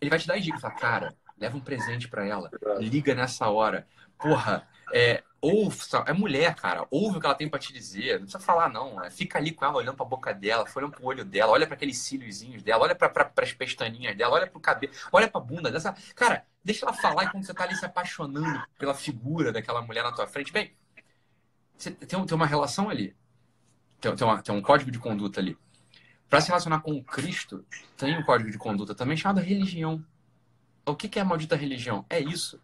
Ele 0.00 0.10
vai 0.10 0.18
te 0.18 0.26
dar 0.26 0.38
dicas, 0.38 0.60
fala, 0.60 0.74
cara, 0.74 1.14
leva 1.38 1.56
um 1.56 1.60
presente 1.60 2.06
para 2.06 2.24
ela, 2.24 2.50
liga 2.78 3.14
nessa 3.14 3.48
hora, 3.48 3.86
porra, 4.18 4.68
é, 4.92 5.24
ouve, 5.46 5.78
é 6.06 6.12
mulher, 6.12 6.54
cara, 6.54 6.86
ouve 6.90 7.18
o 7.18 7.20
que 7.20 7.26
ela 7.26 7.34
tem 7.34 7.48
para 7.48 7.58
te 7.58 7.72
dizer, 7.72 8.14
não 8.14 8.22
precisa 8.22 8.40
falar 8.40 8.68
não, 8.68 9.02
é, 9.02 9.10
fica 9.10 9.38
ali 9.38 9.52
com 9.52 9.64
ela 9.64 9.76
olhando 9.76 9.96
para 9.96 10.06
a 10.06 10.08
boca 10.08 10.34
dela, 10.34 10.64
olhando 10.74 10.92
para 10.92 11.02
o 11.02 11.06
olho 11.06 11.24
dela, 11.24 11.52
olha 11.52 11.66
para 11.66 11.76
aqueles 11.76 11.98
cíliozinhos 11.98 12.62
dela, 12.62 12.84
olha 12.84 12.94
para 12.94 13.32
as 13.36 13.52
pestaninhas 13.52 14.16
dela, 14.16 14.34
olha 14.34 14.46
para 14.46 14.58
o 14.58 14.60
cabelo, 14.60 14.92
olha 15.12 15.28
para 15.28 15.40
a 15.40 15.44
bunda 15.44 15.70
dessa, 15.70 15.94
cara, 16.14 16.44
deixa 16.64 16.84
ela 16.84 16.92
falar 16.94 17.24
e 17.24 17.30
quando 17.30 17.44
você 17.44 17.54
tá 17.54 17.64
ali 17.64 17.76
se 17.76 17.84
apaixonando 17.84 18.62
pela 18.78 18.94
figura 18.94 19.52
daquela 19.52 19.82
mulher 19.82 20.02
na 20.02 20.12
tua 20.12 20.26
frente, 20.26 20.52
bem, 20.52 20.74
você 21.76 21.90
tem, 21.90 22.24
tem 22.24 22.36
uma 22.36 22.46
relação 22.46 22.88
ali. 22.88 23.14
Tem, 24.00 24.14
tem, 24.14 24.26
uma, 24.26 24.42
tem 24.42 24.54
um 24.54 24.62
código 24.62 24.90
de 24.90 24.98
conduta 24.98 25.40
ali. 25.40 25.56
Para 26.28 26.40
se 26.40 26.48
relacionar 26.48 26.80
com 26.80 26.92
o 26.92 27.04
Cristo, 27.04 27.64
tem 27.96 28.18
um 28.18 28.22
código 28.22 28.50
de 28.50 28.58
conduta 28.58 28.94
também 28.94 29.16
chamado 29.16 29.40
religião. 29.40 30.04
O 30.84 30.94
que, 30.94 31.08
que 31.08 31.18
é 31.18 31.22
a 31.22 31.24
maldita 31.24 31.56
religião? 31.56 32.04
É 32.08 32.18
isso. 32.18 32.60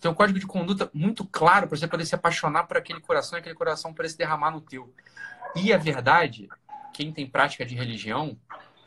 Tem 0.00 0.10
um 0.10 0.14
código 0.14 0.38
de 0.38 0.46
conduta 0.46 0.90
muito 0.94 1.24
claro 1.26 1.68
para 1.68 1.76
você 1.76 1.86
poder 1.86 2.06
se 2.06 2.14
apaixonar 2.14 2.64
por 2.64 2.76
aquele 2.76 3.00
coração 3.00 3.38
e 3.38 3.40
aquele 3.40 3.54
coração 3.54 3.92
poder 3.92 4.08
se 4.08 4.16
derramar 4.16 4.50
no 4.50 4.60
teu. 4.60 4.92
E 5.54 5.72
a 5.72 5.76
verdade, 5.76 6.48
quem 6.92 7.12
tem 7.12 7.28
prática 7.28 7.66
de 7.66 7.74
religião, 7.74 8.38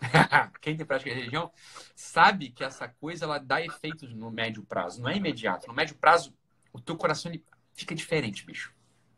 quem 0.60 0.76
tem 0.76 0.86
prática 0.86 1.12
de 1.12 1.15
religião, 1.15 1.52
sabe 1.95 2.49
que 2.49 2.63
essa 2.63 2.88
coisa 2.88 3.26
ela 3.26 3.38
dá 3.38 3.62
efeitos 3.62 4.13
no 4.13 4.32
médio 4.32 4.63
prazo, 4.63 5.02
não 5.02 5.10
é 5.10 5.15
imediato. 5.15 5.67
No 5.67 5.73
médio 5.73 5.95
prazo, 5.95 6.34
o 6.71 6.82
teu 6.82 6.97
coração 6.97 7.32
ele 7.32 7.43
fica 7.73 7.93
diferente, 7.93 8.45
bicho 8.45 8.73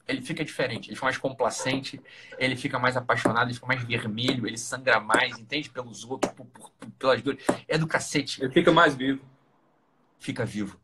ele 0.08 0.22
fica 0.22 0.44
diferente, 0.44 0.90
ele 0.90 0.96
fica 0.96 1.06
mais 1.06 1.18
complacente, 1.18 2.00
ele 2.38 2.56
fica 2.56 2.78
mais 2.78 2.96
apaixonado, 2.96 3.48
ele 3.48 3.56
fica 3.56 3.66
mais 3.66 3.84
vermelho, 3.84 4.46
ele 4.46 4.58
sangra 4.58 5.00
mais, 5.00 5.38
entende? 5.40 5.70
Pelos 5.70 6.04
outros, 6.04 6.32
por, 6.34 6.46
por, 6.46 6.72
pelas 7.00 7.22
dores. 7.22 7.44
É 7.68 7.78
do 7.78 7.88
cacete. 7.88 8.44
Ele 8.44 8.54
fica 8.54 8.72
mais 8.72 8.96
vivo. 8.96 9.26
Fica 10.20 10.46
vivo. 10.46 10.80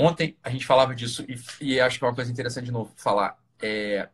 Ontem 0.00 0.36
a 0.44 0.50
gente 0.50 0.64
falava 0.64 0.94
disso 0.94 1.24
e, 1.28 1.40
e 1.60 1.80
acho 1.80 1.98
que 1.98 2.04
é 2.04 2.08
uma 2.08 2.14
coisa 2.14 2.30
interessante 2.30 2.66
de 2.66 2.72
novo 2.72 2.92
falar. 2.96 3.36
É 3.60 4.08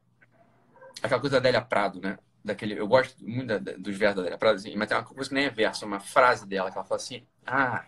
aquela 1.03 1.21
coisa 1.21 1.35
da 1.35 1.39
Adélia 1.39 1.61
Prado, 1.61 2.01
né? 2.01 2.19
Daquele, 2.43 2.79
eu 2.79 2.89
gosto 2.89 3.23
muito 3.23 3.47
da, 3.47 3.59
dos 3.59 3.97
versos 3.97 4.17
da 4.17 4.23
Adélia 4.23 4.39
Prado, 4.39 4.57
assim, 4.57 4.75
mas 4.77 4.89
tem 4.89 4.97
uma 4.97 5.05
coisa 5.05 5.29
que 5.29 5.35
nem 5.35 5.45
é 5.45 5.51
verso, 5.51 5.85
é 5.85 5.87
uma 5.87 6.01
frase 6.01 6.47
dela 6.47 6.71
que 6.71 6.79
ela 6.79 6.87
fala 6.87 7.01
assim: 7.01 7.27
Ah, 7.47 7.85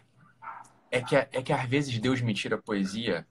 é 0.90 1.00
que, 1.00 1.16
é 1.16 1.42
que 1.42 1.52
às 1.52 1.68
vezes 1.68 1.98
Deus 1.98 2.20
me 2.20 2.34
tira 2.34 2.56
a 2.56 2.60
poesia 2.60 3.26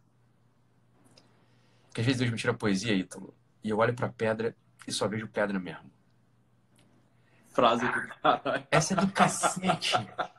porque 1.96 2.02
às 2.02 2.08
vezes 2.08 2.20
Deus 2.20 2.32
me 2.32 2.38
tira 2.38 2.52
a 2.52 2.58
poesia, 2.58 2.94
Ítalo, 2.94 3.34
e 3.64 3.70
eu 3.70 3.78
olho 3.78 3.94
pra 3.94 4.10
pedra 4.10 4.54
e 4.86 4.92
só 4.92 5.08
vejo 5.08 5.30
pedra 5.30 5.58
mesmo. 5.58 5.90
Frase 7.54 7.86
do 7.86 8.08
caralho. 8.22 8.68
Essa 8.70 8.96
é 8.96 8.98
do 8.98 9.08
cacete. 9.14 9.96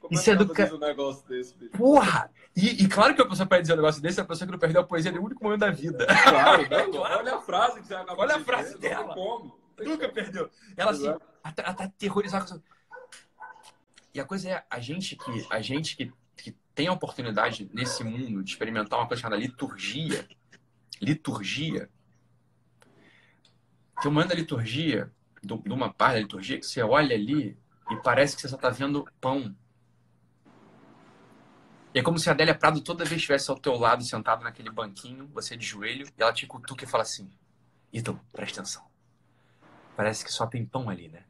Como 0.00 0.14
Isso 0.14 0.30
é 0.30 0.36
do 0.36 0.48
cara. 0.48 0.74
Um 0.74 0.78
negócio 0.78 1.26
desse, 1.28 1.54
bicho? 1.56 1.72
Porra! 1.72 2.30
E, 2.56 2.84
e, 2.84 2.88
claro 2.88 3.14
que 3.14 3.22
a 3.22 3.26
pessoa 3.26 3.46
pode 3.46 3.62
dizer 3.62 3.74
um 3.74 3.76
negócio 3.76 4.02
desse 4.02 4.18
é 4.18 4.22
a 4.22 4.26
pessoa 4.26 4.46
que 4.46 4.52
não 4.52 4.58
perdeu 4.58 4.80
a 4.80 4.84
poesia 4.84 5.12
no 5.12 5.22
único 5.22 5.42
momento 5.42 5.60
da 5.60 5.70
vida. 5.70 6.06
Claro, 6.06 6.62
não, 6.68 6.90
claro. 6.90 7.18
olha 7.18 7.34
a 7.36 7.40
frase 7.40 7.80
que 7.80 7.86
você 7.86 7.94
acabou 7.94 8.24
Olha 8.24 8.34
de 8.34 8.40
a 8.40 8.44
frase 8.44 8.74
dizer, 8.74 8.88
dela. 8.88 9.14
Como? 9.14 9.58
Nunca 9.80 10.08
perdeu. 10.08 10.50
Ela 10.76 10.90
assim, 10.90 11.14
até, 11.42 11.62
até 11.64 11.84
aterrorizada. 11.84 12.60
E 14.12 14.20
a 14.20 14.24
coisa 14.24 14.48
é, 14.48 14.64
a 14.68 14.80
gente 14.80 15.16
que, 15.16 15.46
a 15.50 15.60
gente 15.60 15.96
que, 15.96 16.12
que 16.36 16.56
tem 16.74 16.88
a 16.88 16.92
oportunidade 16.92 17.70
nesse 17.72 18.02
mundo 18.02 18.42
de 18.42 18.50
experimentar 18.50 18.98
uma 18.98 19.06
coisa 19.06 19.22
chamada 19.22 19.40
liturgia, 19.40 20.26
liturgia, 21.00 21.88
tem 24.00 24.10
um 24.10 24.14
momento 24.14 24.30
da 24.30 24.34
liturgia, 24.34 25.12
de 25.42 25.72
uma 25.72 25.92
parte 25.92 26.14
da 26.14 26.20
liturgia, 26.20 26.58
que 26.58 26.66
você 26.66 26.82
olha 26.82 27.14
ali 27.14 27.56
e 27.90 27.96
parece 27.96 28.36
que 28.36 28.42
você 28.42 28.48
só 28.48 28.56
está 28.56 28.70
vendo 28.70 29.06
pão. 29.20 29.54
E 31.94 31.98
é 31.98 32.02
como 32.02 32.18
se 32.18 32.28
a 32.28 32.32
Adélia 32.32 32.54
Prado 32.54 32.80
toda 32.80 33.04
vez 33.04 33.16
estivesse 33.16 33.50
ao 33.50 33.58
teu 33.58 33.74
lado, 33.76 34.04
sentado 34.04 34.44
naquele 34.44 34.70
banquinho, 34.70 35.26
você 35.28 35.56
de 35.56 35.66
joelho, 35.66 36.06
e 36.06 36.22
ela 36.22 36.32
te 36.32 36.46
cutuca 36.46 36.84
e 36.84 36.86
fala 36.86 37.02
assim, 37.02 37.30
Ítalo, 37.92 38.20
presta 38.32 38.60
atenção. 38.60 38.84
Parece 39.96 40.24
que 40.24 40.32
só 40.32 40.46
tem 40.46 40.64
pão 40.64 40.88
ali, 40.88 41.08
né? 41.08 41.24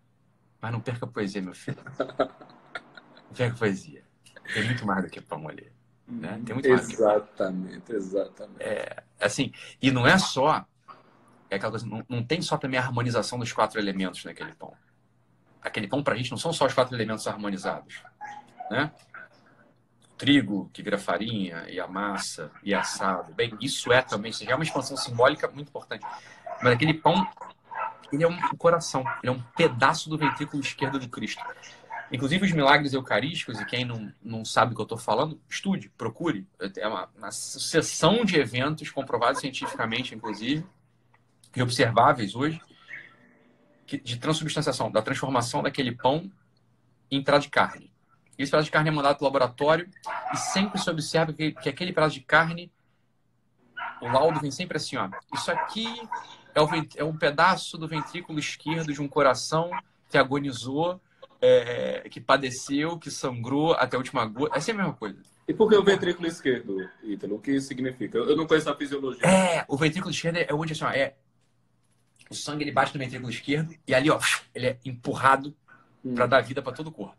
Mas 0.60 0.72
não 0.72 0.80
perca 0.80 1.06
a 1.06 1.08
poesia, 1.08 1.40
meu 1.40 1.54
filho. 1.54 1.78
Não 1.98 3.34
perca 3.34 3.54
a 3.54 3.58
poesia. 3.58 4.04
Tem 4.52 4.64
muito 4.64 4.84
mais 4.84 5.04
do 5.04 5.10
que 5.10 5.20
pão 5.20 5.48
ali. 5.48 5.72
Né? 6.06 6.40
Tem 6.44 6.54
muito 6.54 6.68
mais 6.68 6.90
exatamente, 6.90 7.74
do 7.76 7.80
que 7.82 7.92
pão. 7.92 7.96
exatamente. 7.96 8.62
É, 8.62 9.04
assim, 9.20 9.52
e 9.80 9.90
não 9.90 10.06
é 10.06 10.18
só 10.18 10.66
é 11.50 11.56
aquela 11.56 11.72
coisa, 11.72 11.86
não, 11.86 12.04
não 12.08 12.22
tem 12.22 12.42
só 12.42 12.58
também 12.58 12.78
a 12.78 12.82
harmonização 12.82 13.38
dos 13.38 13.52
quatro 13.52 13.80
elementos 13.80 14.24
naquele 14.24 14.54
pão. 14.54 14.74
Aquele 15.62 15.88
pão 15.88 16.02
pra 16.02 16.16
gente 16.16 16.30
não 16.30 16.38
são 16.38 16.52
só 16.52 16.66
os 16.66 16.74
quatro 16.74 16.94
elementos 16.94 17.26
harmonizados, 17.26 18.02
né? 18.70 18.90
O 20.04 20.16
trigo, 20.16 20.70
que 20.72 20.82
vira 20.82 20.98
farinha, 20.98 21.66
e 21.68 21.78
a 21.80 21.86
massa, 21.86 22.50
e 22.62 22.74
assado. 22.74 23.32
Bem, 23.34 23.56
isso 23.60 23.92
é 23.92 24.02
também, 24.02 24.30
isso 24.30 24.48
é 24.48 24.54
uma 24.54 24.64
expansão 24.64 24.96
simbólica 24.96 25.48
muito 25.48 25.68
importante. 25.68 26.04
Mas 26.62 26.72
aquele 26.72 26.94
pão, 26.94 27.26
ele 28.12 28.24
é 28.24 28.28
um 28.28 28.38
coração, 28.56 29.04
ele 29.22 29.30
é 29.30 29.32
um 29.32 29.42
pedaço 29.56 30.08
do 30.08 30.18
ventrículo 30.18 30.62
esquerdo 30.62 30.98
do 30.98 31.08
Cristo. 31.08 31.42
Inclusive 32.10 32.46
os 32.46 32.52
milagres 32.52 32.94
eucarísticos, 32.94 33.60
e 33.60 33.66
quem 33.66 33.84
não, 33.84 34.12
não 34.22 34.44
sabe 34.44 34.72
o 34.72 34.74
que 34.74 34.80
eu 34.80 34.84
estou 34.84 34.98
falando, 34.98 35.38
estude, 35.48 35.90
procure. 35.90 36.46
É 36.76 36.88
uma, 36.88 37.08
uma 37.16 37.30
sucessão 37.30 38.24
de 38.24 38.38
eventos 38.38 38.90
comprovados 38.90 39.40
cientificamente, 39.40 40.14
inclusive, 40.14 40.64
e 41.54 41.62
observáveis 41.62 42.34
hoje, 42.34 42.60
de 43.96 44.18
transubstanciação, 44.18 44.90
da 44.90 45.01
transformação 45.01 45.62
daquele 45.62 45.92
pão 45.92 46.31
em 47.11 47.22
pedaço 47.22 47.42
de 47.42 47.51
carne. 47.51 47.90
Esse 48.38 48.51
pedaço 48.51 48.66
de 48.66 48.70
carne 48.70 48.88
é 48.88 48.92
mandado 48.92 49.16
para 49.16 49.24
o 49.24 49.27
laboratório 49.27 49.88
e 50.33 50.37
sempre 50.37 50.81
se 50.81 50.88
observa 50.88 51.33
que, 51.33 51.53
que 51.53 51.68
aquele 51.68 51.92
pedaço 51.92 52.14
de 52.14 52.20
carne, 52.20 52.70
o 54.01 54.07
laudo 54.09 54.40
vem 54.40 54.51
sempre 54.51 54.77
assim, 54.77 54.96
ó. 54.96 55.09
Isso 55.35 55.51
aqui 55.51 55.87
é, 56.55 56.61
o, 56.61 56.68
é 56.96 57.05
um 57.05 57.16
pedaço 57.16 57.77
do 57.77 57.88
ventrículo 57.88 58.38
esquerdo 58.38 58.92
de 58.92 59.01
um 59.03 59.09
coração 59.09 59.70
que 60.09 60.16
agonizou, 60.16 61.01
é, 61.40 62.09
que 62.11 62.20
padeceu, 62.20 62.98
que 62.98 63.11
sangrou 63.11 63.72
até 63.72 63.96
a 63.96 63.98
última 63.98 64.24
gota. 64.24 64.57
Essa 64.57 64.70
é 64.70 64.74
a 64.74 64.77
mesma 64.77 64.92
coisa. 64.92 65.18
E 65.48 65.55
por 65.55 65.68
que 65.68 65.77
o 65.77 65.83
ventrículo 65.83 66.29
esquerdo, 66.29 66.88
Ítalo? 67.03 67.37
O 67.37 67.38
que 67.40 67.53
isso 67.53 67.68
significa? 67.68 68.18
Eu 68.18 68.37
não 68.37 68.46
conheço 68.46 68.68
a 68.68 68.77
fisiologia. 68.77 69.27
É, 69.27 69.64
o 69.66 69.77
ventrículo 69.77 70.12
esquerdo 70.12 70.37
é 70.37 70.53
onde 70.53 70.74
assim, 70.74 70.85
ó, 70.85 70.90
é 70.90 71.14
o 72.30 72.34
sangue 72.34 72.64
ele 72.64 72.72
bate 72.72 72.92
no 72.92 72.98
ventrículo 72.98 73.30
esquerdo 73.30 73.74
e 73.86 73.94
ali, 73.94 74.10
ó, 74.10 74.18
ele 74.54 74.66
é 74.66 74.78
empurrado 74.84 75.56
hum. 76.04 76.14
para 76.14 76.26
dar 76.26 76.40
vida 76.40 76.62
para 76.62 76.72
todo 76.72 76.88
o 76.88 76.92
corpo. 76.92 77.16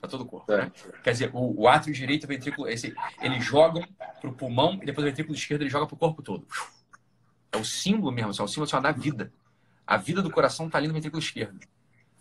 Para 0.00 0.10
todo 0.10 0.22
o 0.22 0.26
corpo. 0.26 0.52
É. 0.52 0.62
Né? 0.62 0.72
Quer 1.02 1.12
dizer, 1.12 1.30
o, 1.32 1.62
o 1.62 1.68
átrio 1.68 1.94
direito 1.94 2.24
e 2.24 2.26
o 2.26 2.28
ventrículo, 2.28 2.68
esse, 2.68 2.94
eles 3.20 3.44
jogam 3.44 3.86
para 4.20 4.30
o 4.30 4.32
pulmão 4.32 4.78
e 4.82 4.86
depois 4.86 5.04
o 5.04 5.10
ventrículo 5.10 5.34
esquerdo 5.34 5.62
ele 5.62 5.70
joga 5.70 5.86
para 5.86 5.94
o 5.94 5.98
corpo 5.98 6.22
todo. 6.22 6.46
É 7.50 7.56
o 7.56 7.64
símbolo 7.64 8.12
mesmo, 8.12 8.30
é 8.30 8.42
o 8.42 8.48
símbolo 8.48 8.66
só 8.66 8.80
da 8.80 8.92
vida. 8.92 9.32
A 9.86 9.96
vida 9.96 10.22
do 10.22 10.30
coração 10.30 10.66
está 10.66 10.78
ali 10.78 10.88
no 10.88 10.94
ventrículo 10.94 11.22
esquerdo. 11.22 11.60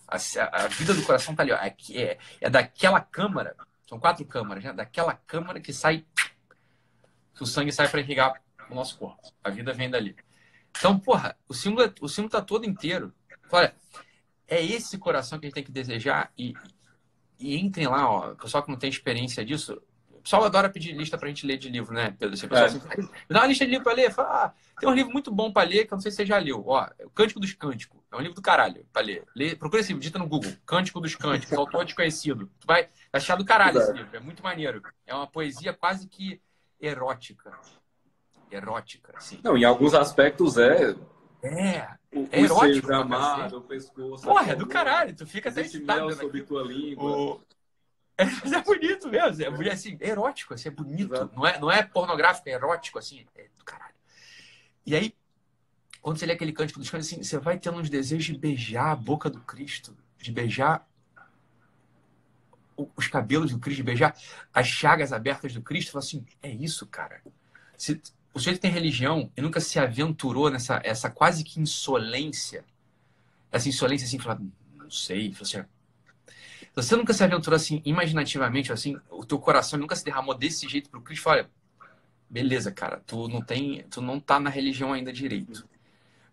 A, 0.07 0.17
a, 0.17 0.65
a 0.65 0.67
vida 0.67 0.93
do 0.93 1.03
coração 1.03 1.33
está 1.33 1.43
ali, 1.43 1.51
ó, 1.51 1.55
é, 1.55 1.75
é, 1.93 2.17
é 2.41 2.49
daquela 2.49 2.99
câmara, 2.99 3.55
são 3.87 3.99
quatro 3.99 4.25
câmaras, 4.25 4.63
né? 4.63 4.73
Daquela 4.73 5.13
câmara 5.13 5.59
que 5.59 5.71
sai, 5.71 6.05
que 7.35 7.43
o 7.43 7.45
sangue 7.45 7.71
sai 7.71 7.87
para 7.87 8.01
irrigar 8.01 8.41
o 8.69 8.75
nosso 8.75 8.97
corpo. 8.97 9.21
A 9.43 9.49
vida 9.49 9.73
vem 9.73 9.89
dali. 9.89 10.15
Então, 10.77 10.97
porra, 10.99 11.38
o 11.47 11.53
símbolo, 11.53 11.88
é, 11.88 11.93
o 12.01 12.07
símbolo 12.07 12.31
tá 12.31 12.41
todo 12.41 12.65
inteiro. 12.65 13.13
Olha, 13.51 13.73
é 14.47 14.63
esse 14.63 14.97
coração 14.97 15.39
que 15.39 15.45
a 15.45 15.47
gente 15.47 15.55
tem 15.55 15.63
que 15.63 15.71
desejar 15.71 16.31
e, 16.38 16.53
e 17.39 17.57
entrem 17.57 17.88
lá, 17.88 18.10
ó, 18.10 18.36
pessoal 18.36 18.63
que 18.63 18.69
não 18.69 18.77
tem 18.77 18.89
experiência 18.89 19.45
disso. 19.45 19.81
O 20.10 20.21
pessoal 20.21 20.43
adora 20.43 20.69
pedir 20.69 20.91
lista 20.93 21.17
pra 21.17 21.27
gente 21.27 21.47
ler 21.47 21.57
de 21.57 21.69
livro, 21.69 21.93
né, 21.93 22.15
Pedro? 22.17 22.36
Assim, 22.36 22.47
é. 22.51 22.63
assim, 22.63 23.10
dá 23.27 23.39
uma 23.39 23.47
lista 23.47 23.65
de 23.65 23.71
livro 23.71 23.84
pra 23.84 23.93
ler. 23.93 24.12
Fala, 24.12 24.45
ah, 24.45 24.53
tem 24.79 24.88
um 24.88 24.93
livro 24.93 25.12
muito 25.12 25.31
bom 25.31 25.51
pra 25.51 25.63
ler, 25.63 25.86
que 25.86 25.93
eu 25.93 25.95
não 25.95 26.01
sei 26.01 26.12
se 26.12 26.17
você 26.17 26.25
já 26.25 26.38
leu. 26.38 26.63
Ó, 26.67 26.88
o 27.05 27.10
Cântico 27.10 27.39
dos 27.39 27.53
Cânticos. 27.53 27.99
É 28.12 28.15
um 28.15 28.19
livro 28.19 28.36
do 28.36 28.41
caralho 28.41 28.86
pra 28.91 29.01
ler. 29.01 29.23
Lê, 29.36 29.55
procura 29.55 29.81
esse 29.81 29.89
livro, 29.89 30.03
dita 30.03 30.19
no 30.19 30.27
Google. 30.27 30.51
Cântico 30.65 30.99
dos 30.99 31.15
Cânticos, 31.15 31.53
autor 31.57 31.86
desconhecido. 31.86 32.51
Tu 32.60 32.67
vai 32.67 32.89
achar 33.12 33.36
do 33.36 33.45
caralho 33.45 33.79
esse 33.79 33.93
livro. 33.93 34.15
É 34.15 34.19
muito 34.19 34.43
maneiro. 34.43 34.81
É 35.07 35.15
uma 35.15 35.25
poesia 35.25 35.73
quase 35.73 36.07
que 36.07 36.39
erótica 36.79 37.51
erótica, 38.51 39.13
assim. 39.15 39.39
Não, 39.43 39.57
em 39.57 39.63
alguns 39.63 39.93
aspectos 39.93 40.57
é. 40.57 40.95
É. 41.43 41.87
O, 42.13 42.27
é 42.31 42.41
erótico. 42.41 42.91
O 42.91 42.95
amado, 42.95 43.57
o 43.57 43.61
pescoço. 43.61 44.23
Porra, 44.23 44.51
é 44.51 44.55
do 44.55 44.67
caralho. 44.67 45.15
Tu 45.15 45.25
fica 45.25 45.49
até 45.49 45.61
excitado. 45.61 46.07
Mel 46.07 46.15
sobre 46.15 46.43
tua 46.43 46.63
língua. 46.63 47.09
O... 47.09 47.41
É, 48.17 48.23
é, 48.55 48.61
bonito 48.61 49.09
mesmo. 49.09 49.43
É 49.63 49.71
assim, 49.71 49.97
é 49.99 50.09
erótico, 50.09 50.53
assim, 50.53 50.67
é 50.69 50.71
bonito. 50.71 51.31
Não 51.33 51.47
é, 51.47 51.59
não 51.59 51.71
é 51.71 51.83
pornográfico, 51.83 52.49
é 52.49 52.51
erótico, 52.53 52.99
assim. 52.99 53.25
É 53.35 53.47
do 53.57 53.63
caralho. 53.63 53.95
E 54.85 54.95
aí, 54.95 55.15
quando 56.01 56.17
você 56.17 56.25
lê 56.25 56.33
aquele 56.33 56.51
cântico 56.51 56.79
dos 56.79 56.89
cânticos, 56.89 57.13
assim, 57.13 57.23
você 57.23 57.37
vai 57.37 57.57
tendo 57.57 57.79
uns 57.79 57.89
desejos 57.89 58.25
de 58.25 58.37
beijar 58.37 58.91
a 58.91 58.95
boca 58.95 59.29
do 59.29 59.39
Cristo, 59.41 59.95
de 60.17 60.31
beijar 60.31 60.87
os 62.95 63.07
cabelos 63.07 63.51
do 63.51 63.59
Cristo, 63.59 63.77
de 63.77 63.83
beijar 63.83 64.15
as 64.53 64.67
chagas 64.67 65.13
abertas 65.13 65.53
do 65.53 65.61
Cristo. 65.61 65.91
Fala 65.91 66.03
assim, 66.03 66.25
é 66.41 66.49
isso, 66.49 66.85
cara. 66.87 67.21
Se, 67.77 68.01
o 68.33 68.39
sujeito 68.39 68.61
tem 68.61 68.71
religião 68.71 69.31
e 69.35 69.41
nunca 69.41 69.59
se 69.59 69.79
aventurou 69.79 70.49
nessa 70.49 70.81
essa 70.83 71.09
quase 71.09 71.43
que 71.43 71.59
insolência, 71.59 72.63
essa 73.51 73.67
insolência 73.67 74.05
assim, 74.05 74.19
falar, 74.19 74.39
não 74.75 74.89
sei, 74.89 75.33
assim, 75.39 75.63
você 76.73 76.95
nunca 76.95 77.13
se 77.13 77.23
aventurou 77.23 77.55
assim, 77.55 77.81
imaginativamente, 77.83 78.71
assim, 78.71 78.97
o 79.09 79.25
teu 79.25 79.37
coração 79.39 79.77
nunca 79.77 79.95
se 79.95 80.05
derramou 80.05 80.33
desse 80.33 80.67
jeito 80.69 80.89
pro 80.89 81.01
Cristo, 81.01 81.27
olha, 81.29 81.49
beleza, 82.29 82.71
cara, 82.71 83.01
tu 83.05 83.27
não 83.27 83.41
tem, 83.41 83.83
tu 83.89 84.01
não 84.01 84.19
tá 84.19 84.39
na 84.39 84.49
religião 84.49 84.93
ainda 84.93 85.11
direito. 85.11 85.67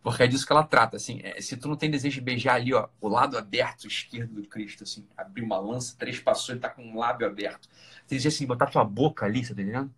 Porque 0.01 0.23
é 0.23 0.27
disso 0.29 0.47
que 0.47 0.53
ela 0.53 0.63
trata, 0.63 0.97
assim, 0.97 1.21
é, 1.25 1.41
se 1.41 1.57
tu 1.57 1.69
não 1.69 1.77
tem 1.77 1.91
desejo 1.91 2.15
de 2.15 2.21
beijar 2.21 2.55
ali, 2.55 2.73
ó, 2.73 2.89
o 3.01 3.09
lado 3.09 3.37
aberto 3.37 3.89
esquerdo 3.89 4.41
do 4.41 4.49
Cristo, 4.49 4.85
assim, 4.85 5.05
abrir 5.17 5.43
uma 5.43 5.59
lança, 5.59 5.97
três 5.99 6.21
passos, 6.21 6.49
ele 6.49 6.61
tá 6.61 6.69
com 6.69 6.83
um 6.83 6.99
lábio 6.99 7.27
aberto. 7.27 7.69
Você 8.07 8.17
diz 8.17 8.27
assim, 8.27 8.47
botar 8.47 8.67
tua 8.67 8.85
boca 8.85 9.27
ali, 9.27 9.45
você 9.45 9.55
tá 9.55 9.61
entendendo? 9.61 9.93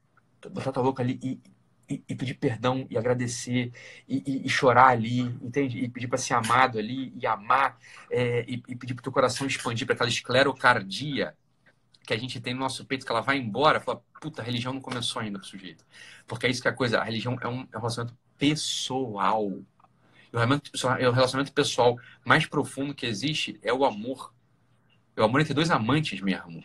Botar 0.51 0.73
tua 0.73 0.83
boca 0.83 1.03
ali 1.03 1.21
e 1.23 1.39
e, 1.91 2.05
e, 2.09 2.15
pedir 2.15 2.35
perdão 2.35 2.87
e 2.89 2.97
agradecer 2.97 3.73
e, 4.09 4.23
e, 4.25 4.47
e, 4.47 4.49
chorar 4.49 4.89
ali, 4.89 5.21
entende? 5.21 5.79
E 5.79 5.89
pedir 5.89 6.07
para 6.07 6.19
ser 6.19 6.35
amado 6.35 6.79
ali 6.79 7.13
e 7.21 7.27
amar 7.27 7.77
é, 8.11 8.45
e, 8.47 8.59
pedir 8.77 8.95
para 8.95 9.01
o 9.01 9.03
teu 9.03 9.13
coração 9.13 9.47
expandir 9.47 9.87
para 9.87 9.95
aquela 9.95 10.09
esclerocardia 10.09 11.35
que 12.07 12.15
a 12.15 12.17
gente 12.17 12.41
tem 12.41 12.55
no 12.55 12.61
nosso 12.61 12.85
peito, 12.85 13.05
que 13.05 13.13
ela 13.13 13.21
vai 13.21 13.39
embora, 13.39 13.81
fala, 13.81 14.03
puta, 14.21 14.41
a 14.41 14.45
religião 14.45 14.73
não 14.73 14.81
começou 14.81 15.21
ainda 15.21 15.39
pro 15.39 15.47
sujeito. 15.47 15.85
Porque 16.27 16.47
é 16.47 16.51
isso 16.51 16.63
que 16.63 16.69
é 16.69 16.71
a 16.71 16.75
coisa, 16.75 17.01
a 17.01 17.05
religião 17.05 17.37
é 17.41 17.49
um, 17.49 17.69
é 17.73 17.77
um 17.77 17.81
relacionamento 17.81 18.17
pessoal. 18.39 19.51
E 20.33 20.37
o 20.37 20.39
relacionamento, 20.39 20.71
o 20.75 21.13
relacionamento 21.13 21.53
pessoal 21.53 21.99
mais 22.25 22.47
profundo 22.47 22.95
que 22.95 23.07
existe 23.07 23.59
é 23.63 23.73
o 23.73 23.85
amor. 23.85 24.33
É 25.17 25.21
o 25.21 25.25
amor 25.25 25.41
entre 25.41 25.55
dois 25.55 25.71
amantes 25.71 26.21
mesmo 26.21 26.65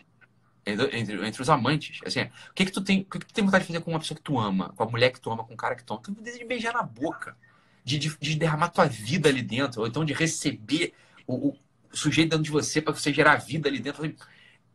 entre, 0.66 1.26
entre 1.26 1.42
os 1.42 1.48
amantes. 1.48 2.00
Assim, 2.04 2.22
o 2.22 2.54
que 2.54 2.64
que 2.66 2.72
tu 2.72 2.82
tem, 2.82 3.02
o 3.02 3.04
que, 3.04 3.20
que 3.20 3.26
tu 3.26 3.34
tem 3.34 3.44
vontade 3.44 3.64
de 3.64 3.68
fazer 3.68 3.84
com 3.84 3.92
uma 3.92 4.00
pessoa 4.00 4.16
que 4.16 4.22
tu 4.22 4.38
ama, 4.38 4.72
com 4.76 4.82
a 4.82 4.86
mulher 4.86 5.10
que 5.10 5.20
tu 5.20 5.30
ama, 5.30 5.44
com 5.44 5.54
o 5.54 5.56
cara 5.56 5.76
que 5.76 5.84
tu 5.84 5.92
ama? 5.92 6.02
Tu 6.02 6.06
tem 6.06 6.14
vontade 6.14 6.38
de 6.38 6.44
beijar 6.44 6.74
na 6.74 6.82
boca, 6.82 7.36
de, 7.84 7.98
de, 7.98 8.16
de, 8.18 8.34
derramar 8.36 8.70
tua 8.70 8.86
vida 8.86 9.28
ali 9.28 9.42
dentro, 9.42 9.82
ou 9.82 9.86
então 9.86 10.04
de 10.04 10.12
receber 10.12 10.92
o, 11.26 11.50
o 11.50 11.56
sujeito 11.92 12.30
dentro 12.30 12.44
de 12.44 12.50
você 12.50 12.82
para 12.82 12.92
você 12.92 13.12
gerar 13.12 13.36
vida 13.36 13.68
ali 13.68 13.78
dentro. 13.78 14.12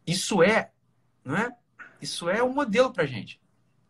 Isso 0.07 0.41
é, 0.41 0.71
não 1.25 1.35
é? 1.35 1.51
Isso 2.01 2.29
é 2.29 2.41
um 2.41 2.53
modelo 2.53 2.91
pra 2.91 3.05
gente. 3.05 3.39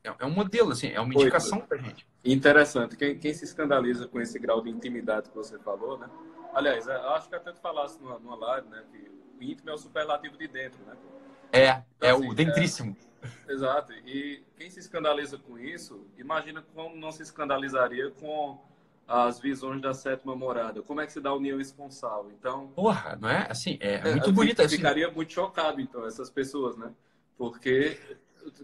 É, 0.04 0.14
é 0.20 0.26
um 0.26 0.32
modelo, 0.32 0.72
assim, 0.72 0.88
é 0.88 0.99
uma 0.99 1.14
indicação 1.14 1.60
Oi, 1.60 1.68
pra 1.68 1.78
gente. 1.78 2.08
Interessante. 2.26 2.97
Quem, 2.97 3.18
quem 3.18 3.34
se 3.34 3.45
escandaliza 3.45 4.08
com 4.08 4.20
esse 4.20 4.39
grau 4.39 4.62
de 4.62 4.70
intimidade 4.70 5.30
que 5.30 5.36
você 5.36 5.60
falou, 5.60 5.99
né? 5.99 6.10
Aliás, 6.54 6.88
acho 6.88 7.30
que 7.30 7.36
até 7.36 7.52
tu 7.52 7.62
falasse 7.62 8.02
numa, 8.02 8.20
numa 8.20 8.36
live, 8.36 8.68
né? 8.70 8.84
Que 8.91 9.12
o 9.39 9.43
íntimo 9.43 9.70
é 9.70 9.74
o 9.74 9.78
superlativo 9.78 10.38
de 10.38 10.47
dentro, 10.47 10.84
né? 10.84 10.95
É, 11.52 11.82
então, 11.97 12.10
é 12.10 12.12
assim, 12.12 12.30
o 12.30 12.34
dentríssimo. 12.34 12.97
É, 13.47 13.52
exato. 13.52 13.93
E 14.06 14.43
quem 14.58 14.70
se 14.70 14.80
escandaliza 14.80 15.38
com 15.38 15.58
isso, 15.58 16.06
imagina 16.18 16.64
como 16.74 16.95
não 16.95 17.12
se 17.12 17.24
escandalizaria 17.24 18.12
com 18.12 18.60
as 19.08 19.39
visões 19.39 19.82
da 19.82 19.93
sétima 19.93 20.36
morada. 20.36 20.82
Como 20.82 21.02
é 21.02 21.06
que 21.06 21.12
se 21.12 21.20
dá 21.20 21.32
a 21.32 21.36
união 21.36 21.60
esponsal? 21.60 22.30
Então, 22.32 22.68
porra, 22.70 23.18
não 23.20 23.30
é? 23.30 23.47
Assim, 23.49 23.78
é, 23.82 23.95
é 23.95 24.12
muito 24.12 24.32
bonita. 24.32 24.64
Assim. 24.64 24.78
Ficaria 24.78 25.12
muito 25.12 25.34
chocado, 25.34 25.82
então, 25.82 26.06
essas 26.06 26.30
pessoas, 26.30 26.78
né? 26.78 26.91
Porque 27.38 27.99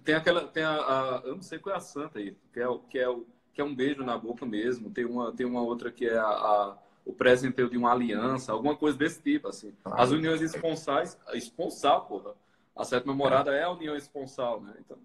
tem 0.04 0.16
aquela, 0.16 0.48
tem 0.48 0.64
a, 0.64 0.72
a, 0.72 1.22
eu 1.26 1.36
não 1.36 1.42
sei 1.42 1.60
qual 1.60 1.76
é 1.76 1.78
a 1.78 1.82
santa 1.82 2.20
aí, 2.20 2.36
que 2.54 2.60
é 2.60 2.66
que 2.90 3.00
é 3.00 3.08
que 3.54 3.62
é 3.62 3.64
um 3.64 3.74
beijo 3.74 4.04
na 4.04 4.16
boca 4.16 4.46
mesmo. 4.46 4.92
Tem 4.92 5.04
uma, 5.04 5.34
tem 5.34 5.46
uma 5.46 5.62
outra 5.62 5.92
que 5.92 6.06
é 6.06 6.18
a, 6.18 6.28
a 6.28 6.78
o 7.08 7.14
presenteio 7.14 7.70
de 7.70 7.78
uma 7.78 7.92
aliança, 7.92 8.52
alguma 8.52 8.76
coisa 8.76 8.98
desse 8.98 9.22
tipo, 9.22 9.48
assim. 9.48 9.74
Claro. 9.82 10.02
As 10.02 10.12
uniões 10.12 10.42
esponsais, 10.42 11.18
esponsal, 11.34 12.06
porra. 12.06 12.36
A 12.78 12.84
sétima 12.84 13.14
morada 13.14 13.54
é 13.54 13.64
a 13.64 13.72
união 13.72 13.96
esponsal, 13.96 14.62
né? 14.62 14.74
Então. 14.80 14.98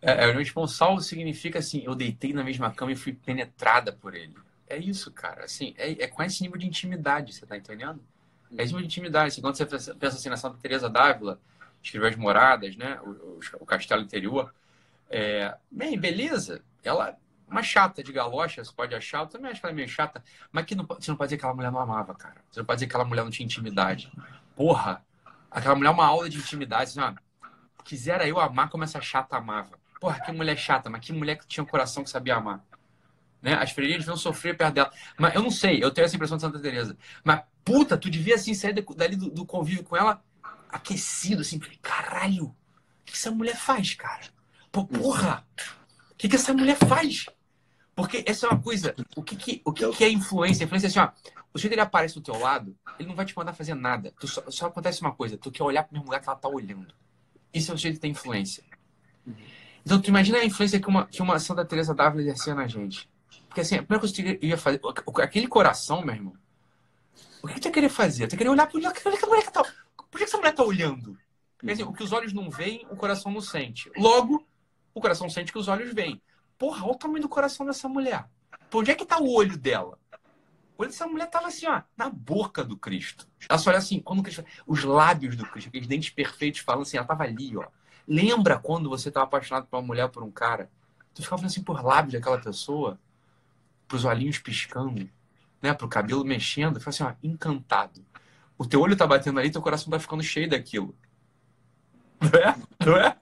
É, 0.00 0.24
a 0.24 0.28
união 0.28 0.40
esponsal 0.40 0.98
significa 1.00 1.58
assim, 1.58 1.82
eu 1.84 1.94
deitei 1.94 2.32
na 2.32 2.44
mesma 2.44 2.70
cama 2.70 2.92
e 2.92 2.96
fui 2.96 3.12
penetrada 3.12 3.92
por 3.92 4.14
ele. 4.14 4.34
É 4.68 4.76
isso, 4.76 5.10
cara. 5.10 5.44
Assim, 5.44 5.74
é, 5.76 6.04
é 6.04 6.06
com 6.06 6.22
esse 6.22 6.42
nível 6.42 6.58
de 6.58 6.66
intimidade, 6.66 7.32
você 7.32 7.46
tá 7.46 7.56
entendendo? 7.56 8.00
É 8.56 8.62
esse 8.62 8.72
nível 8.72 8.80
de 8.80 8.86
intimidade. 8.86 9.28
Assim, 9.28 9.40
quando 9.40 9.56
você 9.56 9.66
pensa 9.66 10.16
assim 10.16 10.28
na 10.28 10.36
Santa 10.36 10.58
Teresa 10.58 10.88
d'Ávila, 10.88 11.40
escreveu 11.82 12.08
as 12.08 12.16
moradas, 12.16 12.76
né? 12.76 13.00
O, 13.02 13.10
o, 13.10 13.40
o 13.60 13.66
castelo 13.66 14.02
interior. 14.02 14.54
É, 15.10 15.56
bem, 15.70 15.98
beleza. 15.98 16.62
Ela 16.84 17.16
uma 17.48 17.62
chata 17.62 18.02
de 18.02 18.12
galocha, 18.12 18.64
você 18.64 18.72
pode 18.72 18.94
achar, 18.94 19.20
eu 19.20 19.26
também 19.26 19.50
acho 19.50 19.60
que 19.60 19.66
ela 19.66 19.72
é 19.72 19.76
meio 19.76 19.88
chata, 19.88 20.22
mas 20.50 20.64
que 20.64 20.74
não, 20.74 20.84
você 20.84 21.10
não 21.10 21.16
pode 21.16 21.28
dizer 21.28 21.36
que 21.36 21.42
aquela 21.42 21.54
mulher 21.54 21.70
não 21.70 21.78
amava, 21.78 22.14
cara. 22.14 22.36
Você 22.50 22.60
não 22.60 22.66
pode 22.66 22.78
dizer 22.78 22.86
que 22.86 22.92
aquela 22.92 23.08
mulher 23.08 23.22
não 23.22 23.30
tinha 23.30 23.44
intimidade. 23.44 24.12
Porra, 24.56 25.04
aquela 25.56 25.74
mulher 25.74 25.88
é 25.88 25.92
uma 25.92 26.06
aula 26.06 26.28
de 26.28 26.36
intimidade. 26.36 26.90
Assim, 26.90 27.00
ó, 27.00 27.14
quisera 27.82 28.28
eu 28.28 28.38
amar 28.38 28.68
como 28.68 28.84
essa 28.84 29.00
chata 29.00 29.36
amava. 29.36 29.78
Porra, 29.98 30.20
que 30.20 30.30
mulher 30.30 30.56
chata, 30.56 30.90
mas 30.90 31.00
que 31.00 31.12
mulher 31.12 31.36
que 31.36 31.46
tinha 31.46 31.64
um 31.64 31.66
coração 31.66 32.04
que 32.04 32.10
sabia 32.10 32.36
amar. 32.36 32.62
Né? 33.40 33.54
As 33.54 33.70
freirinhas 33.70 34.04
deviam 34.04 34.18
sofrer 34.18 34.56
perto 34.56 34.74
dela. 34.74 34.92
Mas 35.18 35.34
eu 35.34 35.42
não 35.42 35.50
sei, 35.50 35.82
eu 35.82 35.90
tenho 35.90 36.04
essa 36.04 36.14
impressão 36.14 36.36
de 36.36 36.42
Santa 36.42 36.60
Teresa. 36.60 36.96
Mas, 37.24 37.42
puta, 37.64 37.96
tu 37.96 38.10
devia 38.10 38.34
assim 38.34 38.52
sair 38.52 38.74
dali 38.74 39.16
do, 39.16 39.30
do 39.30 39.46
convívio 39.46 39.82
com 39.82 39.96
ela 39.96 40.22
aquecido, 40.68 41.40
assim. 41.40 41.58
Caralho, 41.80 42.46
o 42.46 42.54
que 43.06 43.14
essa 43.14 43.30
mulher 43.30 43.56
faz, 43.56 43.94
cara? 43.94 44.24
Pô, 44.70 44.84
porra, 44.84 45.46
o 46.10 46.14
que, 46.16 46.28
que 46.28 46.36
essa 46.36 46.52
mulher 46.52 46.76
faz? 46.76 47.26
Porque 47.94 48.22
essa 48.26 48.46
é 48.46 48.50
uma 48.50 48.60
coisa. 48.60 48.94
O 49.16 49.22
que, 49.22 49.34
que, 49.34 49.62
o 49.64 49.72
que, 49.72 49.90
que 49.92 50.04
é 50.04 50.10
influência? 50.10 50.64
Influência 50.64 50.88
é 50.88 50.90
assim, 50.90 50.98
ó. 50.98 51.10
O 51.56 51.58
jeito 51.58 51.72
ele 51.72 51.80
aparece 51.80 52.14
do 52.14 52.20
teu 52.20 52.38
lado, 52.38 52.76
ele 52.98 53.08
não 53.08 53.16
vai 53.16 53.24
te 53.24 53.34
mandar 53.34 53.54
fazer 53.54 53.74
nada. 53.74 54.12
Tu 54.20 54.28
só, 54.28 54.42
só 54.50 54.66
acontece 54.66 55.00
uma 55.00 55.12
coisa, 55.12 55.38
tu 55.38 55.50
quer 55.50 55.62
olhar 55.62 55.84
pro 55.84 55.94
mesmo 55.94 56.04
lugar 56.04 56.20
que 56.20 56.28
ela 56.28 56.36
tá 56.36 56.50
olhando. 56.50 56.94
Isso 57.50 57.72
é 57.72 57.74
o 57.74 57.78
jeito 57.78 57.94
que 57.94 58.00
tem 58.00 58.10
influência. 58.10 58.62
Então, 59.82 59.98
tu 59.98 60.08
imagina 60.08 60.36
a 60.36 60.44
influência 60.44 60.78
que 60.78 60.86
uma, 60.86 61.06
que 61.06 61.22
uma 61.22 61.38
Santa 61.38 61.64
Teresa 61.64 61.94
d'Ávila 61.94 62.20
exercia 62.20 62.54
na 62.54 62.66
gente. 62.66 63.08
Porque 63.48 63.62
assim, 63.62 63.76
a 63.76 63.78
primeira 63.78 64.00
coisa 64.00 64.14
que 64.14 64.38
eu 64.42 64.48
ia 64.50 64.58
fazer, 64.58 64.82
aquele 65.22 65.48
coração, 65.48 66.04
meu 66.04 66.14
irmão, 66.14 66.34
o 67.42 67.48
que 67.48 67.58
tu 67.58 67.68
ia 67.68 67.72
querer 67.72 67.88
fazer? 67.88 68.26
Tu 68.28 68.34
ia 68.34 68.38
querer 68.38 68.50
olhar 68.50 68.66
pro 68.66 68.76
olhar 68.76 68.92
que 68.92 69.08
a 69.08 69.26
mulher 69.26 69.50
tá. 69.50 69.64
Por 70.10 70.18
que 70.18 70.24
essa 70.24 70.36
mulher 70.36 70.52
tá 70.52 70.62
olhando? 70.62 71.16
Porque 71.56 71.72
assim, 71.72 71.84
o 71.84 71.92
que 71.94 72.02
os 72.02 72.12
olhos 72.12 72.34
não 72.34 72.50
veem, 72.50 72.86
o 72.90 72.96
coração 72.96 73.32
não 73.32 73.40
sente. 73.40 73.90
Logo, 73.96 74.46
o 74.92 75.00
coração 75.00 75.30
sente 75.30 75.52
que 75.52 75.58
os 75.58 75.68
olhos 75.68 75.94
veem. 75.94 76.20
Porra, 76.58 76.84
olha 76.84 76.92
o 76.92 76.98
tamanho 76.98 77.22
do 77.22 77.30
coração 77.30 77.64
dessa 77.64 77.88
mulher. 77.88 78.28
Por 78.68 78.80
onde 78.80 78.90
é 78.90 78.94
que 78.94 79.06
tá 79.06 79.18
o 79.18 79.32
olho 79.32 79.56
dela? 79.56 79.98
O 80.76 80.82
olho 80.82 80.90
dessa 80.90 81.06
mulher 81.06 81.30
tava 81.30 81.46
assim, 81.46 81.66
ó, 81.66 81.82
na 81.96 82.10
boca 82.10 82.62
do 82.62 82.76
Cristo. 82.76 83.26
Ela 83.48 83.58
só 83.58 83.70
olha 83.70 83.78
assim, 83.78 83.98
quando 83.98 84.20
o 84.20 84.22
Cristo. 84.22 84.44
Os 84.66 84.84
lábios 84.84 85.36
do 85.36 85.46
Cristo, 85.46 85.68
aqueles 85.68 85.86
dentes 85.88 86.10
perfeitos, 86.10 86.60
falando 86.60 86.82
assim, 86.82 86.96
ela 86.98 87.06
tava 87.06 87.24
ali, 87.24 87.56
ó. 87.56 87.66
Lembra 88.06 88.58
quando 88.58 88.88
você 88.88 89.10
tava 89.10 89.24
apaixonado 89.24 89.66
por 89.66 89.76
uma 89.76 89.82
mulher, 89.82 90.08
por 90.08 90.22
um 90.22 90.30
cara? 90.30 90.70
Tu 91.14 91.22
ficava 91.22 91.44
assim 91.46 91.62
por 91.62 91.82
lábios 91.82 92.12
daquela 92.12 92.38
pessoa, 92.38 93.00
pros 93.88 94.04
olhinhos 94.04 94.38
piscando, 94.38 95.08
né? 95.62 95.72
Pro 95.72 95.88
cabelo 95.88 96.24
mexendo, 96.24 96.78
ficava 96.78 96.90
assim, 96.90 97.04
ó, 97.04 97.12
encantado. 97.22 98.04
O 98.58 98.66
teu 98.66 98.80
olho 98.80 98.96
tá 98.96 99.06
batendo 99.06 99.40
ali, 99.40 99.50
teu 99.50 99.62
coração 99.62 99.90
tá 99.90 99.98
ficando 99.98 100.22
cheio 100.22 100.48
daquilo. 100.48 100.94
Não 102.20 102.40
é? 102.40 102.56
Não 102.84 102.96
é? 102.96 103.16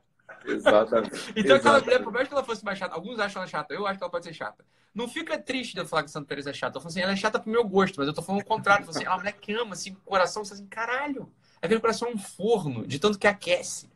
Exatamente. 0.46 1.32
então 1.34 1.57
aquela 1.57 1.80
mulher, 1.80 2.02
por 2.02 2.12
mais 2.12 2.28
que 2.28 2.34
ela 2.34 2.44
fosse 2.44 2.64
mais 2.64 2.78
chata, 2.78 2.94
alguns 2.94 3.18
acham 3.18 3.42
ela 3.42 3.50
chata, 3.50 3.72
eu 3.72 3.86
acho 3.86 3.98
que 3.98 4.05
ela 4.05 4.11
pode 4.11 4.24
ser 4.24 4.34
chata. 4.34 4.64
Não 4.95 5.09
fica 5.09 5.36
triste 5.36 5.74
de 5.74 5.80
eu 5.80 5.86
falar 5.86 6.05
que 6.05 6.11
Santa 6.11 6.28
Teresa 6.28 6.51
é 6.51 6.53
chata. 6.53 6.76
Eu 6.76 6.80
falo 6.80 6.90
assim, 6.90 7.01
ela 7.01 7.12
é 7.12 7.16
chata 7.16 7.40
pro 7.40 7.51
meu 7.51 7.66
gosto, 7.66 7.97
mas 7.99 8.07
eu 8.07 8.14
tô 8.14 8.22
falando 8.22 8.42
o 8.42 8.45
contrário. 8.45 8.82
Eu 8.82 8.86
falo 8.86 8.97
assim, 8.97 9.05
ela 9.05 9.14
é 9.14 9.16
uma 9.16 9.22
mulher 9.22 9.32
que 9.32 9.53
ama, 9.53 9.72
assim, 9.72 9.90
o 9.90 9.97
coração, 9.97 10.45
você 10.45 10.55
assim, 10.55 10.66
caralho. 10.66 11.28
Aquele 11.61 11.80
coração 11.80 12.09
é 12.09 12.12
um 12.12 12.18
forno, 12.18 12.86
de 12.86 12.99
tanto 12.99 13.18
que 13.18 13.26
aquece. 13.26 13.90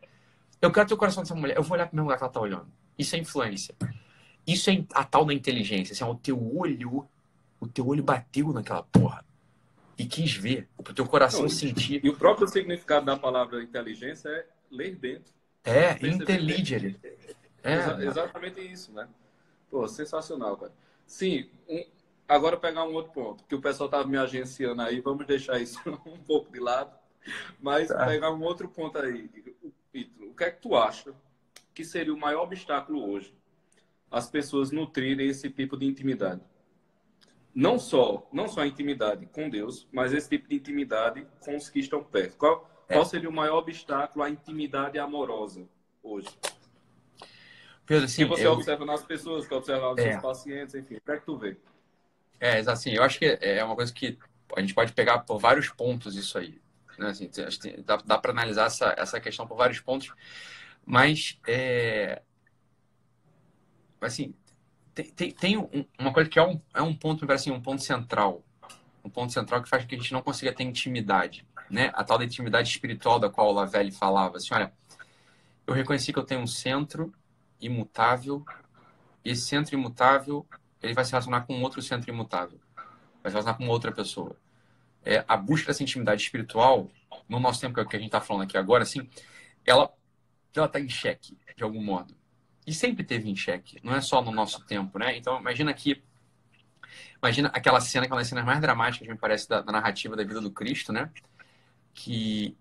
Eu 0.61 0.71
quero 0.71 0.87
ter 0.87 0.93
o 0.93 0.97
coração 0.97 1.23
dessa 1.23 1.35
mulher, 1.35 1.55
eu 1.55 1.63
vou 1.63 1.75
olhar 1.75 1.87
pro 1.87 1.95
mesmo 1.95 2.07
lugar 2.07 2.17
que 2.17 2.23
ela 2.23 2.33
tá 2.33 2.41
olhando. 2.41 2.67
Isso 2.97 3.15
é 3.15 3.19
influência. 3.19 3.73
Isso 4.45 4.69
é 4.69 4.83
a 4.93 5.05
tal 5.05 5.23
da 5.23 5.33
inteligência. 5.33 5.93
Assim, 5.93 6.03
o 6.03 6.15
teu 6.15 6.57
olho, 6.57 7.07
o 7.59 7.67
teu 7.67 7.87
olho 7.87 8.03
bateu 8.03 8.51
naquela 8.51 8.83
porra 8.83 9.23
e 9.97 10.05
quis 10.05 10.33
ver, 10.33 10.67
o 10.77 10.83
teu 10.83 11.05
coração 11.05 11.41
Não, 11.41 11.49
sentir. 11.49 11.99
E 12.03 12.09
o 12.09 12.15
próprio 12.15 12.47
significado 12.47 13.05
da 13.05 13.17
palavra 13.17 13.61
inteligência 13.61 14.29
é 14.29 14.45
ler 14.71 14.95
dentro. 14.95 15.33
É, 15.63 15.91
inteligere. 16.07 16.97
É, 17.61 17.73
Exa 17.73 18.05
exatamente 18.05 18.61
isso, 18.61 18.93
né? 18.93 19.07
Pô, 19.69 19.87
sensacional, 19.87 20.55
cara. 20.55 20.71
Sim, 21.09 21.49
um, 21.67 21.83
agora 22.27 22.55
pegar 22.55 22.83
um 22.83 22.93
outro 22.93 23.11
ponto, 23.11 23.43
que 23.45 23.55
o 23.55 23.59
pessoal 23.59 23.89
tava 23.89 24.07
me 24.07 24.15
agenciando 24.15 24.83
aí, 24.83 25.01
vamos 25.01 25.25
deixar 25.25 25.59
isso 25.59 25.79
um 26.05 26.19
pouco 26.19 26.51
de 26.51 26.59
lado, 26.59 26.95
mas 27.59 27.87
tá. 27.87 28.05
pegar 28.05 28.31
um 28.31 28.43
outro 28.43 28.69
ponto 28.69 28.99
aí. 28.99 29.27
O 30.21 30.35
que 30.35 30.43
é 30.43 30.51
que 30.51 30.61
tu 30.61 30.75
acha 30.75 31.11
que 31.73 31.83
seria 31.83 32.13
o 32.13 32.19
maior 32.19 32.43
obstáculo 32.43 33.09
hoje? 33.09 33.33
As 34.11 34.29
pessoas 34.29 34.69
nutrirem 34.69 35.27
esse 35.27 35.49
tipo 35.49 35.75
de 35.75 35.87
intimidade. 35.87 36.41
Não 37.55 37.79
só, 37.79 38.29
não 38.31 38.47
só 38.47 38.61
a 38.61 38.67
intimidade 38.67 39.25
com 39.25 39.49
Deus, 39.49 39.87
mas 39.91 40.13
esse 40.13 40.29
tipo 40.29 40.47
de 40.47 40.57
intimidade 40.57 41.25
com 41.43 41.57
os 41.57 41.71
que 41.71 41.79
estão 41.79 42.03
perto. 42.03 42.37
Qual, 42.37 42.69
é. 42.87 42.93
Qual 42.93 43.03
seria 43.03 43.29
o 43.29 43.33
maior 43.33 43.57
obstáculo 43.57 44.23
à 44.23 44.29
intimidade 44.29 44.99
amorosa 44.99 45.67
hoje? 46.03 46.29
Pedro, 47.89 48.05
assim, 48.05 48.21
que 48.21 48.29
você 48.29 48.45
eu... 48.45 48.51
observa 48.51 48.85
nas 48.85 49.03
pessoas, 49.03 49.47
que 49.47 49.53
observa 49.55 49.89
nos 49.89 49.97
é. 49.97 50.11
seus 50.11 50.21
pacientes, 50.21 50.75
enfim, 50.75 50.97
o 50.97 51.01
que 51.01 51.11
é 51.11 51.17
que 51.17 51.25
tu 51.25 51.35
vê? 51.35 51.57
É, 52.39 52.59
assim, 52.59 52.91
eu 52.91 53.01
acho 53.01 53.17
que 53.17 53.25
é 53.41 53.63
uma 53.63 53.75
coisa 53.75 53.91
que 53.91 54.15
a 54.55 54.61
gente 54.61 54.75
pode 54.75 54.93
pegar 54.93 55.17
por 55.19 55.39
vários 55.39 55.69
pontos 55.69 56.15
isso 56.15 56.37
aí. 56.37 56.61
Né? 56.99 57.07
Assim, 57.09 57.27
dá, 57.83 57.97
dá 57.97 58.19
para 58.19 58.31
analisar 58.31 58.67
essa, 58.67 58.93
essa 58.95 59.19
questão 59.19 59.47
por 59.47 59.57
vários 59.57 59.79
pontos, 59.79 60.13
mas 60.85 61.39
é, 61.47 62.21
assim, 63.99 64.35
tem, 64.93 65.05
tem, 65.05 65.31
tem 65.31 65.87
uma 65.97 66.13
coisa 66.13 66.29
que 66.29 66.37
é 66.37 66.43
um, 66.43 66.61
é 66.75 66.83
um 66.83 66.93
ponto, 66.93 67.21
me 67.21 67.27
parece 67.27 67.49
assim, 67.49 67.57
um 67.57 67.61
ponto 67.61 67.81
central. 67.81 68.45
Um 69.03 69.09
ponto 69.09 69.33
central 69.33 69.63
que 69.63 69.69
faz 69.69 69.81
com 69.81 69.89
que 69.89 69.95
a 69.95 69.97
gente 69.97 70.13
não 70.13 70.21
consiga 70.21 70.53
ter 70.53 70.63
intimidade 70.63 71.43
né, 71.69 71.91
a 71.95 72.03
tal 72.03 72.19
da 72.19 72.25
intimidade 72.25 72.69
espiritual 72.69 73.17
da 73.19 73.31
qual 73.31 73.49
o 73.49 73.53
Lavelli 73.53 73.91
falava. 73.91 74.37
Assim, 74.37 74.53
olha, 74.53 74.71
eu 75.65 75.73
reconheci 75.73 76.13
que 76.13 76.19
eu 76.19 76.23
tenho 76.23 76.41
um 76.41 76.47
centro 76.47 77.11
imutável, 77.61 78.45
esse 79.23 79.41
centro 79.41 79.75
imutável 79.75 80.45
ele 80.81 80.93
vai 80.93 81.03
se 81.03 81.11
relacionar 81.11 81.41
com 81.41 81.61
outro 81.61 81.81
centro 81.81 82.09
imutável, 82.09 82.59
vai 83.21 83.31
se 83.31 83.37
relacionar 83.37 83.57
com 83.57 83.67
outra 83.67 83.91
pessoa. 83.91 84.35
É, 85.03 85.23
a 85.27 85.37
busca 85.37 85.67
dessa 85.67 85.83
intimidade 85.83 86.21
espiritual, 86.21 86.89
no 87.27 87.39
nosso 87.39 87.61
tempo, 87.61 87.73
que 87.73 87.95
é 87.95 87.97
a 87.97 87.99
gente 87.99 88.07
está 88.07 88.21
falando 88.21 88.43
aqui 88.43 88.57
agora, 88.57 88.83
assim, 88.83 89.09
ela 89.65 89.91
está 90.55 90.79
em 90.79 90.89
xeque, 90.89 91.37
de 91.55 91.63
algum 91.63 91.81
modo. 91.83 92.15
E 92.65 92.73
sempre 92.73 93.03
teve 93.03 93.29
em 93.29 93.35
xeque, 93.35 93.79
não 93.83 93.95
é 93.95 94.01
só 94.01 94.21
no 94.21 94.31
nosso 94.31 94.65
tempo, 94.65 94.99
né? 94.99 95.17
Então, 95.17 95.39
imagina 95.39 95.73
que 95.73 96.01
Imagina 97.21 97.49
aquela 97.53 97.81
cena, 97.81 98.07
das 98.07 98.27
cenas 98.27 98.45
mais 98.45 98.61
dramáticas, 98.61 99.07
me 99.07 99.17
parece, 99.17 99.47
da, 99.47 99.61
da 99.61 99.73
narrativa 99.73 100.15
da 100.15 100.23
vida 100.23 100.39
do 100.39 100.51
Cristo, 100.51 100.93
né? 100.93 101.11
que 101.93 102.57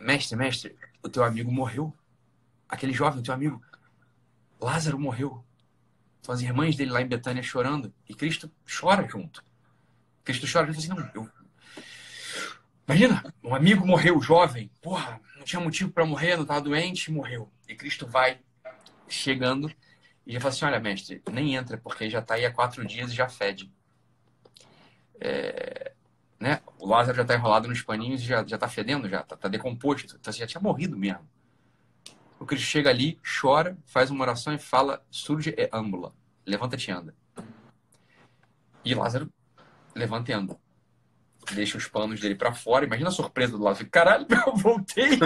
mestre, 0.00 0.36
mestre, 0.36 0.76
o 1.02 1.08
teu 1.08 1.22
amigo 1.22 1.52
morreu. 1.52 1.94
Aquele 2.72 2.92
jovem, 2.94 3.22
teu 3.22 3.34
amigo, 3.34 3.62
Lázaro 4.60 4.98
morreu. 4.98 5.44
São 6.22 6.34
as 6.34 6.40
irmãs 6.40 6.74
dele 6.74 6.90
lá 6.90 7.02
em 7.02 7.06
Betânia 7.06 7.42
chorando. 7.42 7.92
E 8.08 8.14
Cristo 8.14 8.50
chora 8.80 9.06
junto. 9.06 9.44
Cristo 10.24 10.50
chora 10.50 10.66
junto 10.66 10.78
assim, 10.78 10.88
não, 10.88 11.10
eu... 11.14 11.28
Imagina, 12.88 13.22
um 13.44 13.54
amigo 13.54 13.86
morreu, 13.86 14.20
jovem. 14.22 14.70
Porra, 14.80 15.20
não 15.36 15.44
tinha 15.44 15.60
motivo 15.60 15.92
para 15.92 16.06
morrer, 16.06 16.36
não 16.36 16.42
estava 16.42 16.62
doente, 16.62 17.12
morreu. 17.12 17.52
E 17.68 17.74
Cristo 17.74 18.06
vai 18.06 18.40
chegando 19.06 19.70
e 20.26 20.32
já 20.32 20.40
fala 20.40 20.54
assim, 20.54 20.64
olha, 20.64 20.80
mestre, 20.80 21.22
nem 21.30 21.54
entra, 21.54 21.76
porque 21.76 22.08
já 22.08 22.20
está 22.20 22.34
aí 22.34 22.46
há 22.46 22.52
quatro 22.52 22.84
dias 22.86 23.12
e 23.12 23.14
já 23.14 23.28
fede. 23.28 23.70
É 25.20 25.92
né? 26.42 26.60
O 26.76 26.88
Lázaro 26.88 27.16
já 27.16 27.22
está 27.22 27.36
enrolado 27.36 27.68
nos 27.68 27.82
paninhos 27.82 28.20
e 28.20 28.24
já, 28.24 28.44
já 28.44 28.58
tá 28.58 28.66
fedendo, 28.66 29.08
já 29.08 29.20
está 29.20 29.36
tá 29.36 29.48
decomposto. 29.48 30.16
Então, 30.18 30.32
você 30.32 30.40
já 30.40 30.46
tinha 30.46 30.60
morrido 30.60 30.98
mesmo. 30.98 31.24
O 32.42 32.44
Cristo 32.44 32.66
chega 32.66 32.90
ali, 32.90 33.20
chora, 33.40 33.78
faz 33.86 34.10
uma 34.10 34.24
oração 34.24 34.52
e 34.52 34.58
fala: 34.58 35.06
surge 35.08 35.54
e 35.56 35.70
ambula. 35.72 36.12
Levanta-te 36.44 36.90
e 36.90 36.92
anda. 36.92 37.14
E 38.84 38.92
Lázaro 38.96 39.32
levanta 39.94 40.32
e 40.32 40.34
anda. 40.34 40.58
Deixa 41.52 41.78
os 41.78 41.86
panos 41.86 42.18
dele 42.18 42.34
para 42.34 42.52
fora. 42.52 42.84
Imagina 42.84 43.10
a 43.10 43.12
surpresa 43.12 43.56
do 43.56 43.62
Lázaro. 43.62 43.88
Caralho, 43.88 44.26
eu 44.44 44.56
voltei. 44.56 45.10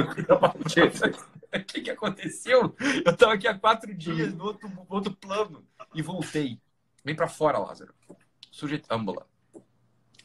O 1.57 1.65
que, 1.65 1.81
que 1.81 1.91
aconteceu? 1.91 2.77
Eu 3.03 3.13
estava 3.13 3.33
aqui 3.33 3.49
há 3.49 3.59
quatro 3.59 3.95
dias 3.95 4.35
no 4.35 4.45
outro, 4.45 4.69
no 4.69 4.85
outro 4.91 5.17
plano 5.17 5.65
e 5.95 6.03
voltei. 6.03 6.61
Vem 7.03 7.15
para 7.15 7.29
fora, 7.29 7.59
Lázaro. 7.59 7.95
Sujeito 8.51 8.93
ambula. 8.93 9.27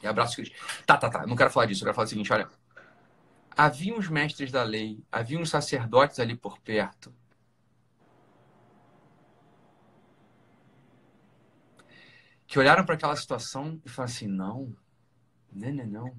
E 0.02 0.06
abraço 0.06 0.36
Cristo. 0.36 0.54
Tá, 0.84 0.98
tá, 0.98 1.08
tá. 1.08 1.26
Não 1.26 1.36
quero 1.36 1.48
falar 1.48 1.64
disso. 1.64 1.82
Eu 1.82 1.86
quero 1.86 1.94
falar 1.94 2.04
o 2.04 2.08
seguinte, 2.08 2.30
olha. 2.30 2.50
Havia 3.56 3.94
uns 3.94 4.08
mestres 4.08 4.50
da 4.50 4.62
lei, 4.62 5.04
havia 5.10 5.38
uns 5.38 5.50
sacerdotes 5.50 6.18
ali 6.18 6.36
por 6.36 6.58
perto. 6.58 7.14
Que 12.46 12.58
olharam 12.58 12.84
para 12.84 12.94
aquela 12.94 13.16
situação 13.16 13.80
e 13.84 13.88
falaram 13.88 14.12
assim: 14.12 14.26
não, 14.26 14.76
não, 15.52 15.72
não, 15.72 15.86
não. 15.86 16.16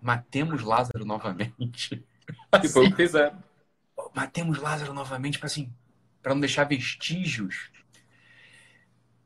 Matemos 0.00 0.62
Lázaro 0.62 1.04
novamente. 1.04 2.04
Assim, 2.50 2.68
foi 2.72 2.86
o 2.86 2.90
que 2.90 2.96
fizeram. 2.96 3.42
Matemos 4.14 4.58
Lázaro 4.58 4.92
novamente 4.92 5.38
para 5.38 5.46
assim, 5.46 5.72
para 6.22 6.34
não 6.34 6.40
deixar 6.40 6.64
vestígios 6.64 7.70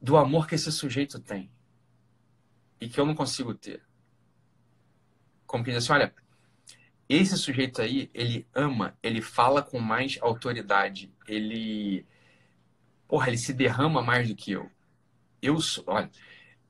do 0.01 0.17
amor 0.17 0.47
que 0.47 0.55
esse 0.55 0.71
sujeito 0.71 1.19
tem 1.19 1.51
e 2.81 2.89
que 2.89 3.01
eu 3.01 3.07
não 3.07 3.15
consigo 3.15 3.55
ter. 3.55 3.83
Como 5.47 5.65
que 5.65 5.71
diz 5.71 5.83
assim, 5.83 5.93
olha, 5.93 6.15
esse 7.09 7.37
sujeito 7.37 7.81
aí, 7.81 8.11
ele 8.13 8.47
ama, 8.55 8.97
ele 9.03 9.23
fala 9.23 9.63
com 9.63 9.79
mais 9.79 10.19
autoridade, 10.21 11.13
ele 11.27 12.05
porra, 13.07 13.29
ele 13.29 13.39
se 13.39 13.53
derrama 13.53 14.03
mais 14.03 14.29
do 14.29 14.35
que 14.35 14.53
eu. 14.53 14.71
Eu 15.41 15.61
sou, 15.61 15.85
olha, 15.87 16.11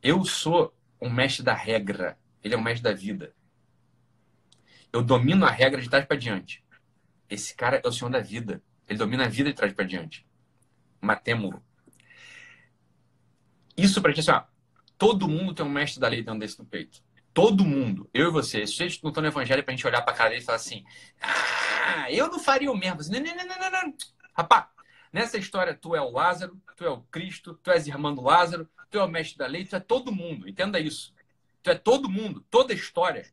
eu 0.03 0.25
sou 0.25 0.75
um 1.01 1.11
mestre 1.11 1.43
da 1.43 1.55
regra, 1.55 2.19
ele 2.43 2.55
é 2.55 2.59
um 2.59 2.63
mestre 2.63 2.83
da 2.83 2.93
vida. 2.93 3.35
Eu 4.93 5.03
domino 5.03 5.45
a 5.47 5.51
regra 5.51 5.81
de 5.81 5.89
trás 5.89 6.05
para 6.05 6.17
diante. 6.17 6.65
Esse 7.29 7.55
cara 7.55 7.81
é 7.85 7.89
o 7.89 7.93
senhor 7.93 8.11
da 8.11 8.21
vida. 8.21 8.63
Ele 8.89 8.99
domina 8.99 9.25
a 9.25 9.29
vida 9.29 9.51
de 9.51 9.57
trás 9.57 9.73
para 9.73 9.85
diante. 9.85 10.27
Matemo-lo. 11.01 11.63
Isso 13.77 14.01
para 14.01 14.13
gente 14.13 14.29
assim, 14.29 14.39
ó, 14.39 14.45
todo 14.97 15.29
mundo 15.29 15.55
tem 15.55 15.67
um 15.67 15.71
mestre 15.71 16.01
da 16.01 16.09
lei 16.09 16.23
dentro 16.23 16.41
desse 16.41 16.59
no 16.59 16.65
peito. 16.65 17.03
Todo 17.37 17.67
mundo. 17.67 18.09
Eu 18.15 18.29
e 18.29 18.33
você. 18.33 18.67
Se 18.67 18.83
a 18.83 18.89
gente 18.89 19.05
não 19.05 19.13
tá 19.13 19.21
no 19.21 19.27
evangelho 19.27 19.63
pra 19.63 19.71
gente 19.71 19.87
olhar 19.87 20.01
pra 20.01 20.15
cara 20.15 20.31
dele 20.31 20.41
e 20.41 20.45
falar 20.45 20.57
assim, 20.57 20.87
ah, 21.21 22.11
eu 22.11 22.31
não 22.31 22.39
faria 22.39 22.73
o 22.73 22.75
mesmo. 22.75 23.01
Assim, 23.01 23.13
não, 23.13 23.21
não, 23.21 23.47
não, 23.47 23.59
não, 23.59 23.71
não. 23.71 23.95
Rapaz, 24.33 24.65
nessa 25.13 25.37
história 25.37 25.75
tu 25.75 25.95
é 25.95 26.01
o 26.01 26.11
Lázaro, 26.11 26.59
tu 26.75 26.83
é 26.87 26.89
o 26.89 27.03
Cristo, 27.03 27.53
tu 27.63 27.71
és 27.71 27.87
irmão 27.87 28.15
do 28.15 28.23
Lázaro, 28.23 28.67
tu 28.91 28.99
é 28.99 29.05
o 29.05 29.09
mestre 29.09 29.37
da 29.37 29.47
lei, 29.47 29.67
tu 29.67 29.77
é 29.77 29.81
todo 29.81 30.11
mundo. 30.11 30.49
Entenda 30.49 30.81
isso. 30.81 31.13
Tu 31.63 31.69
é 31.69 31.75
todo 31.75 32.09
mundo. 32.09 32.43
Toda 32.51 32.73
a 32.73 32.75
história 32.75 33.27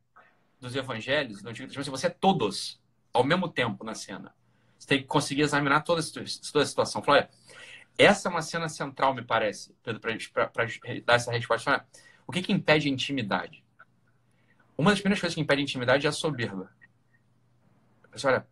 dos 0.60 0.76
evangelhos 0.76 1.41
do 1.41 1.47
Antigo 1.47 1.70
Testamento, 1.70 1.91
você 1.91 2.08
é 2.08 2.10
todos 2.10 2.82
ao 3.14 3.24
mesmo 3.24 3.47
tempo 3.47 3.86
na 3.86 3.95
cena. 3.95 4.36
Você 4.78 4.86
tem 4.86 4.97
que 4.99 5.08
conseguir 5.08 5.43
examinar 5.43 5.80
toda 5.80 6.01
a 6.01 6.04
situação. 6.04 7.01
Falar, 7.01 7.20
olha, 7.20 7.30
essa 7.97 8.28
é 8.28 8.30
uma 8.30 8.41
cena 8.41 8.68
central, 8.68 9.16
me 9.16 9.24
parece, 9.24 9.74
Pedro, 9.82 10.01
para 10.01 10.14
dar 11.06 11.14
essa 11.14 11.32
resposta. 11.32 11.88
O 12.28 12.34
que, 12.34 12.41
que 12.41 12.51
impede 12.51 12.89
a 12.89 12.91
intimidade? 12.91 13.62
Uma 14.78 14.91
das 14.91 14.99
primeiras 14.99 15.19
coisas 15.19 15.36
que 15.36 15.41
impede 15.41 15.61
a 15.61 15.63
intimidade 15.63 16.05
é 16.05 16.09
a 16.09 16.11
soberba. 16.11 16.69
olha, 18.24 18.47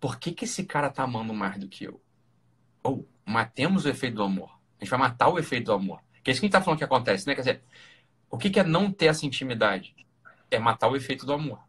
por 0.00 0.18
que, 0.18 0.32
que 0.32 0.44
esse 0.44 0.64
cara 0.64 0.90
tá 0.90 1.04
amando 1.04 1.32
mais 1.32 1.58
do 1.58 1.68
que 1.68 1.84
eu? 1.84 2.02
Ou 2.82 3.08
matemos 3.24 3.84
o 3.84 3.88
efeito 3.88 4.16
do 4.16 4.22
amor. 4.22 4.50
A 4.80 4.84
gente 4.84 4.90
vai 4.90 4.98
matar 4.98 5.28
o 5.28 5.38
efeito 5.38 5.66
do 5.66 5.72
amor. 5.72 6.02
Que 6.22 6.30
é 6.30 6.32
isso 6.32 6.40
que 6.40 6.46
a 6.46 6.48
gente 6.48 6.52
tá 6.52 6.60
falando 6.60 6.78
que 6.78 6.84
acontece, 6.84 7.26
né? 7.26 7.34
Quer 7.34 7.40
dizer, 7.40 7.62
o 8.28 8.36
que, 8.36 8.50
que 8.50 8.58
é 8.58 8.64
não 8.64 8.90
ter 8.90 9.06
essa 9.06 9.24
intimidade? 9.24 9.94
É 10.50 10.58
matar 10.58 10.88
o 10.88 10.96
efeito 10.96 11.24
do 11.24 11.32
amor. 11.32 11.60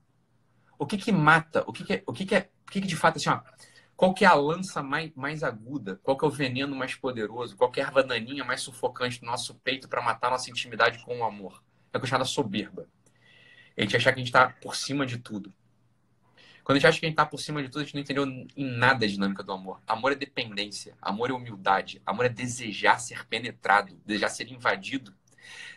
O 0.78 0.86
que 0.86 0.98
que 0.98 1.12
mata? 1.12 1.64
O 1.68 1.72
que 1.72 1.84
que 1.84 1.94
é, 1.94 2.04
o 2.08 2.14
que 2.14 2.26
que 2.26 2.36
é, 2.36 2.50
o 2.68 2.72
que 2.72 2.82
que 2.82 2.88
de 2.88 2.96
fato 2.96 3.18
assim, 3.18 3.30
ó, 3.30 3.42
qual 3.96 4.14
que 4.14 4.26
é 4.26 4.28
a 4.28 4.34
lança 4.34 4.82
mais, 4.82 5.12
mais 5.16 5.44
aguda? 5.44 6.00
Qual 6.04 6.18
que 6.18 6.26
é 6.26 6.28
o 6.28 6.32
veneno 6.32 6.76
mais 6.76 6.96
poderoso? 6.96 7.56
Qual 7.56 7.72
que 7.72 7.80
é 7.80 7.84
a 7.84 7.88
erva 7.88 8.04
daninha 8.04 8.44
mais 8.44 8.62
sufocante 8.62 9.22
no 9.22 9.30
nosso 9.30 9.56
peito 9.56 9.88
para 9.88 10.02
matar 10.02 10.32
nossa 10.32 10.50
intimidade 10.50 11.04
com 11.06 11.20
o 11.20 11.24
amor? 11.24 11.64
É 11.94 11.98
o 11.98 12.02
que 12.02 12.08
chama 12.08 12.26
soberba. 12.26 12.88
A 13.78 13.82
gente 13.82 13.96
achar 13.96 14.12
que 14.12 14.20
a 14.20 14.24
gente 14.24 14.28
está 14.28 14.50
por 14.50 14.76
cima 14.76 15.06
de 15.06 15.18
tudo. 15.18 15.54
Quando 16.64 16.78
a 16.78 16.80
gente 16.80 16.88
acha 16.88 17.00
que 17.00 17.06
a 17.06 17.10
gente 17.10 17.14
está 17.14 17.26
por 17.26 17.40
cima 17.40 17.62
de 17.62 17.68
tudo, 17.68 17.82
a 17.82 17.84
gente 17.84 17.94
não 17.94 18.02
entendeu 18.02 18.26
em 18.26 18.48
nada 18.58 19.06
a 19.06 19.08
dinâmica 19.08 19.44
do 19.44 19.52
amor. 19.52 19.82
Amor 19.86 20.14
é 20.14 20.16
dependência, 20.16 20.96
amor 21.02 21.30
é 21.30 21.34
humildade, 21.34 22.02
amor 22.06 22.26
é 22.26 22.30
desejar 22.30 23.00
ser 23.00 23.26
penetrado, 23.26 24.00
desejar 24.06 24.30
ser 24.30 24.50
invadido, 24.50 25.14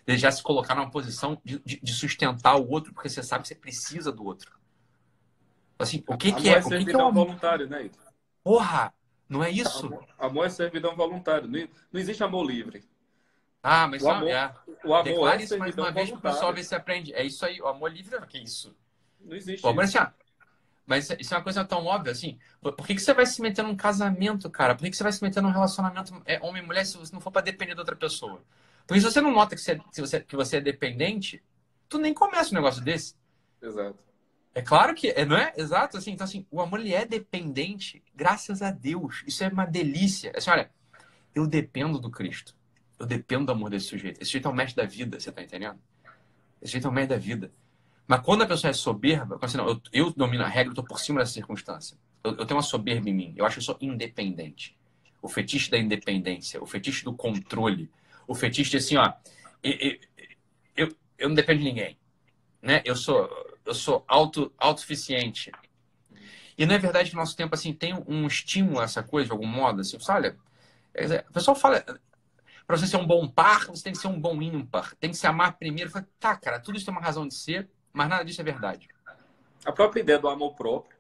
desejar 0.06 0.30
se 0.30 0.42
colocar 0.42 0.76
numa 0.76 0.90
posição 0.90 1.40
de, 1.44 1.58
de, 1.64 1.80
de 1.82 1.92
sustentar 1.92 2.56
o 2.56 2.70
outro, 2.70 2.92
porque 2.92 3.08
você 3.08 3.22
sabe 3.22 3.42
que 3.42 3.48
você 3.48 3.54
precisa 3.56 4.12
do 4.12 4.24
outro. 4.24 4.56
Assim, 5.76 6.04
o 6.06 6.16
que, 6.16 6.32
que 6.32 6.48
é? 6.48 6.54
é 6.54 6.58
o 6.60 6.68
que, 6.68 6.84
que 6.84 6.90
é 6.90 6.94
amor 6.94 7.12
voluntário, 7.12 7.68
né? 7.68 7.90
Porra, 8.44 8.94
não 9.28 9.42
é 9.42 9.50
isso? 9.50 9.86
Amor, 9.86 10.06
amor 10.18 10.46
é 10.46 10.50
servidão 10.50 10.94
voluntário. 10.94 11.48
Não, 11.48 11.68
não 11.92 12.00
existe 12.00 12.22
amor 12.22 12.46
livre. 12.46 12.84
Ah, 13.68 13.88
mas 13.88 14.00
o 14.00 14.08
amor, 14.08 14.28
é. 14.28 14.54
O 14.84 14.94
amor 14.94 15.02
Declare 15.02 15.42
é 15.42 15.44
isso 15.44 15.58
mais 15.58 15.76
uma 15.76 15.90
vez 15.90 16.08
para 16.10 16.18
o 16.18 16.22
pessoal 16.22 16.54
ver 16.54 16.62
se 16.62 16.72
aprende. 16.72 17.12
É 17.12 17.24
isso 17.24 17.44
aí, 17.44 17.60
o 17.60 17.66
amor 17.66 17.90
livre 17.90 18.14
é 18.14 18.20
que 18.20 18.38
isso? 18.38 18.72
Não 19.20 19.36
existe. 19.36 19.60
Pô, 19.60 19.72
mas, 19.72 19.94
assim, 19.96 20.08
mas 20.86 21.10
isso 21.18 21.34
é 21.34 21.36
uma 21.36 21.42
coisa 21.42 21.64
tão 21.64 21.84
óbvia, 21.84 22.12
assim. 22.12 22.38
Por 22.62 22.86
que, 22.86 22.94
que 22.94 23.00
você 23.00 23.12
vai 23.12 23.26
se 23.26 23.42
meter 23.42 23.64
num 23.64 23.74
casamento, 23.74 24.48
cara? 24.48 24.76
Por 24.76 24.84
que, 24.84 24.90
que 24.90 24.96
você 24.96 25.02
vai 25.02 25.10
se 25.10 25.20
meter 25.20 25.42
num 25.42 25.50
relacionamento 25.50 26.22
é, 26.24 26.38
homem 26.40 26.62
e 26.62 26.66
mulher 26.66 26.86
se 26.86 26.96
você 26.96 27.12
não 27.12 27.20
for 27.20 27.32
para 27.32 27.42
depender 27.42 27.74
de 27.74 27.80
outra 27.80 27.96
pessoa? 27.96 28.40
Porque 28.86 29.00
se 29.00 29.10
você 29.10 29.20
não 29.20 29.32
nota 29.32 29.56
que 29.56 29.60
você, 29.60 29.80
se 29.90 30.00
você, 30.00 30.20
que 30.20 30.36
você 30.36 30.58
é 30.58 30.60
dependente, 30.60 31.42
tu 31.88 31.98
nem 31.98 32.14
começa 32.14 32.52
um 32.52 32.54
negócio 32.54 32.80
desse. 32.80 33.16
Exato. 33.60 33.98
É 34.54 34.62
claro 34.62 34.94
que, 34.94 35.08
é, 35.08 35.24
não 35.24 35.36
é? 35.36 35.52
Exato, 35.56 35.96
assim. 35.96 36.12
Então, 36.12 36.24
assim, 36.24 36.46
o 36.52 36.60
amor 36.60 36.78
ele 36.78 36.94
é 36.94 37.04
dependente, 37.04 38.00
graças 38.14 38.62
a 38.62 38.70
Deus. 38.70 39.24
Isso 39.26 39.42
é 39.42 39.48
uma 39.48 39.66
delícia. 39.66 40.30
Assim, 40.36 40.50
olha, 40.50 40.70
eu 41.34 41.48
dependo 41.48 41.98
do 41.98 42.12
Cristo. 42.12 42.54
Eu 42.98 43.06
dependo 43.06 43.46
do 43.46 43.52
amor 43.52 43.70
desse 43.70 43.86
sujeito. 43.86 44.20
Esse 44.20 44.30
sujeito 44.30 44.48
é 44.48 44.50
o 44.50 44.54
mestre 44.54 44.82
da 44.82 44.88
vida, 44.88 45.20
você 45.20 45.30
tá 45.30 45.42
entendendo? 45.42 45.78
Esse 46.60 46.72
sujeito 46.72 46.86
é 46.86 46.90
o 46.90 46.92
mestre 46.92 47.16
da 47.16 47.22
vida. 47.22 47.52
Mas 48.06 48.20
quando 48.20 48.42
a 48.42 48.46
pessoa 48.46 48.70
é 48.70 48.74
soberba, 48.74 49.38
assim, 49.42 49.56
não, 49.56 49.68
eu, 49.68 49.80
eu 49.92 50.10
domino 50.12 50.44
a 50.44 50.48
regra, 50.48 50.70
eu 50.70 50.74
tô 50.74 50.84
por 50.84 51.00
cima 51.00 51.20
dessa 51.20 51.32
circunstância. 51.32 51.96
Eu, 52.22 52.36
eu 52.36 52.46
tenho 52.46 52.56
uma 52.56 52.62
soberba 52.62 53.08
em 53.08 53.14
mim. 53.14 53.34
Eu 53.36 53.44
acho 53.44 53.56
que 53.56 53.60
eu 53.60 53.64
sou 53.64 53.76
independente. 53.80 54.76
O 55.20 55.28
fetiche 55.28 55.70
da 55.70 55.78
independência, 55.78 56.62
o 56.62 56.66
fetiche 56.66 57.04
do 57.04 57.12
controle, 57.12 57.90
o 58.28 58.34
fetiche 58.34 58.70
de 58.70 58.76
assim, 58.76 58.96
ó, 58.96 59.12
eu, 59.62 59.98
eu, 60.76 60.96
eu, 61.18 61.28
não 61.28 61.34
dependo 61.34 61.58
de 61.58 61.64
ninguém. 61.64 61.98
Né? 62.62 62.80
Eu 62.84 62.94
sou 62.94 63.28
eu 63.66 63.74
sou 63.74 64.04
auto, 64.06 64.52
autossuficiente. 64.56 65.50
E 66.56 66.64
não 66.64 66.74
é 66.74 66.78
verdade 66.78 67.10
que 67.10 67.16
no 67.16 67.20
nosso 67.20 67.36
tempo 67.36 67.54
assim 67.54 67.72
tem 67.72 67.92
um 68.06 68.26
estímulo 68.26 68.80
a 68.80 68.84
essa 68.84 69.02
coisa 69.02 69.26
de 69.26 69.32
algum 69.32 69.46
modo? 69.46 69.80
Assim, 69.80 69.98
olha, 70.08 70.38
o 71.28 71.32
pessoal 71.32 71.56
fala, 71.56 71.84
para 72.66 72.76
você 72.76 72.86
ser 72.86 72.96
um 72.96 73.06
bom 73.06 73.28
par, 73.28 73.66
você 73.66 73.84
tem 73.84 73.92
que 73.92 73.98
ser 73.98 74.08
um 74.08 74.20
bom 74.20 74.42
ímpar. 74.42 74.94
Tem 74.96 75.10
que 75.10 75.16
se 75.16 75.26
amar 75.26 75.56
primeiro. 75.56 75.90
Falo, 75.90 76.06
tá, 76.18 76.36
cara, 76.36 76.58
tudo 76.58 76.76
isso 76.76 76.84
tem 76.84 76.92
uma 76.92 77.00
razão 77.00 77.26
de 77.26 77.34
ser, 77.34 77.70
mas 77.92 78.08
nada 78.08 78.24
disso 78.24 78.40
é 78.40 78.44
verdade. 78.44 78.88
A 79.64 79.70
própria 79.70 80.00
ideia 80.00 80.18
do 80.18 80.28
amor 80.28 80.54
próprio, 80.54 80.96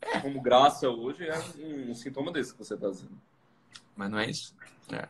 é. 0.00 0.20
como 0.20 0.40
graça 0.42 0.88
hoje, 0.88 1.26
é 1.26 1.38
um, 1.58 1.94
sintoma 1.94 2.30
desse 2.30 2.52
que 2.52 2.58
você 2.58 2.74
está 2.74 2.90
dizendo. 2.90 3.18
Mas 3.96 4.10
não 4.10 4.18
é 4.18 4.28
isso. 4.28 4.54
É. 4.92 5.08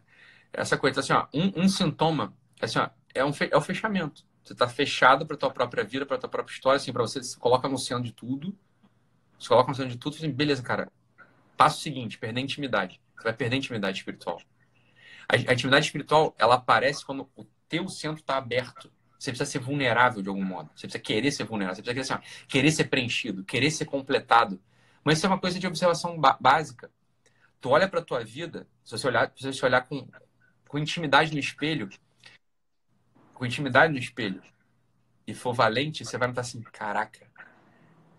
Essa 0.53 0.79
coisa, 0.79 1.01
assim, 1.01 1.13
ó, 1.13 1.27
um, 1.35 1.65
um 1.65 1.69
sintoma, 1.69 2.33
assim, 2.61 2.79
ó, 2.79 2.89
é, 3.13 3.25
um, 3.25 3.33
é 3.51 3.57
o 3.57 3.61
fechamento. 3.61 4.25
Você 4.45 4.53
está 4.53 4.69
fechado 4.69 5.27
para 5.27 5.37
tua 5.37 5.51
própria 5.51 5.83
vida, 5.83 6.07
para 6.07 6.19
tua 6.19 6.29
própria 6.29 6.55
história, 6.55 6.77
assim, 6.77 6.93
para 6.93 7.03
você, 7.03 7.21
se 7.23 7.37
coloca 7.37 7.67
no 7.67 7.75
oceano 7.75 8.05
de 8.05 8.13
tudo. 8.13 8.57
Se 9.41 9.49
coloca 9.49 9.69
no 9.69 9.73
oceano 9.73 9.91
de 9.91 9.99
tudo, 9.99 10.15
assim, 10.15 10.31
beleza, 10.31 10.63
cara. 10.63 10.91
Passo 11.57 11.81
seguinte, 11.81 12.19
perder 12.19 12.41
intimidade. 12.41 13.01
Você 13.17 13.25
vai 13.25 13.33
perder 13.33 13.57
intimidade 13.57 13.99
espiritual. 13.99 14.41
A, 15.29 15.35
a 15.35 15.55
intimidade 15.55 15.87
espiritual, 15.87 16.35
ela 16.39 16.57
aparece 16.57 17.05
quando 17.05 17.29
o 17.37 17.45
teu 17.69 17.89
centro 17.89 18.21
está 18.21 18.37
aberto. 18.37 18.91
Você 19.19 19.31
precisa 19.31 19.51
ser 19.51 19.59
vulnerável 19.59 20.23
de 20.23 20.29
algum 20.29 20.45
modo. 20.45 20.71
Você 20.75 20.87
precisa 20.87 21.03
querer 21.03 21.33
ser 21.33 21.45
vulnerável. 21.45 21.77
Você 21.77 21.83
precisa 21.83 22.05
querer, 22.05 22.21
assim, 22.21 22.45
ó, 22.45 22.47
querer 22.47 22.71
ser 22.71 22.85
preenchido, 22.85 23.45
querer 23.45 23.71
ser 23.71 23.87
completado. 23.87 24.61
Mas 25.03 25.19
isso 25.19 25.27
é 25.27 25.29
uma 25.29 25.39
coisa 25.39 25.59
de 25.59 25.67
observação 25.67 26.21
básica. 26.41 26.91
Tu 27.61 27.71
olha 27.71 27.89
para 27.89 28.03
tua 28.03 28.23
vida, 28.23 28.67
se 28.85 28.93
você 28.93 29.07
olhar, 29.07 29.33
se 29.35 29.53
você 29.53 29.65
olhar 29.65 29.83
com, 29.83 30.07
com 30.69 30.79
intimidade 30.79 31.33
no 31.33 31.39
espelho, 31.39 31.89
com 33.33 33.47
intimidade 33.47 33.93
no 33.93 33.99
espelho 33.99 34.43
e 35.27 35.33
for 35.33 35.55
valente, 35.55 36.05
você 36.05 36.19
vai 36.19 36.29
notar 36.29 36.45
assim, 36.45 36.61
caraca, 36.61 37.27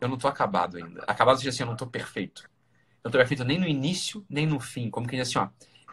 eu 0.01 0.07
não 0.07 0.17
tô 0.17 0.27
acabado 0.27 0.77
ainda. 0.77 1.03
Acabado 1.07 1.37
seja 1.37 1.49
assim, 1.49 1.63
eu 1.63 1.67
não 1.67 1.75
tô 1.75 1.87
perfeito. 1.87 2.49
Eu 3.03 3.09
não 3.09 3.11
tô 3.11 3.17
perfeito 3.17 3.43
nem 3.43 3.59
no 3.59 3.67
início, 3.67 4.25
nem 4.27 4.47
no 4.47 4.59
fim. 4.59 4.89
Como 4.89 5.07
que 5.07 5.15
diz 5.15 5.29
assim, 5.29 5.39
ó, 5.39 5.49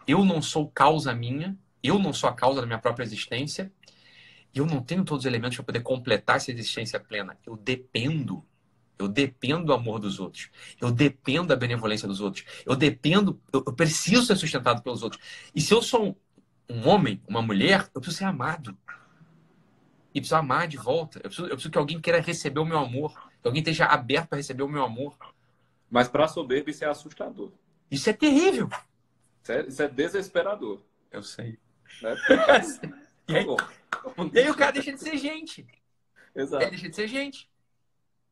eu 0.07 0.23
não 0.23 0.41
sou 0.41 0.67
causa 0.69 1.13
minha, 1.13 1.57
eu 1.81 1.99
não 1.99 2.13
sou 2.13 2.29
a 2.29 2.33
causa 2.33 2.61
da 2.61 2.67
minha 2.67 2.79
própria 2.79 3.03
existência, 3.03 3.71
e 4.53 4.59
eu 4.59 4.65
não 4.65 4.81
tenho 4.81 5.03
todos 5.03 5.23
os 5.23 5.25
elementos 5.25 5.57
para 5.57 5.65
poder 5.65 5.81
completar 5.81 6.35
essa 6.35 6.51
existência 6.51 6.99
plena. 6.99 7.37
Eu 7.45 7.57
dependo. 7.57 8.45
Eu 8.99 9.07
dependo 9.07 9.65
do 9.65 9.73
amor 9.73 9.99
dos 9.99 10.19
outros. 10.19 10.49
Eu 10.79 10.91
dependo 10.91 11.47
da 11.47 11.55
benevolência 11.55 12.07
dos 12.07 12.21
outros. 12.21 12.45
Eu 12.65 12.75
dependo, 12.75 13.41
eu, 13.51 13.63
eu 13.65 13.73
preciso 13.73 14.23
ser 14.23 14.35
sustentado 14.35 14.83
pelos 14.83 15.01
outros. 15.01 15.21
E 15.55 15.59
se 15.59 15.73
eu 15.73 15.81
sou 15.81 16.05
um, 16.05 16.15
um 16.69 16.87
homem, 16.87 17.19
uma 17.27 17.41
mulher, 17.41 17.89
eu 17.95 17.99
preciso 17.99 18.19
ser 18.19 18.25
amado 18.25 18.77
e 20.13 20.21
preciso 20.21 20.35
amar 20.35 20.67
de 20.67 20.77
volta. 20.77 21.17
Eu 21.17 21.23
preciso, 21.23 21.47
eu 21.47 21.55
preciso 21.55 21.71
que 21.71 21.77
alguém 21.77 21.99
queira 21.99 22.21
receber 22.21 22.59
o 22.59 22.65
meu 22.65 22.77
amor. 22.77 23.11
Que 23.41 23.47
alguém 23.47 23.61
esteja 23.61 23.87
aberto 23.87 24.29
para 24.29 24.37
receber 24.37 24.61
o 24.61 24.69
meu 24.69 24.83
amor. 24.83 25.17
Mas 25.89 26.07
para 26.07 26.25
a 26.25 26.27
soberba 26.27 26.69
isso 26.69 26.83
é 26.83 26.87
assustador. 26.87 27.51
Isso 27.89 28.07
é 28.07 28.13
terrível. 28.13 28.69
Isso 29.43 29.51
é, 29.51 29.61
isso 29.67 29.83
é 29.83 29.87
desesperador. 29.89 30.81
Eu 31.11 31.21
sei. 31.21 31.59
Né? 32.01 32.15
e, 33.27 33.35
aí, 33.35 33.45
e 34.33 34.39
aí 34.39 34.49
o 34.49 34.55
cara 34.55 34.71
deixa 34.71 34.93
de 34.93 34.99
ser 34.99 35.17
gente. 35.17 35.67
Exato. 36.33 36.63
Ele 36.63 36.71
deixa 36.71 36.89
de 36.89 36.95
ser 36.95 37.07
gente. 37.07 37.49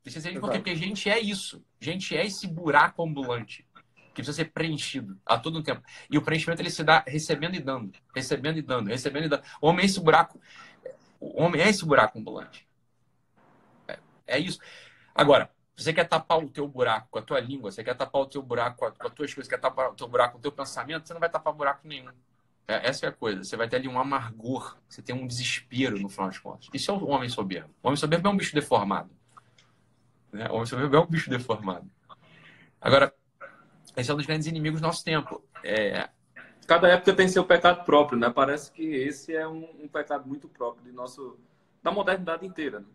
Deixa 0.04 0.20
de 0.20 0.24
ser 0.24 0.30
gente 0.30 0.40
por 0.40 0.50
quê? 0.50 0.58
Porque 0.58 0.76
gente 0.76 1.10
é 1.10 1.20
isso. 1.20 1.64
Gente 1.80 2.16
é 2.16 2.26
esse 2.26 2.48
buraco 2.48 3.04
ambulante 3.04 3.68
que 4.14 4.16
precisa 4.16 4.34
ser 4.34 4.52
preenchido 4.52 5.20
a 5.26 5.38
todo 5.38 5.64
tempo. 5.64 5.82
E 6.10 6.18
o 6.18 6.22
preenchimento 6.22 6.62
ele 6.62 6.70
se 6.70 6.84
dá 6.84 7.04
recebendo 7.08 7.56
e 7.56 7.60
dando, 7.60 7.94
recebendo 8.14 8.58
e 8.58 8.62
dando, 8.62 8.88
recebendo 8.88 9.26
e 9.26 9.30
dando. 9.30 9.44
O 9.62 9.68
homem 9.68 9.84
é 9.84 9.86
esse 9.86 10.00
buraco, 10.00 10.40
o 11.20 11.42
homem 11.42 11.62
é 11.62 11.70
esse 11.70 11.86
buraco 11.86 12.20
ambulante. 12.20 12.68
É, 13.88 14.00
é 14.28 14.40
isso. 14.40 14.60
Agora, 15.16 15.50
você 15.82 15.94
quer 15.94 16.08
tapar 16.08 16.38
o 16.38 16.50
teu 16.50 16.68
buraco 16.68 17.08
com 17.10 17.20
a 17.20 17.22
tua 17.22 17.40
língua, 17.40 17.72
você 17.72 17.84
quer 17.84 17.96
tapar 17.96 18.22
o 18.22 18.26
teu 18.26 18.42
buraco 18.42 18.78
com, 18.78 18.86
as 18.86 19.14
tuas 19.14 19.34
coisas, 19.34 19.48
quer 19.48 19.60
tapar 19.60 19.92
o 19.92 19.96
teu 19.96 20.08
buraco 20.08 20.34
com 20.34 20.40
o 20.40 20.42
teu 20.42 20.52
pensamento, 20.52 21.08
você 21.08 21.14
não 21.14 21.20
vai 21.20 21.30
tapar 21.30 21.54
buraco 21.54 21.88
nenhum. 21.88 22.12
É, 22.68 22.88
essa 22.88 23.06
é 23.06 23.10
a 23.10 23.12
coisa. 23.12 23.44
Você 23.44 23.58
vai 23.58 23.68
ter 23.68 23.78
ali 23.78 23.88
um 23.88 24.00
amargor, 24.00 24.78
você 24.88 25.02
tem 25.02 25.16
um 25.16 25.28
desespero 25.28 26.00
no 26.00 26.10
final 26.10 26.28
das 26.28 26.38
contas. 26.38 26.70
Isso 26.74 26.92
é 26.92 26.94
o 26.94 27.08
homem 27.08 27.28
soberbo. 27.28 27.70
O 27.82 27.88
homem 27.88 27.98
soberbo 27.98 28.28
é 28.28 28.32
um 28.32 28.38
bicho 28.38 28.54
deformado. 28.54 29.10
Né? 30.32 30.48
O 30.50 30.56
homem 30.56 30.66
soberbo 30.66 30.96
é 30.96 31.00
um 31.00 31.06
bicho 31.06 31.30
deformado. 31.30 31.90
Agora, 32.80 33.14
esse 33.96 34.10
é 34.10 34.14
um 34.14 34.18
dos 34.18 34.26
grandes 34.26 34.48
inimigos 34.48 34.80
do 34.80 34.88
nosso 34.88 35.04
tempo. 35.04 35.44
É... 35.64 36.10
Cada 36.66 36.88
época 36.88 37.14
tem 37.14 37.28
seu 37.28 37.44
pecado 37.44 37.84
próprio, 37.84 38.18
né? 38.18 38.30
Parece 38.30 38.72
que 38.72 38.84
esse 38.84 39.36
é 39.36 39.46
um, 39.46 39.68
um 39.84 39.88
pecado 39.88 40.26
muito 40.28 40.48
próprio 40.48 40.86
de 40.86 40.92
nosso, 40.92 41.38
da 41.84 41.92
modernidade 41.92 42.46
inteira. 42.46 42.80
Né? 42.80 42.86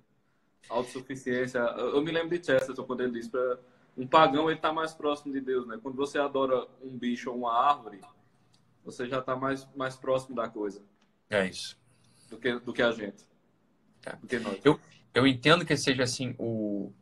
Autossuficiência. 0.68 1.58
Eu, 1.58 2.02
me 2.02 2.10
lembro 2.10 2.36
de 2.36 2.44
Chesterton 2.44 2.84
quando 2.84 3.02
ele 3.02 3.12
disse 3.12 3.30
para 3.30 3.58
um 3.96 4.06
pagão 4.06 4.48
ele 4.50 4.58
está 4.58 4.72
mais 4.72 4.92
próximo 4.92 5.32
de 5.32 5.40
Deus, 5.40 5.66
né? 5.66 5.78
Quando 5.82 5.96
você 5.96 6.18
adora 6.18 6.66
um 6.82 6.96
bicho 6.96 7.30
ou 7.30 7.38
uma 7.38 7.52
árvore, 7.52 8.00
você 8.84 9.08
já 9.08 9.20
está 9.20 9.34
mais, 9.34 9.66
mais 9.74 9.96
próximo 9.96 10.36
da 10.36 10.48
coisa. 10.48 10.82
É 11.30 11.46
isso. 11.46 11.78
Do 12.30 12.36
que, 12.36 12.58
do 12.58 12.72
que 12.72 12.82
a 12.82 12.92
gente. 12.92 13.26
É. 14.04 14.14
Do 14.16 14.26
que 14.26 14.38
nós. 14.38 14.60
Eu, 14.64 14.78
eu 15.14 15.26
entendo 15.26 15.64
que 15.64 15.76
seja 15.76 16.02
assim 16.02 16.34
o, 16.38 16.92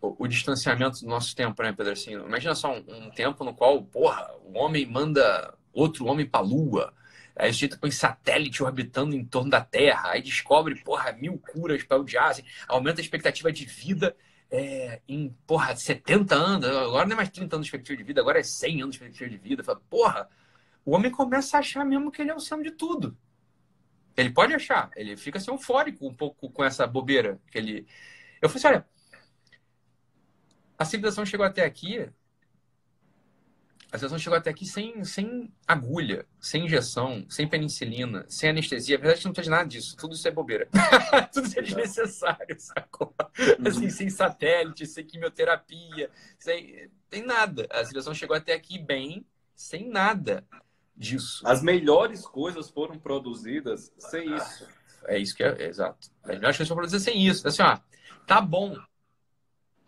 o, 0.00 0.24
o, 0.24 0.26
distanciamento 0.26 1.00
do 1.00 1.06
nosso 1.06 1.34
tempo, 1.36 1.62
né, 1.62 1.72
Pedro? 1.72 1.92
Assim, 1.92 2.12
imagina 2.12 2.54
só 2.54 2.72
um, 2.74 2.84
um 2.88 3.10
tempo 3.10 3.44
no 3.44 3.54
qual, 3.54 3.82
porra, 3.82 4.28
o 4.44 4.58
homem 4.58 4.84
manda 4.86 5.54
outro 5.72 6.06
homem 6.06 6.26
para 6.26 6.40
a 6.40 6.42
Lua. 6.42 6.92
Aí 7.40 7.48
a 7.48 7.52
gente 7.52 7.78
põe 7.78 7.90
satélite 7.90 8.62
orbitando 8.62 9.16
em 9.16 9.24
torno 9.24 9.50
da 9.50 9.62
Terra, 9.62 10.10
aí 10.10 10.20
descobre, 10.20 10.76
porra, 10.84 11.10
mil 11.12 11.38
curas 11.38 11.82
para 11.82 11.98
o 11.98 12.04
jazz, 12.04 12.44
aumenta 12.68 13.00
a 13.00 13.02
expectativa 13.02 13.50
de 13.50 13.64
vida 13.64 14.14
é, 14.50 15.00
em, 15.08 15.30
porra, 15.46 15.74
70 15.74 16.34
anos, 16.34 16.68
agora 16.68 17.06
não 17.06 17.14
é 17.14 17.16
mais 17.16 17.30
30 17.30 17.56
anos 17.56 17.66
de 17.66 17.70
expectativa 17.70 17.96
de 17.96 18.04
vida, 18.04 18.20
agora 18.20 18.40
é 18.40 18.42
100 18.42 18.82
anos 18.82 18.94
de 18.94 19.02
expectativa 19.02 19.30
de 19.30 19.38
vida. 19.38 19.64
Fala, 19.64 19.80
porra, 19.88 20.28
o 20.84 20.94
homem 20.94 21.10
começa 21.10 21.56
a 21.56 21.60
achar 21.60 21.82
mesmo 21.82 22.10
que 22.10 22.20
ele 22.20 22.30
é 22.30 22.34
o 22.34 22.40
centro 22.40 22.64
de 22.64 22.72
tudo. 22.72 23.16
Ele 24.14 24.30
pode 24.30 24.52
achar, 24.52 24.90
ele 24.94 25.16
fica 25.16 25.38
assim 25.38 25.50
eufórico 25.50 26.06
um 26.06 26.12
pouco 26.12 26.50
com 26.50 26.62
essa 26.62 26.86
bobeira 26.86 27.40
que 27.50 27.56
ele. 27.56 27.86
Eu 28.42 28.50
falei 28.50 28.66
assim, 28.66 28.68
olha, 28.68 28.88
a 30.76 30.84
civilização 30.84 31.24
chegou 31.24 31.46
até 31.46 31.64
aqui. 31.64 32.06
A 33.92 33.98
civilização 33.98 34.18
chegou 34.20 34.38
até 34.38 34.50
aqui 34.50 34.64
sem, 34.64 35.02
sem 35.02 35.52
agulha, 35.66 36.24
sem 36.40 36.64
injeção, 36.64 37.26
sem 37.28 37.48
penicilina, 37.48 38.24
sem 38.28 38.50
anestesia. 38.50 38.96
Na 38.96 39.02
verdade, 39.02 39.24
não 39.24 39.32
de 39.32 39.50
nada 39.50 39.68
disso. 39.68 39.96
Tudo 39.96 40.14
isso 40.14 40.28
é 40.28 40.30
bobeira. 40.30 40.68
Tudo 41.34 41.48
isso 41.48 41.58
é 41.58 41.62
desnecessário, 41.62 42.56
sacou? 42.60 43.12
Assim, 43.66 43.84
uhum. 43.84 43.90
sem 43.90 44.08
satélite, 44.08 44.86
sem 44.86 45.04
quimioterapia, 45.04 46.08
sem, 46.38 46.88
sem 47.10 47.26
nada. 47.26 47.66
A 47.68 47.78
civilização 47.78 48.14
chegou 48.14 48.36
até 48.36 48.52
aqui 48.52 48.78
bem, 48.78 49.26
sem 49.56 49.88
nada 49.88 50.46
disso. 50.96 51.42
As 51.44 51.60
melhores 51.60 52.24
coisas 52.24 52.70
foram 52.70 52.96
produzidas 52.96 53.92
sem 53.98 54.36
isso. 54.36 54.68
É 55.06 55.18
isso 55.18 55.34
que 55.34 55.42
é, 55.42 55.48
é 55.62 55.66
exato. 55.66 56.10
As 56.22 56.36
melhores 56.36 56.56
coisas 56.56 56.68
foram 56.68 56.82
produzidas 56.82 57.02
sem 57.02 57.26
isso. 57.26 57.48
Assim, 57.48 57.62
ó, 57.62 57.76
tá 58.24 58.40
bom. 58.40 58.76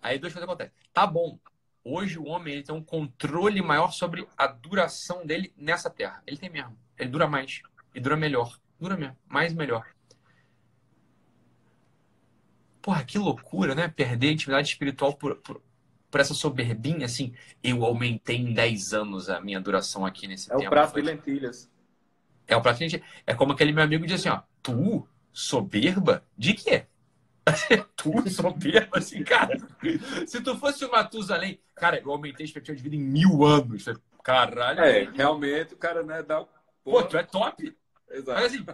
Aí 0.02 0.18
duas 0.18 0.32
coisas 0.32 0.48
acontecem. 0.48 0.74
Tá 0.92 1.06
bom. 1.06 1.38
Hoje 1.84 2.18
o 2.18 2.26
homem 2.26 2.54
ele 2.54 2.62
tem 2.62 2.74
um 2.74 2.82
controle 2.82 3.60
maior 3.60 3.90
sobre 3.90 4.26
a 4.36 4.46
duração 4.46 5.26
dele 5.26 5.52
nessa 5.56 5.90
terra. 5.90 6.22
Ele 6.26 6.36
tem 6.36 6.48
mesmo. 6.48 6.78
Ele 6.96 7.10
dura 7.10 7.26
mais. 7.26 7.60
E 7.94 8.00
dura 8.00 8.16
melhor. 8.16 8.58
Dura 8.78 8.96
mesmo. 8.96 9.16
Mais 9.28 9.52
melhor. 9.52 9.84
Porra, 12.80 13.04
que 13.04 13.18
loucura, 13.18 13.74
né? 13.74 13.88
Perder 13.88 14.28
a 14.28 14.32
intimidade 14.32 14.68
espiritual 14.68 15.14
por, 15.14 15.36
por, 15.36 15.62
por 16.10 16.20
essa 16.20 16.34
soberbinha, 16.34 17.06
assim, 17.06 17.32
eu 17.62 17.84
aumentei 17.84 18.36
em 18.36 18.52
10 18.52 18.92
anos 18.92 19.28
a 19.28 19.40
minha 19.40 19.60
duração 19.60 20.04
aqui 20.04 20.26
nesse 20.26 20.52
é 20.52 20.56
tempo. 20.56 20.64
É 20.64 20.66
o 20.66 20.70
prato 20.70 20.94
de 20.94 21.00
lentilhas. 21.00 21.70
É 22.46 22.56
o 22.56 22.60
prato 22.60 22.78
de 22.78 22.84
lentilhas. 22.84 23.06
É 23.26 23.34
como 23.34 23.52
aquele 23.52 23.72
meu 23.72 23.82
amigo 23.82 24.06
diz 24.06 24.20
assim, 24.20 24.28
ó, 24.28 24.42
tu, 24.62 25.08
soberba? 25.32 26.24
De 26.36 26.54
quê? 26.54 26.86
tu, 27.96 28.28
soberba, 28.30 28.98
assim, 28.98 29.22
cara. 29.24 29.56
Se 30.26 30.40
tu 30.40 30.56
fosse 30.56 30.84
o 30.84 30.90
Matusalém, 30.90 31.60
cara, 31.74 32.00
eu 32.00 32.10
aumentei 32.10 32.44
a 32.44 32.46
expectativa 32.46 32.76
de 32.76 32.82
vida 32.82 32.96
em 32.96 33.00
mil 33.00 33.44
anos. 33.44 33.84
Caralho. 34.22 34.80
É, 34.80 35.10
realmente 35.10 35.74
o 35.74 35.76
cara, 35.76 36.02
né, 36.02 36.22
dá... 36.22 36.44
Pô, 36.84 37.02
tu 37.02 37.16
é 37.16 37.22
top. 37.22 37.76
Exato. 38.10 38.40
Mas 38.40 38.52
assim, 38.52 38.66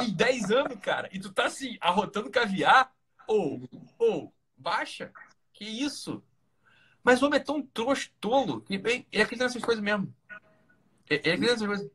em 0.00 0.12
10 0.12 0.50
anos, 0.50 0.78
cara, 0.80 1.08
e 1.12 1.18
tu 1.18 1.32
tá 1.32 1.46
assim, 1.46 1.78
arrotando 1.80 2.30
caviar, 2.30 2.92
ou, 3.26 3.68
ou, 3.98 4.32
baixa. 4.56 5.10
Que 5.52 5.64
isso? 5.64 6.22
Mas 7.02 7.22
o 7.22 7.26
homem 7.26 7.40
é 7.40 7.42
tão 7.42 7.62
trouxa, 7.62 8.10
tolo, 8.20 8.60
que 8.60 8.76
bem, 8.76 9.06
ele 9.10 9.22
acredita 9.22 9.44
nessas 9.44 9.64
coisas 9.64 9.82
mesmo. 9.82 10.12
Ele 11.08 11.20
acredita 11.20 11.52
nessas 11.52 11.66
coisas. 11.66 11.90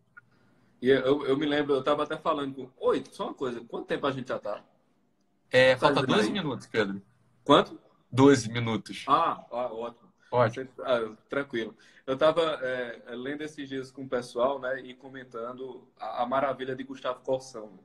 E 0.81 0.89
eu, 0.89 1.25
eu 1.25 1.37
me 1.37 1.45
lembro, 1.45 1.75
eu 1.75 1.83
tava 1.83 2.03
até 2.03 2.17
falando 2.17 2.55
com. 2.55 2.71
Oi, 2.87 3.03
só 3.11 3.25
uma 3.25 3.33
coisa, 3.33 3.61
quanto 3.61 3.85
tempo 3.85 4.07
a 4.07 4.11
gente 4.11 4.29
já 4.29 4.39
tá? 4.39 4.63
É, 5.51 5.75
tá 5.75 5.87
falta 5.87 6.05
12 6.05 6.27
aí? 6.27 6.31
minutos, 6.31 6.65
Pedro. 6.67 7.01
Quanto? 7.43 7.79
12 8.11 8.51
minutos. 8.51 9.03
Ah, 9.07 9.45
ah 9.51 9.73
ótimo. 9.73 10.09
Ótimo. 10.31 10.69
Ah, 10.79 11.13
tranquilo. 11.29 11.75
Eu 12.05 12.13
estava 12.13 12.41
é, 12.61 13.01
lendo 13.09 13.41
esses 13.41 13.67
dias 13.67 13.91
com 13.91 14.03
o 14.03 14.09
pessoal, 14.09 14.59
né, 14.59 14.79
e 14.81 14.93
comentando 14.93 15.87
a, 15.99 16.23
a 16.23 16.25
maravilha 16.25 16.75
de 16.75 16.83
Gustavo 16.83 17.19
Corsão. 17.21 17.79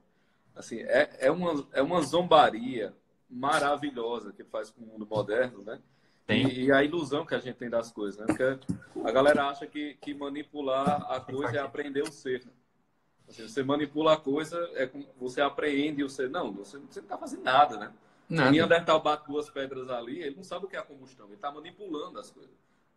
Assim, 0.54 0.80
é, 0.80 1.16
é, 1.20 1.30
uma, 1.30 1.66
é 1.72 1.82
uma 1.82 2.00
zombaria 2.00 2.94
maravilhosa 3.28 4.32
que 4.32 4.44
faz 4.44 4.70
com 4.70 4.82
o 4.82 4.86
mundo 4.86 5.06
moderno, 5.06 5.62
né? 5.62 5.80
E, 6.28 6.64
e, 6.64 6.72
a 6.72 6.82
ilusão 6.82 7.24
que 7.24 7.34
a 7.34 7.38
gente 7.38 7.56
tem 7.56 7.70
das 7.70 7.92
coisas, 7.92 8.18
né? 8.18 8.26
Porque 8.26 8.74
a 9.04 9.12
galera 9.12 9.46
acha 9.48 9.64
que, 9.66 9.94
que 10.00 10.12
manipular 10.12 11.06
a 11.08 11.20
coisa 11.20 11.56
é 11.56 11.60
aprender 11.60 12.02
o 12.02 12.10
ser. 12.10 12.42
Assim, 13.28 13.46
você 13.46 13.62
manipula 13.62 14.14
a 14.14 14.16
coisa, 14.16 14.58
é 14.74 14.86
como 14.86 15.06
você 15.18 15.40
apreende 15.40 16.08
ser. 16.10 16.30
Não, 16.30 16.52
você, 16.52 16.78
você 16.78 17.00
não 17.00 17.06
está 17.06 17.18
fazendo 17.18 17.42
nada, 17.42 17.76
né? 17.76 17.92
Nada. 18.28 18.48
O 18.48 18.52
Neandertal 18.52 19.00
bate 19.00 19.26
duas 19.26 19.48
pedras 19.50 19.88
ali, 19.88 20.20
ele 20.20 20.36
não 20.36 20.44
sabe 20.44 20.66
o 20.66 20.68
que 20.68 20.76
é 20.76 20.78
a 20.78 20.82
combustão, 20.82 21.26
ele 21.26 21.34
está 21.34 21.50
manipulando 21.50 22.18
as 22.18 22.30
coisas. 22.30 22.52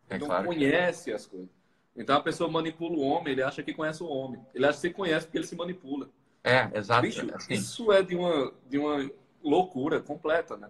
É 0.09 0.15
ele 0.15 0.25
claro 0.25 0.43
não 0.43 0.53
conhece 0.53 1.11
as 1.11 1.25
coisas. 1.25 1.49
Então 1.95 2.15
a 2.15 2.21
pessoa 2.21 2.49
manipula 2.49 2.95
o 2.95 3.01
homem, 3.01 3.33
ele 3.33 3.43
acha 3.43 3.61
que 3.61 3.73
conhece 3.73 4.01
o 4.01 4.07
homem. 4.07 4.39
Ele 4.53 4.65
acha 4.65 4.75
que 4.75 4.87
se 4.87 4.93
conhece 4.93 5.25
porque 5.25 5.37
ele 5.37 5.47
se 5.47 5.55
manipula. 5.55 6.09
É, 6.43 6.69
exato. 6.77 7.01
Bicho, 7.01 7.27
assim. 7.35 7.53
Isso 7.53 7.91
é 7.91 8.01
de 8.01 8.15
uma, 8.15 8.53
de 8.67 8.77
uma 8.77 9.09
loucura 9.43 9.99
completa, 9.99 10.55
né? 10.55 10.69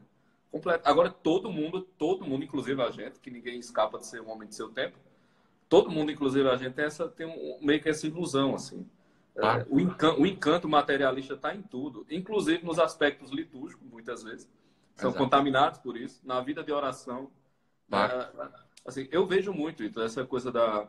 Completo. 0.52 0.88
Agora, 0.88 1.10
todo 1.10 1.52
mundo, 1.52 1.82
todo 1.82 2.26
mundo, 2.26 2.44
inclusive 2.44 2.82
a 2.82 2.90
gente, 2.90 3.20
que 3.20 3.30
ninguém 3.30 3.60
escapa 3.60 4.00
de 4.00 4.08
ser 4.08 4.22
um 4.22 4.30
homem 4.32 4.48
de 4.48 4.56
seu 4.56 4.70
tempo, 4.70 4.98
todo 5.68 5.92
mundo, 5.92 6.12
inclusive 6.12 6.50
a 6.50 6.56
gente, 6.56 6.74
tem, 6.74 6.86
essa, 6.86 7.08
tem 7.08 7.28
um, 7.28 7.60
meio 7.62 7.80
que 7.82 7.90
essa 7.90 8.08
ilusão, 8.08 8.56
assim. 8.56 8.86
É, 9.42 9.66
o, 9.70 9.80
encanto, 9.80 10.22
o, 10.22 10.26
encanto, 10.26 10.70
materialista 10.70 11.34
está 11.34 11.56
em 11.56 11.62
tudo, 11.62 12.06
inclusive 12.10 12.66
nos 12.66 12.80
aspectos 12.80 13.32
litúrgicos, 13.32 13.88
muitas 13.90 14.24
vezes. 14.24 14.50
São 14.96 15.12
Exato. 15.12 15.24
contaminados 15.24 15.80
por 15.80 15.96
isso. 15.96 16.20
Na 16.26 16.42
vida 16.42 16.64
de 16.64 16.72
oração. 16.72 17.32
É, 17.92 18.50
assim, 18.86 19.08
eu 19.12 19.26
vejo 19.26 19.54
muito 19.54 19.84
isso, 19.84 20.02
essa 20.02 20.26
coisa 20.26 20.52
da, 20.52 20.88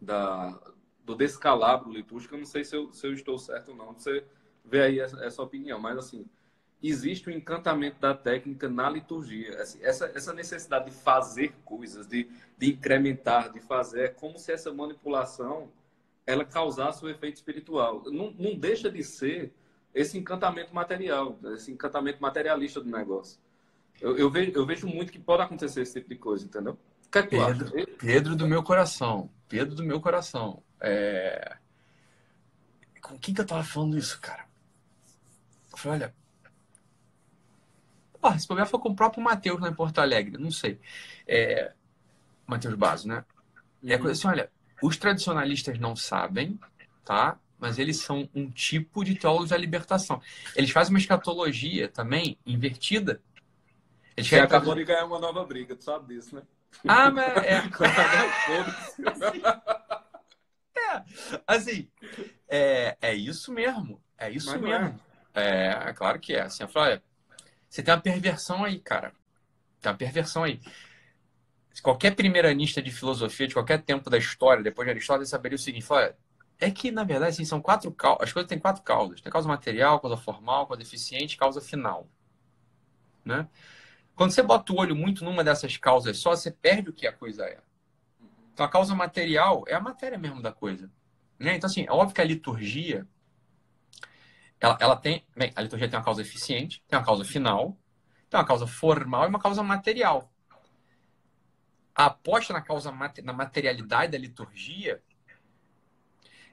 da, 0.00 0.58
do 1.04 1.14
descalabro 1.14 1.92
litúrgico. 1.92 2.34
Eu 2.34 2.38
não 2.38 2.46
sei 2.46 2.64
se 2.64 2.74
eu, 2.74 2.92
se 2.92 3.06
eu 3.06 3.12
estou 3.12 3.38
certo 3.38 3.70
ou 3.70 3.76
não. 3.76 3.92
Você 3.92 4.24
vê 4.64 4.82
aí 4.82 5.00
essa, 5.00 5.22
essa 5.24 5.42
opinião, 5.42 5.78
mas 5.78 5.98
assim 5.98 6.26
existe 6.82 7.28
o 7.28 7.32
encantamento 7.32 8.00
da 8.00 8.14
técnica 8.14 8.68
na 8.68 8.88
liturgia. 8.88 9.60
Assim, 9.60 9.78
essa, 9.82 10.06
essa 10.14 10.32
necessidade 10.32 10.86
de 10.86 10.92
fazer 10.92 11.54
coisas, 11.64 12.06
de, 12.06 12.28
de 12.56 12.70
incrementar, 12.70 13.52
de 13.52 13.60
fazer, 13.60 14.04
é 14.04 14.08
como 14.08 14.38
se 14.38 14.50
essa 14.52 14.72
manipulação 14.72 15.70
ela 16.26 16.44
causasse 16.44 17.04
o 17.04 17.08
efeito 17.08 17.36
espiritual. 17.36 18.02
Não, 18.06 18.32
não 18.38 18.54
deixa 18.56 18.90
de 18.90 19.02
ser 19.02 19.52
esse 19.94 20.16
encantamento 20.16 20.74
material, 20.74 21.38
esse 21.54 21.70
encantamento 21.72 22.20
materialista 22.20 22.80
do 22.80 22.90
negócio. 22.90 23.38
Eu, 24.00 24.16
eu, 24.16 24.30
vejo, 24.30 24.52
eu 24.54 24.64
vejo 24.64 24.86
muito 24.86 25.12
que 25.12 25.18
pode 25.18 25.42
acontecer 25.42 25.82
esse 25.82 25.94
tipo 25.94 26.08
de 26.08 26.16
coisa, 26.16 26.44
entendeu? 26.44 26.78
Que 27.10 27.18
é 27.18 27.22
que 27.22 27.28
Pedro, 27.30 27.96
Pedro 27.98 28.36
do 28.36 28.46
meu 28.46 28.62
coração. 28.62 29.28
Pedro 29.48 29.74
do 29.74 29.82
meu 29.82 30.00
coração. 30.00 30.62
É... 30.80 31.56
Com 33.02 33.18
quem 33.18 33.34
que 33.34 33.40
eu 33.40 33.46
tava 33.46 33.64
falando 33.64 33.98
isso, 33.98 34.20
cara? 34.20 34.46
Eu 35.72 35.78
falei, 35.78 36.02
olha, 36.02 36.14
Porra, 38.20 38.36
esse 38.36 38.46
problema 38.46 38.68
foi 38.68 38.78
com 38.78 38.90
o 38.90 38.94
próprio 38.94 39.22
Matheus 39.22 39.58
lá 39.60 39.68
em 39.68 39.74
Porto 39.74 39.98
Alegre, 39.98 40.36
não 40.36 40.50
sei. 40.50 40.78
É... 41.26 41.72
Matheus 42.46 42.74
Basso, 42.74 43.08
né? 43.08 43.24
E 43.82 43.92
é 43.92 43.98
coisa 43.98 44.12
assim, 44.12 44.28
olha, 44.28 44.52
os 44.82 44.96
tradicionalistas 44.96 45.78
não 45.78 45.94
sabem, 45.94 46.58
tá? 47.04 47.38
mas 47.60 47.78
eles 47.78 47.98
são 47.98 48.28
um 48.34 48.50
tipo 48.50 49.04
de 49.04 49.14
teólogos 49.14 49.50
da 49.50 49.56
libertação. 49.56 50.20
Eles 50.56 50.70
fazem 50.70 50.92
uma 50.94 50.98
escatologia 50.98 51.88
também 51.88 52.38
invertida. 52.46 53.20
Eles 54.16 54.28
Você 54.28 54.40
acabou 54.40 54.74
de 54.74 54.84
ganhar 54.84 55.04
uma 55.04 55.18
nova 55.18 55.44
briga, 55.44 55.76
tu 55.76 55.84
sabe 55.84 56.14
disso, 56.14 56.34
né? 56.34 56.42
Ah, 56.88 57.10
mas 57.10 57.36
é. 57.44 57.60
é, 60.76 61.02
assim, 61.46 61.88
é, 62.48 62.96
é 63.00 63.14
isso 63.14 63.52
mesmo. 63.52 64.00
É 64.16 64.30
isso 64.30 64.50
mas 64.50 64.60
mesmo. 64.60 64.98
É. 65.34 65.88
é. 65.88 65.92
claro 65.92 66.18
que 66.18 66.32
é. 66.32 66.40
Assim, 66.42 66.62
eu 66.62 66.68
falo, 66.68 66.86
olha, 66.86 67.02
você 67.68 67.82
tem 67.82 67.92
uma 67.92 68.00
perversão 68.00 68.64
aí, 68.64 68.78
cara. 68.78 69.12
Tem 69.80 69.92
uma 69.92 69.98
perversão 69.98 70.44
aí. 70.44 70.60
Qualquer 71.82 72.14
primeiranista 72.14 72.82
de 72.82 72.90
filosofia, 72.90 73.48
de 73.48 73.54
qualquer 73.54 73.82
tempo 73.82 74.10
da 74.10 74.18
história, 74.18 74.62
depois 74.62 74.86
de 74.86 74.90
Aristóteles, 74.90 75.28
saberia 75.28 75.56
o 75.56 75.58
seguinte: 75.58 75.84
fala, 75.84 76.16
é 76.60 76.70
que, 76.70 76.90
na 76.90 77.04
verdade, 77.04 77.32
assim, 77.32 77.44
são 77.44 77.60
quatro 77.60 77.90
causas. 77.90 78.22
As 78.24 78.32
coisas 78.32 78.48
têm 78.48 78.58
quatro 78.58 78.82
causas. 78.82 79.20
Tem 79.20 79.32
causa 79.32 79.48
material, 79.48 79.98
causa 79.98 80.16
formal, 80.16 80.66
causa 80.66 80.82
eficiente 80.82 81.36
causa 81.36 81.60
final. 81.60 82.06
Né? 83.24 83.48
Quando 84.14 84.32
você 84.32 84.42
bota 84.42 84.72
o 84.72 84.78
olho 84.78 84.94
muito 84.94 85.24
numa 85.24 85.42
dessas 85.42 85.78
causas 85.78 86.18
só, 86.18 86.36
você 86.36 86.50
perde 86.50 86.90
o 86.90 86.92
que 86.92 87.06
a 87.06 87.12
coisa 87.12 87.44
é. 87.44 87.60
Então, 88.52 88.66
a 88.66 88.68
causa 88.68 88.94
material 88.94 89.64
é 89.66 89.74
a 89.74 89.80
matéria 89.80 90.18
mesmo 90.18 90.42
da 90.42 90.52
coisa. 90.52 90.90
Né? 91.38 91.56
Então, 91.56 91.68
assim, 91.68 91.86
é 91.88 91.90
óbvio 91.90 92.14
que 92.14 92.20
a 92.20 92.24
liturgia, 92.24 93.08
ela, 94.60 94.76
ela 94.78 94.96
tem... 94.96 95.24
Bem, 95.34 95.50
a 95.56 95.62
liturgia 95.62 95.88
tem 95.88 95.98
uma 95.98 96.04
causa 96.04 96.20
eficiente, 96.20 96.84
tem 96.86 96.98
uma 96.98 97.04
causa 97.04 97.24
final, 97.24 97.78
tem 98.28 98.38
uma 98.38 98.46
causa 98.46 98.66
formal 98.66 99.24
e 99.24 99.28
uma 99.28 99.40
causa 99.40 99.62
material. 99.62 100.30
A 102.00 102.06
aposta 102.06 102.54
na 102.54 102.62
causa 102.62 102.90
na 103.22 103.32
materialidade 103.34 104.12
da 104.12 104.16
liturgia 104.16 105.02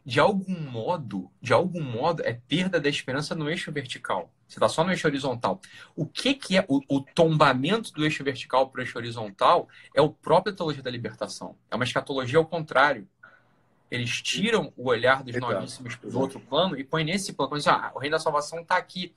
de 0.06 0.20
algum 0.20 0.60
modo, 0.60 1.32
de 1.42 1.54
algum 1.54 1.82
modo, 1.82 2.22
é 2.26 2.34
perda 2.34 2.82
da 2.82 2.90
esperança 2.90 3.34
no 3.34 3.50
eixo 3.50 3.72
vertical. 3.72 4.30
Você 4.46 4.58
está 4.58 4.68
só 4.68 4.84
no 4.84 4.92
eixo 4.92 5.08
horizontal. 5.08 5.62
O 5.96 6.06
que, 6.06 6.34
que 6.34 6.58
é 6.58 6.66
o, 6.68 6.82
o 6.90 7.00
tombamento 7.00 7.94
do 7.94 8.04
eixo 8.04 8.26
vertical 8.26 8.70
para 8.70 8.80
o 8.80 8.82
eixo 8.82 8.98
horizontal? 8.98 9.70
É 9.96 10.02
o 10.02 10.10
próprio 10.10 10.54
teologia 10.54 10.84
da 10.84 10.92
libertação. 10.92 11.56
É 11.72 11.76
uma 11.78 11.86
escatologia 11.86 12.38
ao 12.38 12.46
contrário. 12.46 13.08
Eles 13.90 14.22
tiram 14.22 14.74
o 14.76 14.90
olhar 14.90 15.24
dos 15.24 15.34
novíssimos 15.38 15.96
para 15.96 16.10
o 16.10 16.20
outro 16.20 16.42
plano 16.42 16.78
e 16.78 16.84
põem 16.84 17.06
nesse 17.06 17.32
plano. 17.32 17.56
Dizem, 17.56 17.72
ah, 17.72 17.94
o 17.96 18.00
reino 18.00 18.18
da 18.18 18.20
salvação 18.20 18.60
está 18.60 18.76
aqui. 18.76 19.16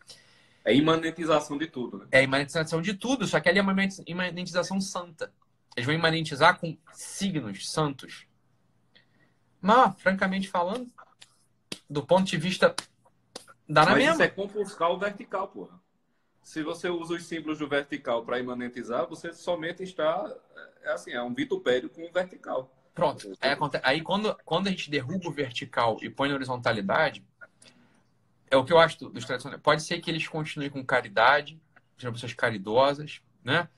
É 0.65 0.73
imanentização 0.73 1.59
de 1.59 1.67
tudo, 1.67 1.99
né? 1.99 2.07
É 2.13 2.23
imanentização 2.23 2.81
de 2.81 2.95
tudo, 2.95 3.27
só 3.27 3.41
que 3.41 3.49
ali 3.49 3.59
é 3.59 3.63
uma 3.63 3.75
imanentização 4.07 4.81
santa. 4.81 5.33
Eles 5.77 5.87
vão 5.87 5.95
imanentizar 5.95 6.59
com 6.59 6.77
signos 6.93 7.71
santos. 7.71 8.27
Mas, 9.61 10.01
francamente 10.01 10.49
falando, 10.49 10.91
do 11.89 12.05
ponto 12.05 12.25
de 12.25 12.37
vista 12.37 12.75
da 13.69 13.85
na 13.85 13.91
Mas 13.93 13.99
mesma. 13.99 14.13
isso 14.13 14.23
é 14.23 14.29
compulsar 14.29 14.91
o 14.91 14.99
vertical, 14.99 15.49
porra. 15.49 15.81
Se 16.43 16.63
você 16.63 16.89
usa 16.89 17.15
os 17.15 17.25
símbolos 17.25 17.59
do 17.59 17.69
vertical 17.69 18.25
para 18.25 18.39
imanentizar, 18.39 19.07
você 19.07 19.33
somente 19.33 19.83
está. 19.83 20.35
É 20.83 20.93
assim, 20.93 21.13
é 21.13 21.23
um 21.23 21.35
vitupério 21.35 21.89
com 21.89 22.03
o 22.05 22.13
vertical. 22.13 22.75
Pronto. 22.95 23.33
Aí, 23.41 23.57
aí 23.83 24.01
quando, 24.01 24.35
quando 24.45 24.67
a 24.67 24.71
gente 24.71 24.91
derruba 24.91 25.29
o 25.29 25.33
vertical 25.33 25.99
e 26.03 26.11
põe 26.11 26.29
na 26.29 26.35
horizontalidade, 26.35 27.25
é 28.51 28.57
o 28.57 28.65
que 28.65 28.73
eu 28.73 28.79
acho 28.79 29.09
dos 29.11 29.25
tradicionais. 29.25 29.63
Pode 29.63 29.83
ser 29.83 30.01
que 30.01 30.11
eles 30.11 30.27
continuem 30.27 30.71
com 30.71 30.85
caridade, 30.85 31.61
sejam 31.97 32.13
pessoas 32.13 32.35
caridosas, 32.35 33.23
né? 33.45 33.69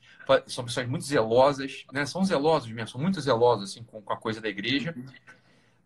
São 0.46 0.64
pessoas 0.64 0.88
muito 0.88 1.04
zelosas, 1.04 1.84
né? 1.92 2.06
São 2.06 2.24
zelosos 2.24 2.70
mesmo, 2.70 2.88
são 2.88 3.00
muito 3.00 3.20
zelosos 3.20 3.70
assim, 3.70 3.82
com, 3.82 4.00
com 4.00 4.12
a 4.12 4.16
coisa 4.16 4.40
da 4.40 4.48
igreja. 4.48 4.94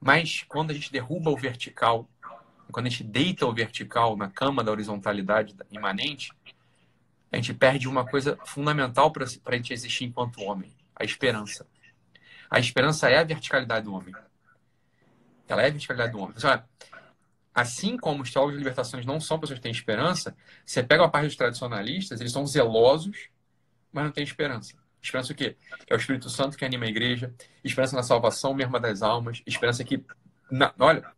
Mas 0.01 0.45
quando 0.47 0.70
a 0.70 0.74
gente 0.74 0.93
derruba 0.93 1.30
o 1.30 1.37
vertical, 1.37 2.09
quando 2.70 2.87
a 2.87 2.91
gente 2.91 3.05
deita 3.05 3.47
o 3.47 3.53
vertical 3.53 4.16
na 4.16 4.28
cama 4.28 4.62
da 4.62 4.70
horizontalidade 4.70 5.55
imanente, 5.70 6.32
a 7.32 7.37
gente 7.37 7.55
perde 7.55 7.89
uma 7.89 8.07
coisa 8.07 8.39
fundamental 8.45 9.11
para 9.11 9.24
a 9.24 9.57
gente 9.57 9.72
existir 9.72 10.05
enquanto 10.05 10.43
homem: 10.43 10.74
a 10.95 11.05
esperança. 11.05 11.66
A 12.51 12.59
esperança 12.59 13.09
é 13.09 13.18
a 13.18 13.24
verticalidade 13.24 13.84
do 13.87 13.95
homem. 13.95 14.14
Ela 15.49 15.62
é 15.62 15.66
a 15.66 15.70
verticalidade 15.70 16.12
do 16.12 16.20
homem. 16.20 16.37
Assim 17.55 17.97
como 17.97 18.22
os 18.22 18.30
teólogos 18.30 18.55
de 18.55 18.59
libertações 18.59 19.07
não 19.07 19.18
são 19.18 19.39
pessoas 19.39 19.59
que 19.59 19.62
têm 19.62 19.72
esperança, 19.72 20.37
você 20.64 20.82
pega 20.82 21.05
a 21.05 21.09
parte 21.09 21.26
dos 21.26 21.37
tradicionalistas, 21.37 22.20
eles 22.20 22.32
são 22.32 22.47
zelosos, 22.47 23.28
mas 23.97 24.05
não 24.05 24.12
têm 24.12 24.22
esperança. 24.22 24.74
Esperança 25.03 25.32
o 25.32 25.36
quê? 25.36 25.57
É 25.86 25.94
o 25.94 25.97
Espírito 25.97 26.28
Santo 26.28 26.57
que 26.57 26.64
anima 26.64 26.84
a 26.84 26.88
igreja, 26.88 27.34
esperança 27.64 27.97
na 27.97 28.03
salvação 28.03 28.53
mesma 28.53 28.78
das 28.78 29.03
almas, 29.03 29.42
esperança 29.47 29.82
que. 29.82 30.05
Na, 30.51 30.72
olha, 30.78 31.11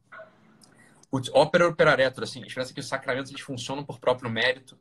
ópera 1.32 1.68
operaretor, 1.68 2.22
assim, 2.22 2.40
esperança 2.42 2.72
que 2.72 2.80
os 2.80 2.86
sacramentos 2.86 3.32
eles 3.32 3.42
funcionam 3.42 3.84
por 3.84 3.98
próprio 3.98 4.30
mérito, 4.30 4.78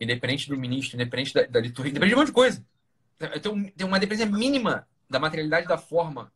independente 0.00 0.48
do 0.48 0.56
ministro, 0.56 0.96
independente 0.96 1.34
da, 1.34 1.42
da 1.42 1.60
liturgia, 1.60 1.90
independente 1.90 2.10
de 2.10 2.14
um 2.14 2.18
monte 2.18 2.28
de 2.28 2.34
coisa. 2.34 2.64
Tem, 3.18 3.70
tem 3.70 3.86
uma 3.86 3.98
dependência 3.98 4.30
mínima 4.30 4.86
da 5.10 5.18
materialidade 5.18 5.66
da 5.66 5.76
forma 5.76 6.32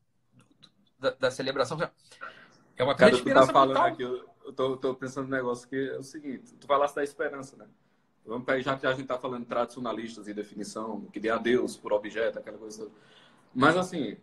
da, 0.98 1.10
da 1.10 1.30
celebração. 1.30 1.78
É 2.76 2.82
uma 2.82 2.96
Cara, 2.96 3.16
tu 3.16 3.24
tá 3.24 3.46
falando 3.46 3.76
aqui, 3.76 4.02
eu, 4.02 4.52
tô, 4.52 4.76
tô 4.76 4.94
pensando 4.94 5.28
no 5.28 5.36
negócio 5.36 5.68
que 5.68 5.76
é 5.76 5.96
o 5.96 6.02
seguinte, 6.02 6.54
tu 6.54 6.66
falasse 6.66 6.96
da 6.96 7.04
esperança, 7.04 7.56
né? 7.56 7.66
Vamos 8.24 8.44
pegar, 8.44 8.60
já 8.60 8.76
que 8.76 8.86
a 8.86 8.92
gente 8.92 9.02
está 9.02 9.18
falando 9.18 9.44
tradicionalistas 9.44 10.28
e 10.28 10.34
definição, 10.34 11.02
que 11.12 11.18
dê 11.18 11.28
a 11.28 11.38
Deus 11.38 11.76
por 11.76 11.92
objeto, 11.92 12.38
aquela 12.38 12.58
coisa. 12.58 12.88
Mas, 13.54 13.76
assim, 13.76 14.16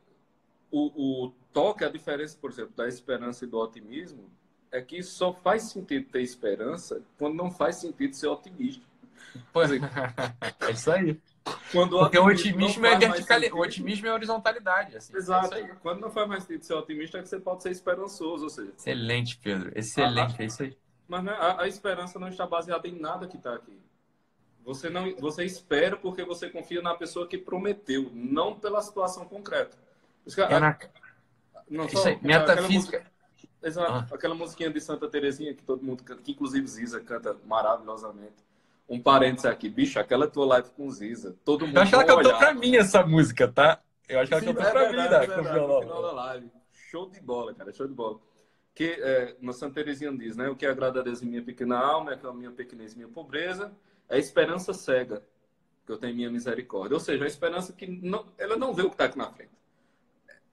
o, 0.72 1.26
o 1.26 1.34
toque, 1.52 1.84
a 1.84 1.89
diferença, 1.89 2.38
por 2.39 2.50
exemplo, 2.50 2.74
da 2.76 2.88
esperança 2.88 3.43
e 3.43 3.47
do 3.47 3.58
otimismo, 3.60 4.30
é 4.72 4.82
que 4.82 5.02
só 5.04 5.34
faz 5.34 5.64
sentido 5.64 6.10
ter 6.10 6.22
esperança 6.22 7.02
quando 7.18 7.36
não 7.36 7.52
faz 7.52 7.78
sentido 7.78 8.16
ser 8.16 8.28
otimista. 8.28 8.84
Pois 9.52 9.70
é 9.72 10.72
isso 10.72 10.91
aí. 10.91 11.20
Quando 11.72 11.97
Porque 11.97 12.18
o 12.18 12.26
otimismo, 12.26 12.86
é 12.86 12.97
vertical... 12.97 13.39
o 13.54 13.62
otimismo 13.62 14.08
é 14.08 14.14
horizontalidade. 14.14 14.97
Assim. 14.97 15.16
Exato. 15.16 15.54
É 15.56 15.68
quando 15.82 16.00
não 16.00 16.10
faz 16.10 16.28
mais 16.28 16.43
sentido 16.43 16.64
ser 16.64 16.74
otimista, 16.74 17.18
é 17.18 17.22
que 17.22 17.30
você 17.30 17.39
pode 17.39 17.64
ser 17.64 17.72
esperançoso. 17.72 18.43
Ou 18.43 18.50
seja... 18.50 18.72
Excelente, 18.78 19.39
Pedro. 19.41 19.72
Excelente, 19.76 20.36
ah, 20.38 20.43
é 20.43 20.45
isso 20.45 20.64
aí. 20.64 20.78
Mas 21.08 21.24
né, 21.24 21.32
a, 21.32 21.64
a, 21.64 21.68
esperança 21.68 22.20
não 22.20 22.28
está 22.28 22.45
baseada 22.45 22.88
em 22.88 23.00
nada 23.00 23.28
que 23.28 23.38
está 23.38 23.56
aqui. 23.56 23.78
Você 24.64 24.89
não, 24.89 25.16
você 25.16 25.43
espera 25.43 25.97
porque 25.97 26.24
você 26.24 26.49
confia 26.49 26.82
na 26.82 26.95
pessoa 26.95 27.28
que 27.28 27.38
prometeu, 27.38 28.12
não 28.14 28.60
pela 28.60 28.82
situação 28.82 29.26
concreta. 29.26 29.78
Que, 30.34 30.41
é 30.41 30.60
na... 30.60 30.78
Não 31.70 31.86
Isso 31.86 31.97
só, 31.97 32.10
aí, 32.10 32.20
metafísica. 32.22 32.99
Música, 32.99 33.12
exato, 33.64 34.14
ah. 34.14 34.16
aquela 34.16 34.36
musiquinha 34.36 34.70
de 34.70 34.82
Santa 34.82 35.07
Terezinha 35.07 35.53
que 35.53 35.64
todo 35.64 35.84
mundo 35.84 36.03
canta, 36.03 36.22
que 36.22 36.32
inclusive 36.32 36.68
Ziza 36.68 36.99
canta 36.99 37.36
maravilhosamente. 37.45 38.47
Um 38.88 38.99
parênteses 38.99 39.45
aqui, 39.45 39.70
bicho, 39.70 39.99
aquela 39.99 40.28
tua 40.28 40.45
live 40.47 40.70
com 40.72 40.89
Ziza, 40.89 41.36
todo 41.45 41.66
mundo. 41.66 41.78
Eu 41.78 41.84
acho 41.84 41.91
que 41.91 41.95
ela 41.95 42.05
cantou 42.05 42.26
olhar. 42.26 42.39
pra 42.39 42.53
mim 42.53 42.76
essa 42.76 43.05
música, 43.05 43.47
tá? 43.47 43.82
Eu 44.07 44.20
acho 44.20 44.30
que 44.30 44.34
ela 44.34 44.41
Sim, 44.41 44.47
cantou 44.47 44.64
é 44.64 44.72
pra 44.72 44.89
verdade, 44.89 44.91
mim, 44.91 44.97
né? 44.97 45.05
É 45.05 45.41
verdade, 45.41 45.68
no 45.68 45.82
final 45.82 46.01
da 46.01 46.12
live. 46.12 46.51
Show 46.74 47.10
de 47.10 47.22
bola, 47.22 47.53
cara, 47.53 47.72
show 47.72 47.88
de 47.88 47.93
bola. 47.93 48.20
Que 48.74 48.97
é, 48.99 49.36
na 49.39 49.53
Santa 49.53 49.76
Terezinha 49.76 50.12
diz, 50.12 50.36
né? 50.36 50.49
O 50.49 50.55
que 50.55 50.66
agrada 50.66 51.01
a 51.01 51.03
Deus 51.03 51.22
em 51.22 51.28
minha 51.28 51.43
pequena 51.43 51.78
alma 51.78 52.14
é 52.14 52.18
que 52.18 52.26
a 52.26 52.34
minha 52.34 52.51
pequenez 52.51 52.95
minha 52.95 53.07
pobreza 53.07 53.72
é 54.10 54.16
a 54.16 54.20
esperança 54.20 54.74
cega 54.74 55.24
que 55.86 55.91
eu 55.91 55.97
tenho 55.97 56.16
minha 56.16 56.30
misericórdia. 56.30 56.95
Ou 56.95 56.99
seja, 56.99 57.24
a 57.24 57.28
esperança 57.28 57.72
que 57.74 57.88
não, 57.88 58.26
ela 58.38 58.57
não 58.57 58.74
vê 58.74 58.82
o 58.82 58.89
que 58.89 58.95
está 58.95 59.05
aqui 59.05 59.18
na 59.18 59.32
frente. 59.32 59.51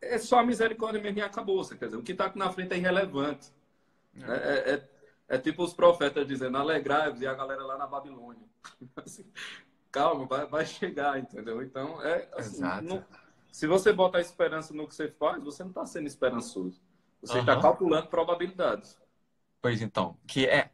É 0.00 0.18
só 0.18 0.38
a 0.38 0.44
misericórdia 0.44 1.00
mesmo 1.00 1.18
e 1.18 1.22
acabou. 1.22 1.66
Quer 1.66 1.86
dizer, 1.86 1.96
o 1.96 2.02
que 2.02 2.12
está 2.12 2.26
aqui 2.26 2.38
na 2.38 2.52
frente 2.52 2.74
é 2.74 2.76
irrelevante. 2.76 3.50
É, 4.22 4.32
é, 4.32 4.74
é, 4.74 4.88
é 5.28 5.38
tipo 5.38 5.62
os 5.62 5.74
profetas 5.74 6.26
dizendo, 6.26 6.57
alegrai-vos 6.57 7.20
e 7.20 7.26
a 7.26 7.34
galera 7.34 7.64
lá 7.64 7.76
na 7.76 7.86
Babilônia. 7.86 8.46
Assim, 8.96 9.24
calma, 9.90 10.26
vai, 10.26 10.46
vai, 10.46 10.66
chegar, 10.66 11.18
entendeu? 11.18 11.62
Então, 11.62 12.02
é 12.02 12.28
assim, 12.36 12.61
não, 12.82 13.02
se 13.50 13.66
você 13.66 13.92
bota 13.92 14.18
a 14.18 14.20
esperança 14.20 14.74
no 14.74 14.86
que 14.86 14.94
você 14.94 15.09
faz, 15.09 15.42
você 15.42 15.62
não 15.62 15.70
está 15.70 15.86
sendo 15.86 16.07
esperançoso. 16.07 16.78
Você 17.22 17.38
está 17.38 17.57
uhum. 17.57 17.62
calculando 17.62 18.09
probabilidades. 18.09 18.98
Pois 19.62 19.80
então, 19.80 20.18
que 20.26 20.46
é 20.46 20.70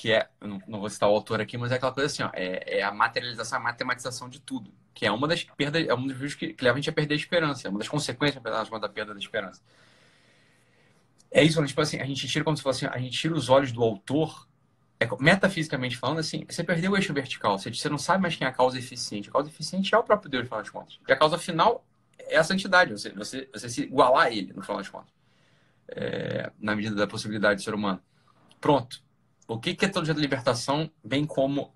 que 0.00 0.14
é, 0.14 0.26
não, 0.40 0.80
vou 0.80 0.88
citar 0.88 1.10
o 1.10 1.12
autor 1.12 1.42
aqui, 1.42 1.58
mas 1.58 1.70
é 1.70 1.74
aquela 1.74 1.92
coisa 1.92 2.06
assim, 2.06 2.22
ó, 2.22 2.30
é, 2.32 2.78
é, 2.78 2.82
a 2.82 2.90
materialização, 2.90 3.58
a 3.58 3.60
matematização 3.60 4.30
de 4.30 4.40
tudo, 4.40 4.72
que 4.94 5.04
é 5.04 5.12
uma 5.12 5.28
das 5.28 5.44
perdas, 5.44 5.86
é 5.86 5.94
um 5.94 6.06
dos 6.06 6.14
vídeos 6.16 6.34
que, 6.34 6.54
que 6.54 6.64
leva 6.64 6.78
a 6.78 6.80
gente 6.80 6.88
a 6.88 6.92
perder 6.94 7.12
a 7.12 7.16
esperança, 7.18 7.68
é 7.68 7.70
uma 7.70 7.78
das 7.78 7.86
consequências 7.86 8.42
da 8.42 8.88
perda 8.88 9.12
da 9.12 9.20
esperança. 9.20 9.60
É 11.30 11.44
isso, 11.44 11.62
tipo 11.66 11.82
assim, 11.82 12.00
a 12.00 12.06
gente 12.06 12.26
tira, 12.26 12.42
como 12.42 12.56
se 12.56 12.62
fosse 12.62 12.86
assim, 12.86 12.96
a 12.96 12.98
gente 12.98 13.18
tira 13.18 13.34
os 13.34 13.50
olhos 13.50 13.72
do 13.72 13.82
autor, 13.82 14.48
é, 14.98 15.06
metafisicamente 15.20 15.98
falando, 15.98 16.20
assim, 16.20 16.46
você 16.48 16.64
perdeu 16.64 16.92
o 16.92 16.96
eixo 16.96 17.12
vertical, 17.12 17.58
você, 17.58 17.70
você 17.70 17.90
não 17.90 17.98
sabe 17.98 18.22
mais 18.22 18.34
quem 18.34 18.46
é 18.46 18.48
a 18.48 18.54
causa 18.54 18.78
eficiente. 18.78 19.28
A 19.28 19.32
causa 19.32 19.50
eficiente 19.50 19.94
é 19.94 19.98
o 19.98 20.02
próprio 20.02 20.30
Deus, 20.30 20.44
no 20.44 20.48
final 20.48 20.62
das 20.62 20.70
contas. 20.70 20.98
E 21.06 21.12
a 21.12 21.16
causa 21.16 21.36
final 21.36 21.84
é 22.16 22.38
a 22.38 22.44
santidade, 22.44 22.92
você, 22.92 23.10
você, 23.10 23.46
você 23.52 23.68
se 23.68 23.82
igualar 23.82 24.28
a 24.28 24.30
ele, 24.30 24.54
no 24.54 24.62
final 24.62 24.78
das 24.78 24.88
contas. 24.88 25.12
É, 25.88 26.50
na 26.58 26.74
medida 26.74 26.96
da 26.96 27.06
possibilidade 27.06 27.56
do 27.56 27.64
ser 27.64 27.74
humano. 27.74 28.02
Pronto 28.62 29.02
o 29.54 29.58
que, 29.58 29.70
é 29.70 29.88
teologia 29.88 30.14
da 30.14 30.20
libertação, 30.20 30.88
bem 31.02 31.26
como 31.26 31.74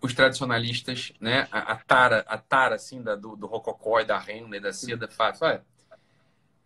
os 0.00 0.14
tradicionalistas, 0.14 1.12
né, 1.20 1.46
a, 1.52 1.72
a 1.72 1.76
tara, 1.76 2.24
a 2.26 2.38
tara 2.38 2.76
assim 2.76 3.02
da, 3.02 3.14
do, 3.14 3.36
do 3.36 3.46
rococó 3.46 4.00
e 4.00 4.06
da 4.06 4.18
renda 4.18 4.56
e 4.56 4.60
da 4.60 4.72
seda, 4.72 5.06
faz, 5.06 5.42
olha, 5.42 5.62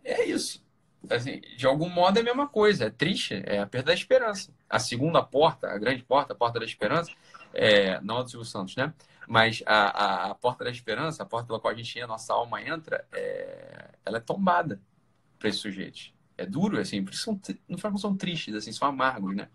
é 0.01 0.23
isso. 0.25 0.63
assim, 1.09 1.41
de 1.57 1.67
algum 1.67 1.89
modo 1.89 2.17
é 2.17 2.21
a 2.21 2.23
mesma 2.23 2.47
coisa, 2.47 2.85
é 2.85 2.89
triste, 2.89 3.43
é 3.45 3.59
a 3.59 3.67
perda 3.67 3.87
da 3.87 3.93
esperança. 3.93 4.53
A 4.69 4.79
segunda 4.79 5.21
porta, 5.21 5.67
a 5.67 5.77
grande 5.77 6.03
porta, 6.03 6.31
a 6.31 6.35
porta 6.35 6.57
da 6.57 6.65
esperança, 6.65 7.11
é, 7.53 7.99
não 7.99 8.19
a 8.19 8.23
do 8.23 8.29
Silvio 8.29 8.45
Santos, 8.45 8.77
né? 8.77 8.93
Mas 9.27 9.61
a, 9.65 9.73
a, 9.73 10.31
a, 10.31 10.35
porta 10.35 10.63
da 10.63 10.71
esperança, 10.71 11.21
a 11.21 11.25
porta 11.25 11.47
pela 11.47 11.59
qual 11.59 11.73
a 11.73 11.75
gente, 11.75 12.01
a 12.01 12.07
nossa 12.07 12.33
alma 12.33 12.61
entra, 12.61 13.05
é, 13.11 13.89
ela 14.05 14.17
é 14.17 14.21
tombada 14.21 14.81
para 15.37 15.49
esses 15.49 15.59
sujeitos. 15.59 16.13
É 16.37 16.45
duro, 16.45 16.79
assim, 16.79 17.03
por 17.03 17.13
isso 17.13 17.23
são, 17.23 17.39
final 17.77 17.97
são 17.97 18.15
tristes, 18.15 18.55
assim, 18.55 18.71
são 18.71 18.87
amargos, 18.87 19.35
né? 19.35 19.49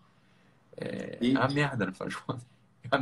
É, 0.76 1.18
e... 1.20 1.34
é 1.34 1.38
uma 1.38 1.48
merda, 1.48 1.86
no 1.86 1.92
final 1.92 2.08
de 2.08 2.16
contas. 2.18 2.46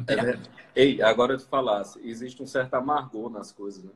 É, 0.08 0.30
é 0.30 0.38
Ei, 0.74 1.02
agora 1.02 1.34
eu 1.34 1.38
te 1.38 1.44
falasse, 1.44 2.00
existe 2.02 2.42
um 2.42 2.46
certo 2.46 2.74
amargor 2.74 3.28
nas 3.30 3.52
coisas, 3.52 3.82
né? 3.82 3.90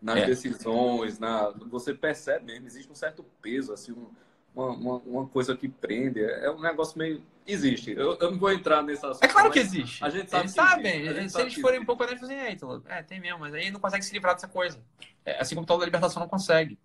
Nas 0.00 0.18
é. 0.18 0.26
decisões, 0.26 1.18
na... 1.18 1.50
você 1.66 1.94
percebe 1.94 2.44
mesmo, 2.44 2.66
existe 2.66 2.92
um 2.92 2.94
certo 2.94 3.24
peso, 3.40 3.72
assim, 3.72 3.92
um, 3.92 4.06
uma, 4.54 4.98
uma, 4.98 5.26
coisa 5.26 5.56
que 5.56 5.68
prende. 5.68 6.22
É 6.22 6.50
um 6.50 6.60
negócio 6.60 6.96
meio. 6.96 7.22
Existe. 7.46 7.90
Eu, 7.90 8.16
eu 8.18 8.30
não 8.30 8.38
vou 8.38 8.52
entrar 8.52 8.82
nessa 8.82 9.08
assunto, 9.08 9.24
É 9.24 9.28
claro 9.28 9.50
que 9.50 9.58
existe. 9.58 10.02
A 10.02 10.08
gente 10.08 10.30
sabe 10.30 10.42
eles 10.42 10.54
sabem. 10.54 11.14
Gente 11.14 11.32
se 11.32 11.40
eles 11.40 11.54
forem 11.54 11.80
um 11.80 11.84
pouco 11.84 12.04
honestos, 12.04 12.28
assim, 12.28 12.38
é, 12.38 12.52
então, 12.52 12.82
é, 12.86 13.02
tem 13.02 13.20
mesmo, 13.20 13.40
mas 13.40 13.52
aí 13.52 13.70
não 13.70 13.80
consegue 13.80 14.04
se 14.04 14.12
livrar 14.12 14.34
dessa 14.34 14.48
coisa. 14.48 14.78
É, 15.24 15.40
assim 15.40 15.54
como 15.54 15.64
o 15.64 15.66
tal 15.66 15.78
da 15.78 15.84
libertação 15.84 16.20
não 16.20 16.28
consegue. 16.28 16.78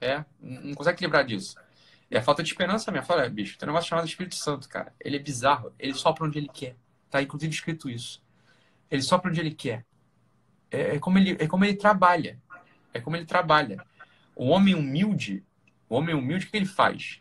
É, 0.00 0.24
não 0.40 0.74
consegue 0.74 0.98
se 0.98 1.04
livrar 1.04 1.24
disso. 1.24 1.56
E 2.10 2.16
a 2.16 2.22
falta 2.22 2.42
de 2.42 2.50
esperança 2.50 2.90
minha 2.90 3.02
fala, 3.02 3.28
bicho, 3.28 3.56
tem 3.56 3.68
um 3.68 3.72
negócio 3.72 3.88
chamado 3.88 4.06
Espírito 4.06 4.34
Santo, 4.34 4.68
cara. 4.68 4.92
Ele 4.98 5.16
é 5.16 5.20
bizarro. 5.20 5.72
Ele 5.78 5.94
sopra 5.94 6.26
onde 6.26 6.38
ele 6.38 6.48
quer. 6.52 6.76
Tá 7.08 7.22
inclusive 7.22 7.52
escrito 7.52 7.88
isso. 7.88 8.22
Ele 8.90 9.02
sopra 9.02 9.30
onde 9.30 9.40
ele 9.40 9.54
quer. 9.54 9.84
É, 10.70 10.96
é, 10.96 10.98
como 10.98 11.18
ele, 11.18 11.36
é 11.38 11.46
como 11.46 11.64
ele 11.64 11.76
trabalha. 11.76 12.40
É 12.92 13.00
como 13.00 13.16
ele 13.16 13.26
trabalha. 13.26 13.84
O 14.34 14.48
homem 14.48 14.74
humilde, 14.74 15.44
o 15.88 15.96
homem 15.96 16.14
humilde, 16.14 16.46
o 16.46 16.50
que 16.50 16.56
ele 16.56 16.66
faz? 16.66 17.20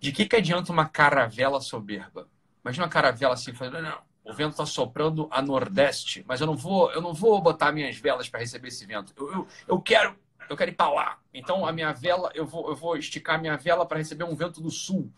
De 0.00 0.10
que, 0.10 0.26
que 0.26 0.36
adianta 0.36 0.72
uma 0.72 0.88
caravela 0.88 1.60
soberba? 1.60 2.28
Imagina 2.64 2.86
uma 2.86 2.90
caravela 2.90 3.34
assim, 3.34 3.52
falando, 3.54 3.82
não, 3.82 3.98
o 4.24 4.32
vento 4.32 4.52
está 4.52 4.64
soprando 4.64 5.28
a 5.30 5.42
nordeste, 5.42 6.24
mas 6.26 6.40
eu 6.40 6.46
não 6.46 6.56
vou, 6.56 6.90
eu 6.92 7.02
não 7.02 7.12
vou 7.12 7.40
botar 7.42 7.72
minhas 7.72 7.96
velas 7.96 8.28
para 8.28 8.40
receber 8.40 8.68
esse 8.68 8.86
vento. 8.86 9.12
Eu, 9.16 9.32
eu, 9.32 9.48
eu, 9.68 9.80
quero, 9.80 10.16
eu 10.48 10.56
quero 10.56 10.70
ir 10.70 10.74
para 10.74 10.92
lá. 10.92 11.18
Então 11.32 11.66
a 11.66 11.72
minha 11.72 11.92
vela, 11.92 12.30
eu 12.34 12.46
vou, 12.46 12.68
eu 12.68 12.76
vou 12.76 12.96
esticar 12.96 13.40
minha 13.40 13.56
vela 13.56 13.86
para 13.86 13.98
receber 13.98 14.24
um 14.24 14.34
vento 14.34 14.60
do 14.60 14.70
sul. 14.70 15.10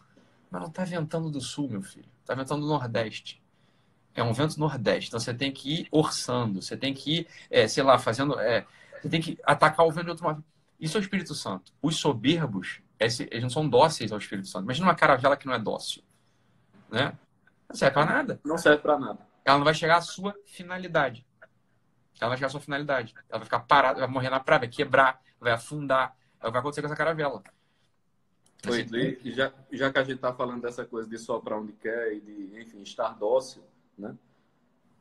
Mas 0.50 0.60
não 0.60 0.68
está 0.68 0.84
ventando 0.84 1.30
do 1.30 1.40
sul, 1.40 1.68
meu 1.68 1.82
filho. 1.82 2.08
Está 2.22 2.34
ventando 2.34 2.62
do 2.62 2.68
nordeste 2.68 3.42
é 4.16 4.22
um 4.22 4.32
vento 4.32 4.58
nordeste, 4.58 5.08
então 5.10 5.20
você 5.20 5.34
tem 5.34 5.52
que 5.52 5.82
ir 5.82 5.88
orçando, 5.90 6.62
você 6.62 6.76
tem 6.76 6.94
que 6.94 7.18
ir, 7.18 7.28
é, 7.50 7.68
sei 7.68 7.82
lá, 7.82 7.98
fazendo. 7.98 8.40
É, 8.40 8.66
você 9.00 9.08
tem 9.10 9.20
que 9.20 9.38
atacar 9.44 9.86
o 9.86 9.92
vento 9.92 10.04
de 10.04 10.10
outro 10.10 10.24
modo. 10.24 10.44
Isso 10.80 10.96
é 10.96 11.00
o 11.00 11.02
Espírito 11.02 11.34
Santo. 11.34 11.72
Os 11.82 11.96
soberbos, 11.96 12.80
eles 12.98 13.42
não 13.42 13.50
são 13.50 13.68
dóceis 13.68 14.10
ao 14.10 14.18
Espírito 14.18 14.48
Santo. 14.48 14.64
Imagina 14.64 14.86
uma 14.86 14.94
caravela 14.94 15.36
que 15.36 15.46
não 15.46 15.52
é 15.52 15.58
dócil. 15.58 16.02
Né? 16.90 17.12
Não 17.68 17.76
serve 17.76 17.94
para 17.94 18.06
nada. 18.06 18.40
Não 18.44 18.58
serve 18.58 18.82
para 18.82 18.98
nada. 18.98 19.18
Ela 19.44 19.58
não 19.58 19.64
vai 19.64 19.74
chegar 19.74 19.98
à 19.98 20.00
sua 20.00 20.34
finalidade. 20.46 21.26
Ela 22.20 22.30
vai 22.30 22.36
chegar 22.38 22.46
à 22.46 22.50
sua 22.50 22.60
finalidade. 22.60 23.14
Ela 23.28 23.38
vai 23.38 23.44
ficar 23.44 23.60
parada, 23.60 24.00
vai 24.00 24.08
morrer 24.08 24.30
na 24.30 24.40
praia, 24.40 24.60
vai 24.60 24.68
quebrar, 24.68 25.20
vai 25.40 25.52
afundar. 25.52 26.16
É 26.40 26.44
o 26.44 26.46
que 26.46 26.52
vai 26.52 26.60
acontecer 26.60 26.80
com 26.80 26.86
essa 26.86 26.96
caravela. 26.96 27.42
Oi, 28.68 29.18
e 29.22 29.32
já, 29.32 29.52
já 29.70 29.92
que 29.92 29.98
a 29.98 30.02
gente 30.02 30.16
está 30.16 30.32
falando 30.32 30.62
dessa 30.62 30.84
coisa 30.84 31.08
de 31.08 31.18
soprar 31.18 31.58
onde 31.58 31.72
quer 31.72 32.14
e 32.14 32.20
de, 32.20 32.60
enfim, 32.60 32.82
estar 32.82 33.10
dócil, 33.10 33.62
né? 33.96 34.16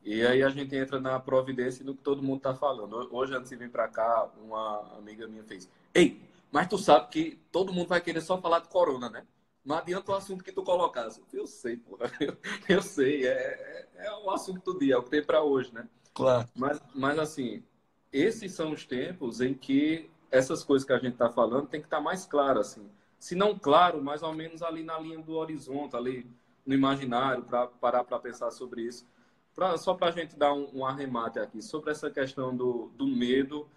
E 0.04 0.24
aí 0.24 0.40
a 0.40 0.48
gente 0.48 0.76
entra 0.76 1.00
na 1.00 1.18
providência 1.18 1.84
do 1.84 1.92
que 1.92 2.00
todo 2.00 2.22
mundo 2.22 2.36
está 2.36 2.54
falando. 2.54 3.08
Hoje, 3.10 3.34
antes 3.34 3.50
de 3.50 3.56
vir 3.56 3.70
para 3.70 3.88
cá, 3.88 4.30
uma 4.40 4.96
amiga 4.96 5.26
minha 5.26 5.42
fez: 5.42 5.68
Ei, 5.92 6.22
mas 6.52 6.68
tu 6.68 6.78
sabe 6.78 7.08
que 7.08 7.40
todo 7.50 7.72
mundo 7.72 7.88
vai 7.88 8.00
querer 8.00 8.20
só 8.20 8.40
falar 8.40 8.60
de 8.60 8.68
corona, 8.68 9.10
né? 9.10 9.26
Não 9.64 9.76
adianta 9.76 10.12
o 10.12 10.14
assunto 10.14 10.44
que 10.44 10.52
tu 10.52 10.62
colocasse. 10.62 11.20
Eu 11.32 11.44
sei, 11.44 11.76
porra. 11.78 12.08
Eu, 12.20 12.36
eu 12.68 12.82
sei. 12.82 13.26
É, 13.26 13.32
é, 13.32 14.06
é, 14.06 14.12
o 14.12 14.30
assunto 14.30 14.72
do 14.72 14.78
dia, 14.78 14.94
é 14.94 14.96
o 14.96 15.02
que 15.02 15.10
tem 15.10 15.24
para 15.24 15.42
hoje, 15.42 15.74
né? 15.74 15.88
Claro. 16.16 16.48
Mas, 16.56 16.80
mas, 16.94 17.18
assim, 17.18 17.62
esses 18.10 18.52
são 18.52 18.72
os 18.72 18.86
tempos 18.86 19.42
em 19.42 19.52
que 19.52 20.10
essas 20.30 20.64
coisas 20.64 20.86
que 20.86 20.92
a 20.94 20.98
gente 20.98 21.12
está 21.12 21.28
falando 21.28 21.68
tem 21.68 21.78
que 21.78 21.86
estar 21.86 21.98
tá 21.98 22.02
mais 22.02 22.24
claro, 22.24 22.58
assim. 22.58 22.90
Se 23.18 23.34
não 23.34 23.58
claro, 23.58 24.02
mais 24.02 24.22
ou 24.22 24.32
menos 24.32 24.62
ali 24.62 24.82
na 24.82 24.98
linha 24.98 25.18
do 25.18 25.34
horizonte, 25.34 25.94
ali 25.94 26.26
no 26.64 26.72
imaginário, 26.72 27.44
para 27.44 27.66
parar 27.66 28.02
para 28.02 28.18
pensar 28.18 28.50
sobre 28.50 28.82
isso. 28.82 29.06
Pra, 29.54 29.76
só 29.76 29.92
para 29.92 30.08
a 30.08 30.10
gente 30.10 30.36
dar 30.36 30.54
um, 30.54 30.70
um, 30.72 30.86
arremate 30.86 31.38
aqui, 31.38 31.60
sobre 31.60 31.90
essa 31.90 32.10
questão 32.10 32.56
do, 32.56 32.90
do 32.96 33.06
medo 33.06 33.68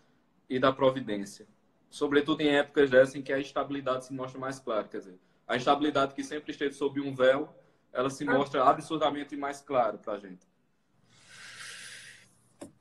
e 0.50 0.58
da 0.58 0.72
providência. 0.72 1.46
Sobretudo 1.90 2.40
em 2.40 2.56
épocas 2.56 2.90
dessas 2.90 3.16
em 3.16 3.22
que 3.22 3.34
a 3.34 3.40
estabilidade 3.40 4.06
se 4.06 4.14
mostra 4.14 4.40
mais 4.40 4.60
clara. 4.60 4.88
Quer 4.88 5.00
dizer, 5.00 5.20
a 5.46 5.58
estabilidade 5.58 6.14
que 6.14 6.24
sempre 6.24 6.52
esteve 6.52 6.74
sob 6.74 7.02
um 7.02 7.14
véu, 7.14 7.54
ela 7.92 8.10
se 8.10 8.24
mostra 8.24 8.64
absurdamente 8.64 9.36
mais 9.36 9.62
clara 9.62 9.98
para 9.98 10.14
a 10.14 10.20
gente. 10.20 10.49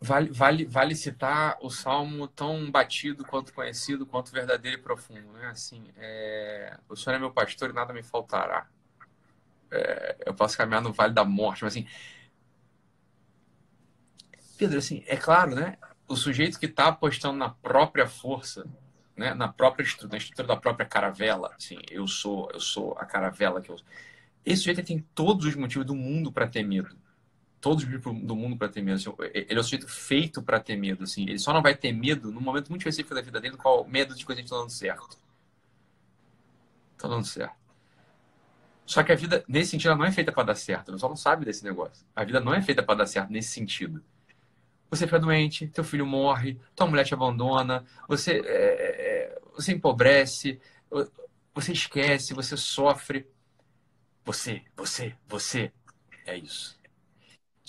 Vale, 0.01 0.31
vale, 0.31 0.65
vale 0.65 0.95
citar 0.95 1.59
o 1.61 1.71
salmo 1.71 2.29
tão 2.29 2.71
batido 2.71 3.25
quanto 3.25 3.53
conhecido, 3.53 4.07
quanto 4.07 4.31
verdadeiro 4.31 4.79
e 4.79 4.83
profundo. 4.83 5.33
Né? 5.33 5.47
Assim, 5.47 5.85
é... 5.97 6.79
O 6.89 6.97
Senhor 6.97 7.17
é 7.17 7.19
meu 7.19 7.33
pastor 7.33 7.71
e 7.71 7.73
nada 7.73 7.93
me 7.93 8.03
faltará 8.03 8.69
é, 9.71 10.17
eu 10.27 10.35
posso 10.35 10.57
caminhar 10.57 10.83
no 10.83 10.93
vale 10.93 11.13
da 11.13 11.25
morte, 11.25 11.65
mas 11.65 11.75
assim. 11.75 11.87
Pedro, 14.57 14.79
assim, 14.79 15.05
é 15.07 15.17
claro, 15.17 15.55
né? 15.55 15.77
O 16.07 16.17
sujeito 16.17 16.59
que 16.59 16.67
está 16.67 16.89
apostando 16.89 17.37
na 17.37 17.51
própria 17.51 18.07
força, 18.07 18.67
né? 19.17 19.35
na 19.35 19.49
própria 19.49 19.85
estrutura, 19.85 20.13
na 20.13 20.19
estrutura 20.19 20.49
da 20.49 20.57
própria 20.57 20.87
caravela, 20.87 21.55
assim, 21.57 21.79
eu 21.91 22.09
sou, 22.09 22.51
eu 22.53 22.61
sou 22.61 22.93
a 22.99 23.05
caravela 23.05 23.61
que 23.61 23.71
eu. 23.71 23.77
Esse 24.45 24.63
sujeito 24.63 24.85
tem 24.85 25.01
todos 25.15 25.47
os 25.47 25.55
motivos 25.55 25.87
do 25.87 25.95
mundo 25.95 26.33
para 26.33 26.49
ter 26.49 26.63
medo. 26.63 26.97
Todos 27.61 27.83
os 27.83 27.91
motivos 27.91 28.23
do 28.23 28.37
mundo 28.37 28.57
para 28.57 28.69
ter 28.69 28.83
medo. 28.83 28.97
Assim, 28.97 29.13
ele 29.33 29.55
é 29.55 29.61
o 29.61 29.63
sujeito 29.63 29.89
feito 29.89 30.43
para 30.43 30.61
ter 30.61 30.77
medo. 30.77 31.05
Assim. 31.05 31.23
Ele 31.23 31.39
só 31.39 31.53
não 31.53 31.63
vai 31.63 31.75
ter 31.75 31.93
medo 31.93 32.31
num 32.31 32.41
momento 32.41 32.69
muito 32.69 32.83
específico 32.83 33.15
da 33.15 33.21
vida 33.21 33.41
dele, 33.41 33.57
qual 33.57 33.87
medo 33.87 34.15
de 34.15 34.25
coisa 34.25 34.41
que 34.41 34.47
está 34.47 34.57
dando 34.57 34.71
certo. 34.71 35.19
Está 36.95 37.09
dando 37.09 37.25
certo. 37.25 37.57
Só 38.87 39.03
que 39.03 39.13
a 39.13 39.15
vida, 39.15 39.45
nesse 39.47 39.73
sentido, 39.73 39.89
ela 39.91 39.99
não 39.99 40.07
é 40.07 40.13
feita 40.13 40.33
para 40.33 40.45
dar 40.45 40.55
certo. 40.55 40.93
Você 40.93 40.99
só 40.99 41.09
não 41.09 41.17
sabe 41.17 41.45
desse 41.45 41.63
negócio. 41.63 42.07
A 42.17 42.25
vida 42.25 42.41
não 42.41 42.55
é 42.55 42.63
feita 42.63 42.83
para 42.83 43.01
dar 43.01 43.07
certo 43.07 43.31
nesse 43.31 43.51
sentido. 43.51 44.03
Você 44.91 45.05
fica 45.07 45.19
doente, 45.19 45.69
teu 45.69 45.85
filho 45.85 46.07
morre, 46.07 46.59
tua 46.75 46.87
mulher 46.87 47.05
te 47.05 47.13
abandona, 47.13 47.85
você, 48.09 48.41
é, 48.47 49.35
é, 49.35 49.41
você 49.55 49.73
empobrece, 49.73 50.59
você 51.55 51.73
esquece, 51.73 52.33
você 52.33 52.57
sofre. 52.57 53.27
Você, 54.25 54.63
você, 54.77 55.15
você. 55.27 55.73
É 56.25 56.37
isso. 56.37 56.78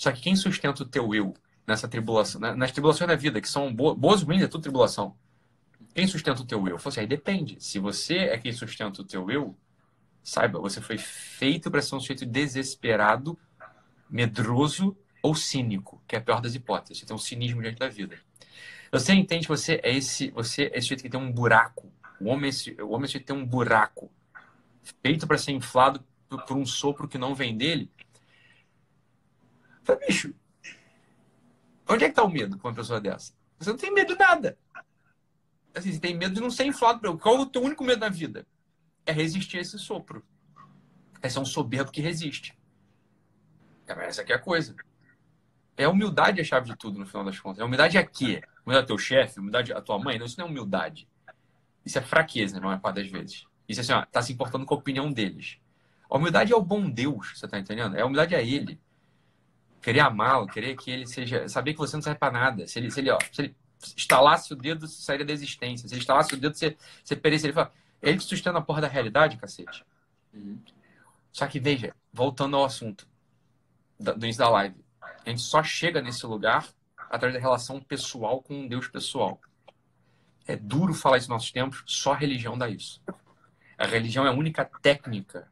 Só 0.00 0.10
que 0.10 0.22
quem 0.22 0.34
sustenta 0.34 0.82
o 0.82 0.86
teu 0.86 1.14
eu 1.14 1.34
nessa 1.66 1.86
tribulação, 1.86 2.40
né, 2.40 2.54
nas 2.54 2.72
tribulações 2.72 3.06
da 3.06 3.14
vida, 3.14 3.38
que 3.38 3.46
são 3.46 3.70
boas 3.74 4.22
ou 4.22 4.28
ruins, 4.28 4.40
é 4.42 4.46
tudo 4.46 4.62
tribulação. 4.62 5.14
Quem 5.94 6.06
sustenta 6.06 6.40
o 6.40 6.46
teu 6.46 6.66
eu? 6.66 6.78
Você 6.78 7.00
aí 7.00 7.06
depende. 7.06 7.58
Se 7.60 7.78
você 7.78 8.16
é 8.16 8.38
quem 8.38 8.50
sustenta 8.50 9.02
o 9.02 9.04
teu 9.04 9.30
eu, 9.30 9.54
Saiba, 10.22 10.58
você 10.58 10.80
foi 10.80 10.96
feito 10.96 11.70
para 11.70 11.82
ser 11.82 11.96
um 11.96 12.00
sujeito 12.00 12.24
desesperado, 12.24 13.38
medroso 14.08 14.96
ou 15.22 15.34
cínico, 15.34 16.02
que 16.08 16.16
é 16.16 16.18
a 16.18 16.22
pior 16.22 16.40
das 16.40 16.54
hipóteses. 16.54 17.00
Você 17.00 17.04
tem 17.04 17.14
um 17.14 17.18
cinismo 17.18 17.60
diante 17.60 17.78
da 17.78 17.88
vida. 17.88 18.18
Você 18.90 19.12
entende 19.12 19.42
que 19.42 19.54
você 19.54 19.82
é 19.82 19.94
esse, 19.94 20.30
você 20.30 20.62
é 20.62 20.78
esse 20.78 20.86
sujeito 20.86 21.02
que 21.02 21.10
tem 21.10 21.20
um 21.20 21.30
buraco. 21.30 21.92
O 22.18 22.30
homem, 22.30 22.46
é 22.46 22.48
esse, 22.48 22.72
o 22.80 22.88
homem 22.92 23.02
é 23.02 23.04
esse 23.04 23.18
que 23.18 23.24
tem 23.26 23.36
um 23.36 23.44
buraco 23.44 24.10
feito 25.02 25.26
para 25.26 25.36
ser 25.36 25.52
inflado 25.52 26.02
por, 26.46 26.56
um 26.56 26.64
sopro 26.64 27.06
que 27.06 27.18
não 27.18 27.34
vem 27.34 27.54
dele. 27.54 27.90
Fala, 29.90 30.06
bicho, 30.06 30.34
onde 31.88 32.04
é 32.04 32.08
que 32.08 32.12
está 32.12 32.22
o 32.22 32.30
medo 32.30 32.58
com 32.58 32.68
uma 32.68 32.74
pessoa 32.74 33.00
dessa? 33.00 33.32
Você 33.58 33.70
não 33.70 33.76
tem 33.76 33.92
medo 33.92 34.14
de 34.14 34.18
nada. 34.18 34.58
Assim, 35.74 35.92
você 35.92 36.00
tem 36.00 36.16
medo 36.16 36.34
de 36.34 36.40
não 36.40 36.50
ser 36.50 36.64
inflado. 36.64 37.18
Qual 37.18 37.36
é 37.36 37.40
o 37.40 37.46
teu 37.46 37.62
único 37.62 37.84
medo 37.84 38.00
na 38.00 38.08
vida? 38.08 38.46
é 39.10 39.12
resistir 39.12 39.58
a 39.58 39.60
esse 39.60 39.78
sopro. 39.78 40.24
É 41.22 41.28
ser 41.28 41.38
um 41.38 41.44
soberbo 41.44 41.90
que 41.90 42.00
resiste. 42.00 42.56
É, 43.86 43.92
essa 44.06 44.22
aqui 44.22 44.32
é 44.32 44.36
a 44.36 44.38
coisa. 44.38 44.74
É 45.76 45.84
a 45.84 45.90
humildade 45.90 46.40
a 46.40 46.44
chave 46.44 46.70
de 46.70 46.76
tudo, 46.76 46.98
no 46.98 47.06
final 47.06 47.24
das 47.24 47.38
contas. 47.38 47.60
A 47.60 47.64
humildade 47.64 47.98
é 47.98 48.04
quê? 48.04 48.42
Humildade 48.64 48.84
é 48.84 48.86
teu 48.86 48.98
chefe? 48.98 49.40
Humildade 49.40 49.72
a 49.72 49.80
tua 49.80 49.98
mãe? 49.98 50.18
Não, 50.18 50.26
isso 50.26 50.38
não 50.38 50.46
é 50.46 50.50
humildade. 50.50 51.08
Isso 51.84 51.98
é 51.98 52.02
fraqueza, 52.02 52.60
não 52.60 52.70
é 52.70 52.78
parte 52.78 52.96
das 52.96 53.10
vezes. 53.10 53.46
Isso 53.68 53.80
é 53.80 53.82
assim, 53.82 53.92
ó, 53.92 54.04
tá 54.04 54.22
se 54.22 54.32
importando 54.32 54.66
com 54.66 54.74
a 54.74 54.78
opinião 54.78 55.10
deles. 55.12 55.58
A 56.08 56.16
humildade 56.16 56.52
é 56.52 56.56
o 56.56 56.62
bom 56.62 56.88
Deus, 56.88 57.38
você 57.38 57.48
tá 57.48 57.58
entendendo? 57.58 57.96
É 57.96 58.02
a 58.02 58.06
humildade 58.06 58.34
a 58.34 58.42
ele. 58.42 58.80
Querer 59.80 60.00
amá-lo, 60.00 60.46
querer 60.46 60.76
que 60.76 60.90
ele 60.90 61.06
seja. 61.06 61.48
Saber 61.48 61.72
que 61.72 61.78
você 61.78 61.96
não 61.96 62.02
serve 62.02 62.18
para 62.18 62.32
nada. 62.32 62.66
Se 62.66 62.78
ele, 62.78 62.90
se 62.90 63.00
ele, 63.00 63.10
ó, 63.10 63.18
se 63.32 63.42
ele 63.42 63.56
estalasse 63.96 64.52
o 64.52 64.56
dedo, 64.56 64.86
você 64.86 65.02
sairia 65.02 65.24
da 65.24 65.32
existência. 65.32 65.88
Se 65.88 65.94
ele 65.94 66.02
estalasse 66.02 66.34
o 66.34 66.36
dedo, 66.36 66.56
você, 66.56 66.76
você 67.02 67.16
pereceria. 67.16 67.50
Ele 67.50 67.54
fala, 67.54 67.72
ele 68.02 68.18
que 68.18 68.24
sustenta 68.24 68.58
a 68.58 68.62
porra 68.62 68.82
da 68.82 68.88
realidade, 68.88 69.36
cacete. 69.36 69.84
Uhum. 70.32 70.58
Só 71.32 71.46
que, 71.46 71.58
veja, 71.58 71.94
voltando 72.12 72.56
ao 72.56 72.64
assunto 72.64 73.08
do 73.98 74.24
início 74.24 74.42
da 74.42 74.48
live, 74.48 74.76
a 75.24 75.28
gente 75.30 75.42
só 75.42 75.62
chega 75.62 76.00
nesse 76.00 76.26
lugar 76.26 76.66
através 77.10 77.34
da 77.34 77.40
relação 77.40 77.80
pessoal 77.80 78.42
com 78.42 78.54
um 78.54 78.68
Deus 78.68 78.88
pessoal. 78.88 79.40
É 80.46 80.56
duro 80.56 80.94
falar 80.94 81.18
isso 81.18 81.28
nos 81.28 81.36
nossos 81.36 81.52
tempos, 81.52 81.82
só 81.86 82.12
a 82.12 82.16
religião 82.16 82.56
dá 82.56 82.68
isso. 82.68 83.02
A 83.78 83.86
religião 83.86 84.26
é 84.26 84.28
a 84.28 84.32
única 84.32 84.64
técnica 84.82 85.50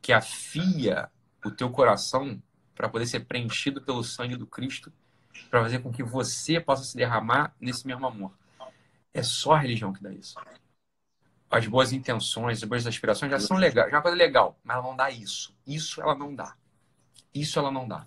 que 0.00 0.12
afia 0.12 1.10
o 1.44 1.50
teu 1.50 1.70
coração 1.70 2.42
para 2.74 2.88
poder 2.88 3.06
ser 3.06 3.20
preenchido 3.20 3.80
pelo 3.80 4.02
sangue 4.02 4.36
do 4.36 4.46
Cristo, 4.46 4.92
para 5.50 5.62
fazer 5.62 5.80
com 5.80 5.92
que 5.92 6.02
você 6.02 6.60
possa 6.60 6.84
se 6.84 6.96
derramar 6.96 7.54
nesse 7.60 7.86
mesmo 7.86 8.06
amor. 8.06 8.32
É 9.12 9.22
só 9.22 9.52
a 9.52 9.58
religião 9.58 9.92
que 9.92 10.02
dá 10.02 10.12
isso. 10.12 10.34
As 11.50 11.66
boas 11.66 11.92
intenções, 11.92 12.62
as 12.62 12.68
boas 12.68 12.86
aspirações 12.86 13.30
já 13.30 13.38
são 13.38 13.56
legais, 13.56 13.88
já 13.90 13.96
é 13.96 13.98
uma 13.98 14.02
coisa 14.02 14.16
legal, 14.16 14.58
mas 14.64 14.76
ela 14.76 14.86
não 14.86 14.96
dá 14.96 15.10
isso. 15.10 15.54
Isso 15.66 16.00
ela 16.00 16.14
não 16.14 16.34
dá. 16.34 16.56
Isso 17.32 17.58
ela 17.58 17.70
não 17.70 17.86
dá. 17.86 18.06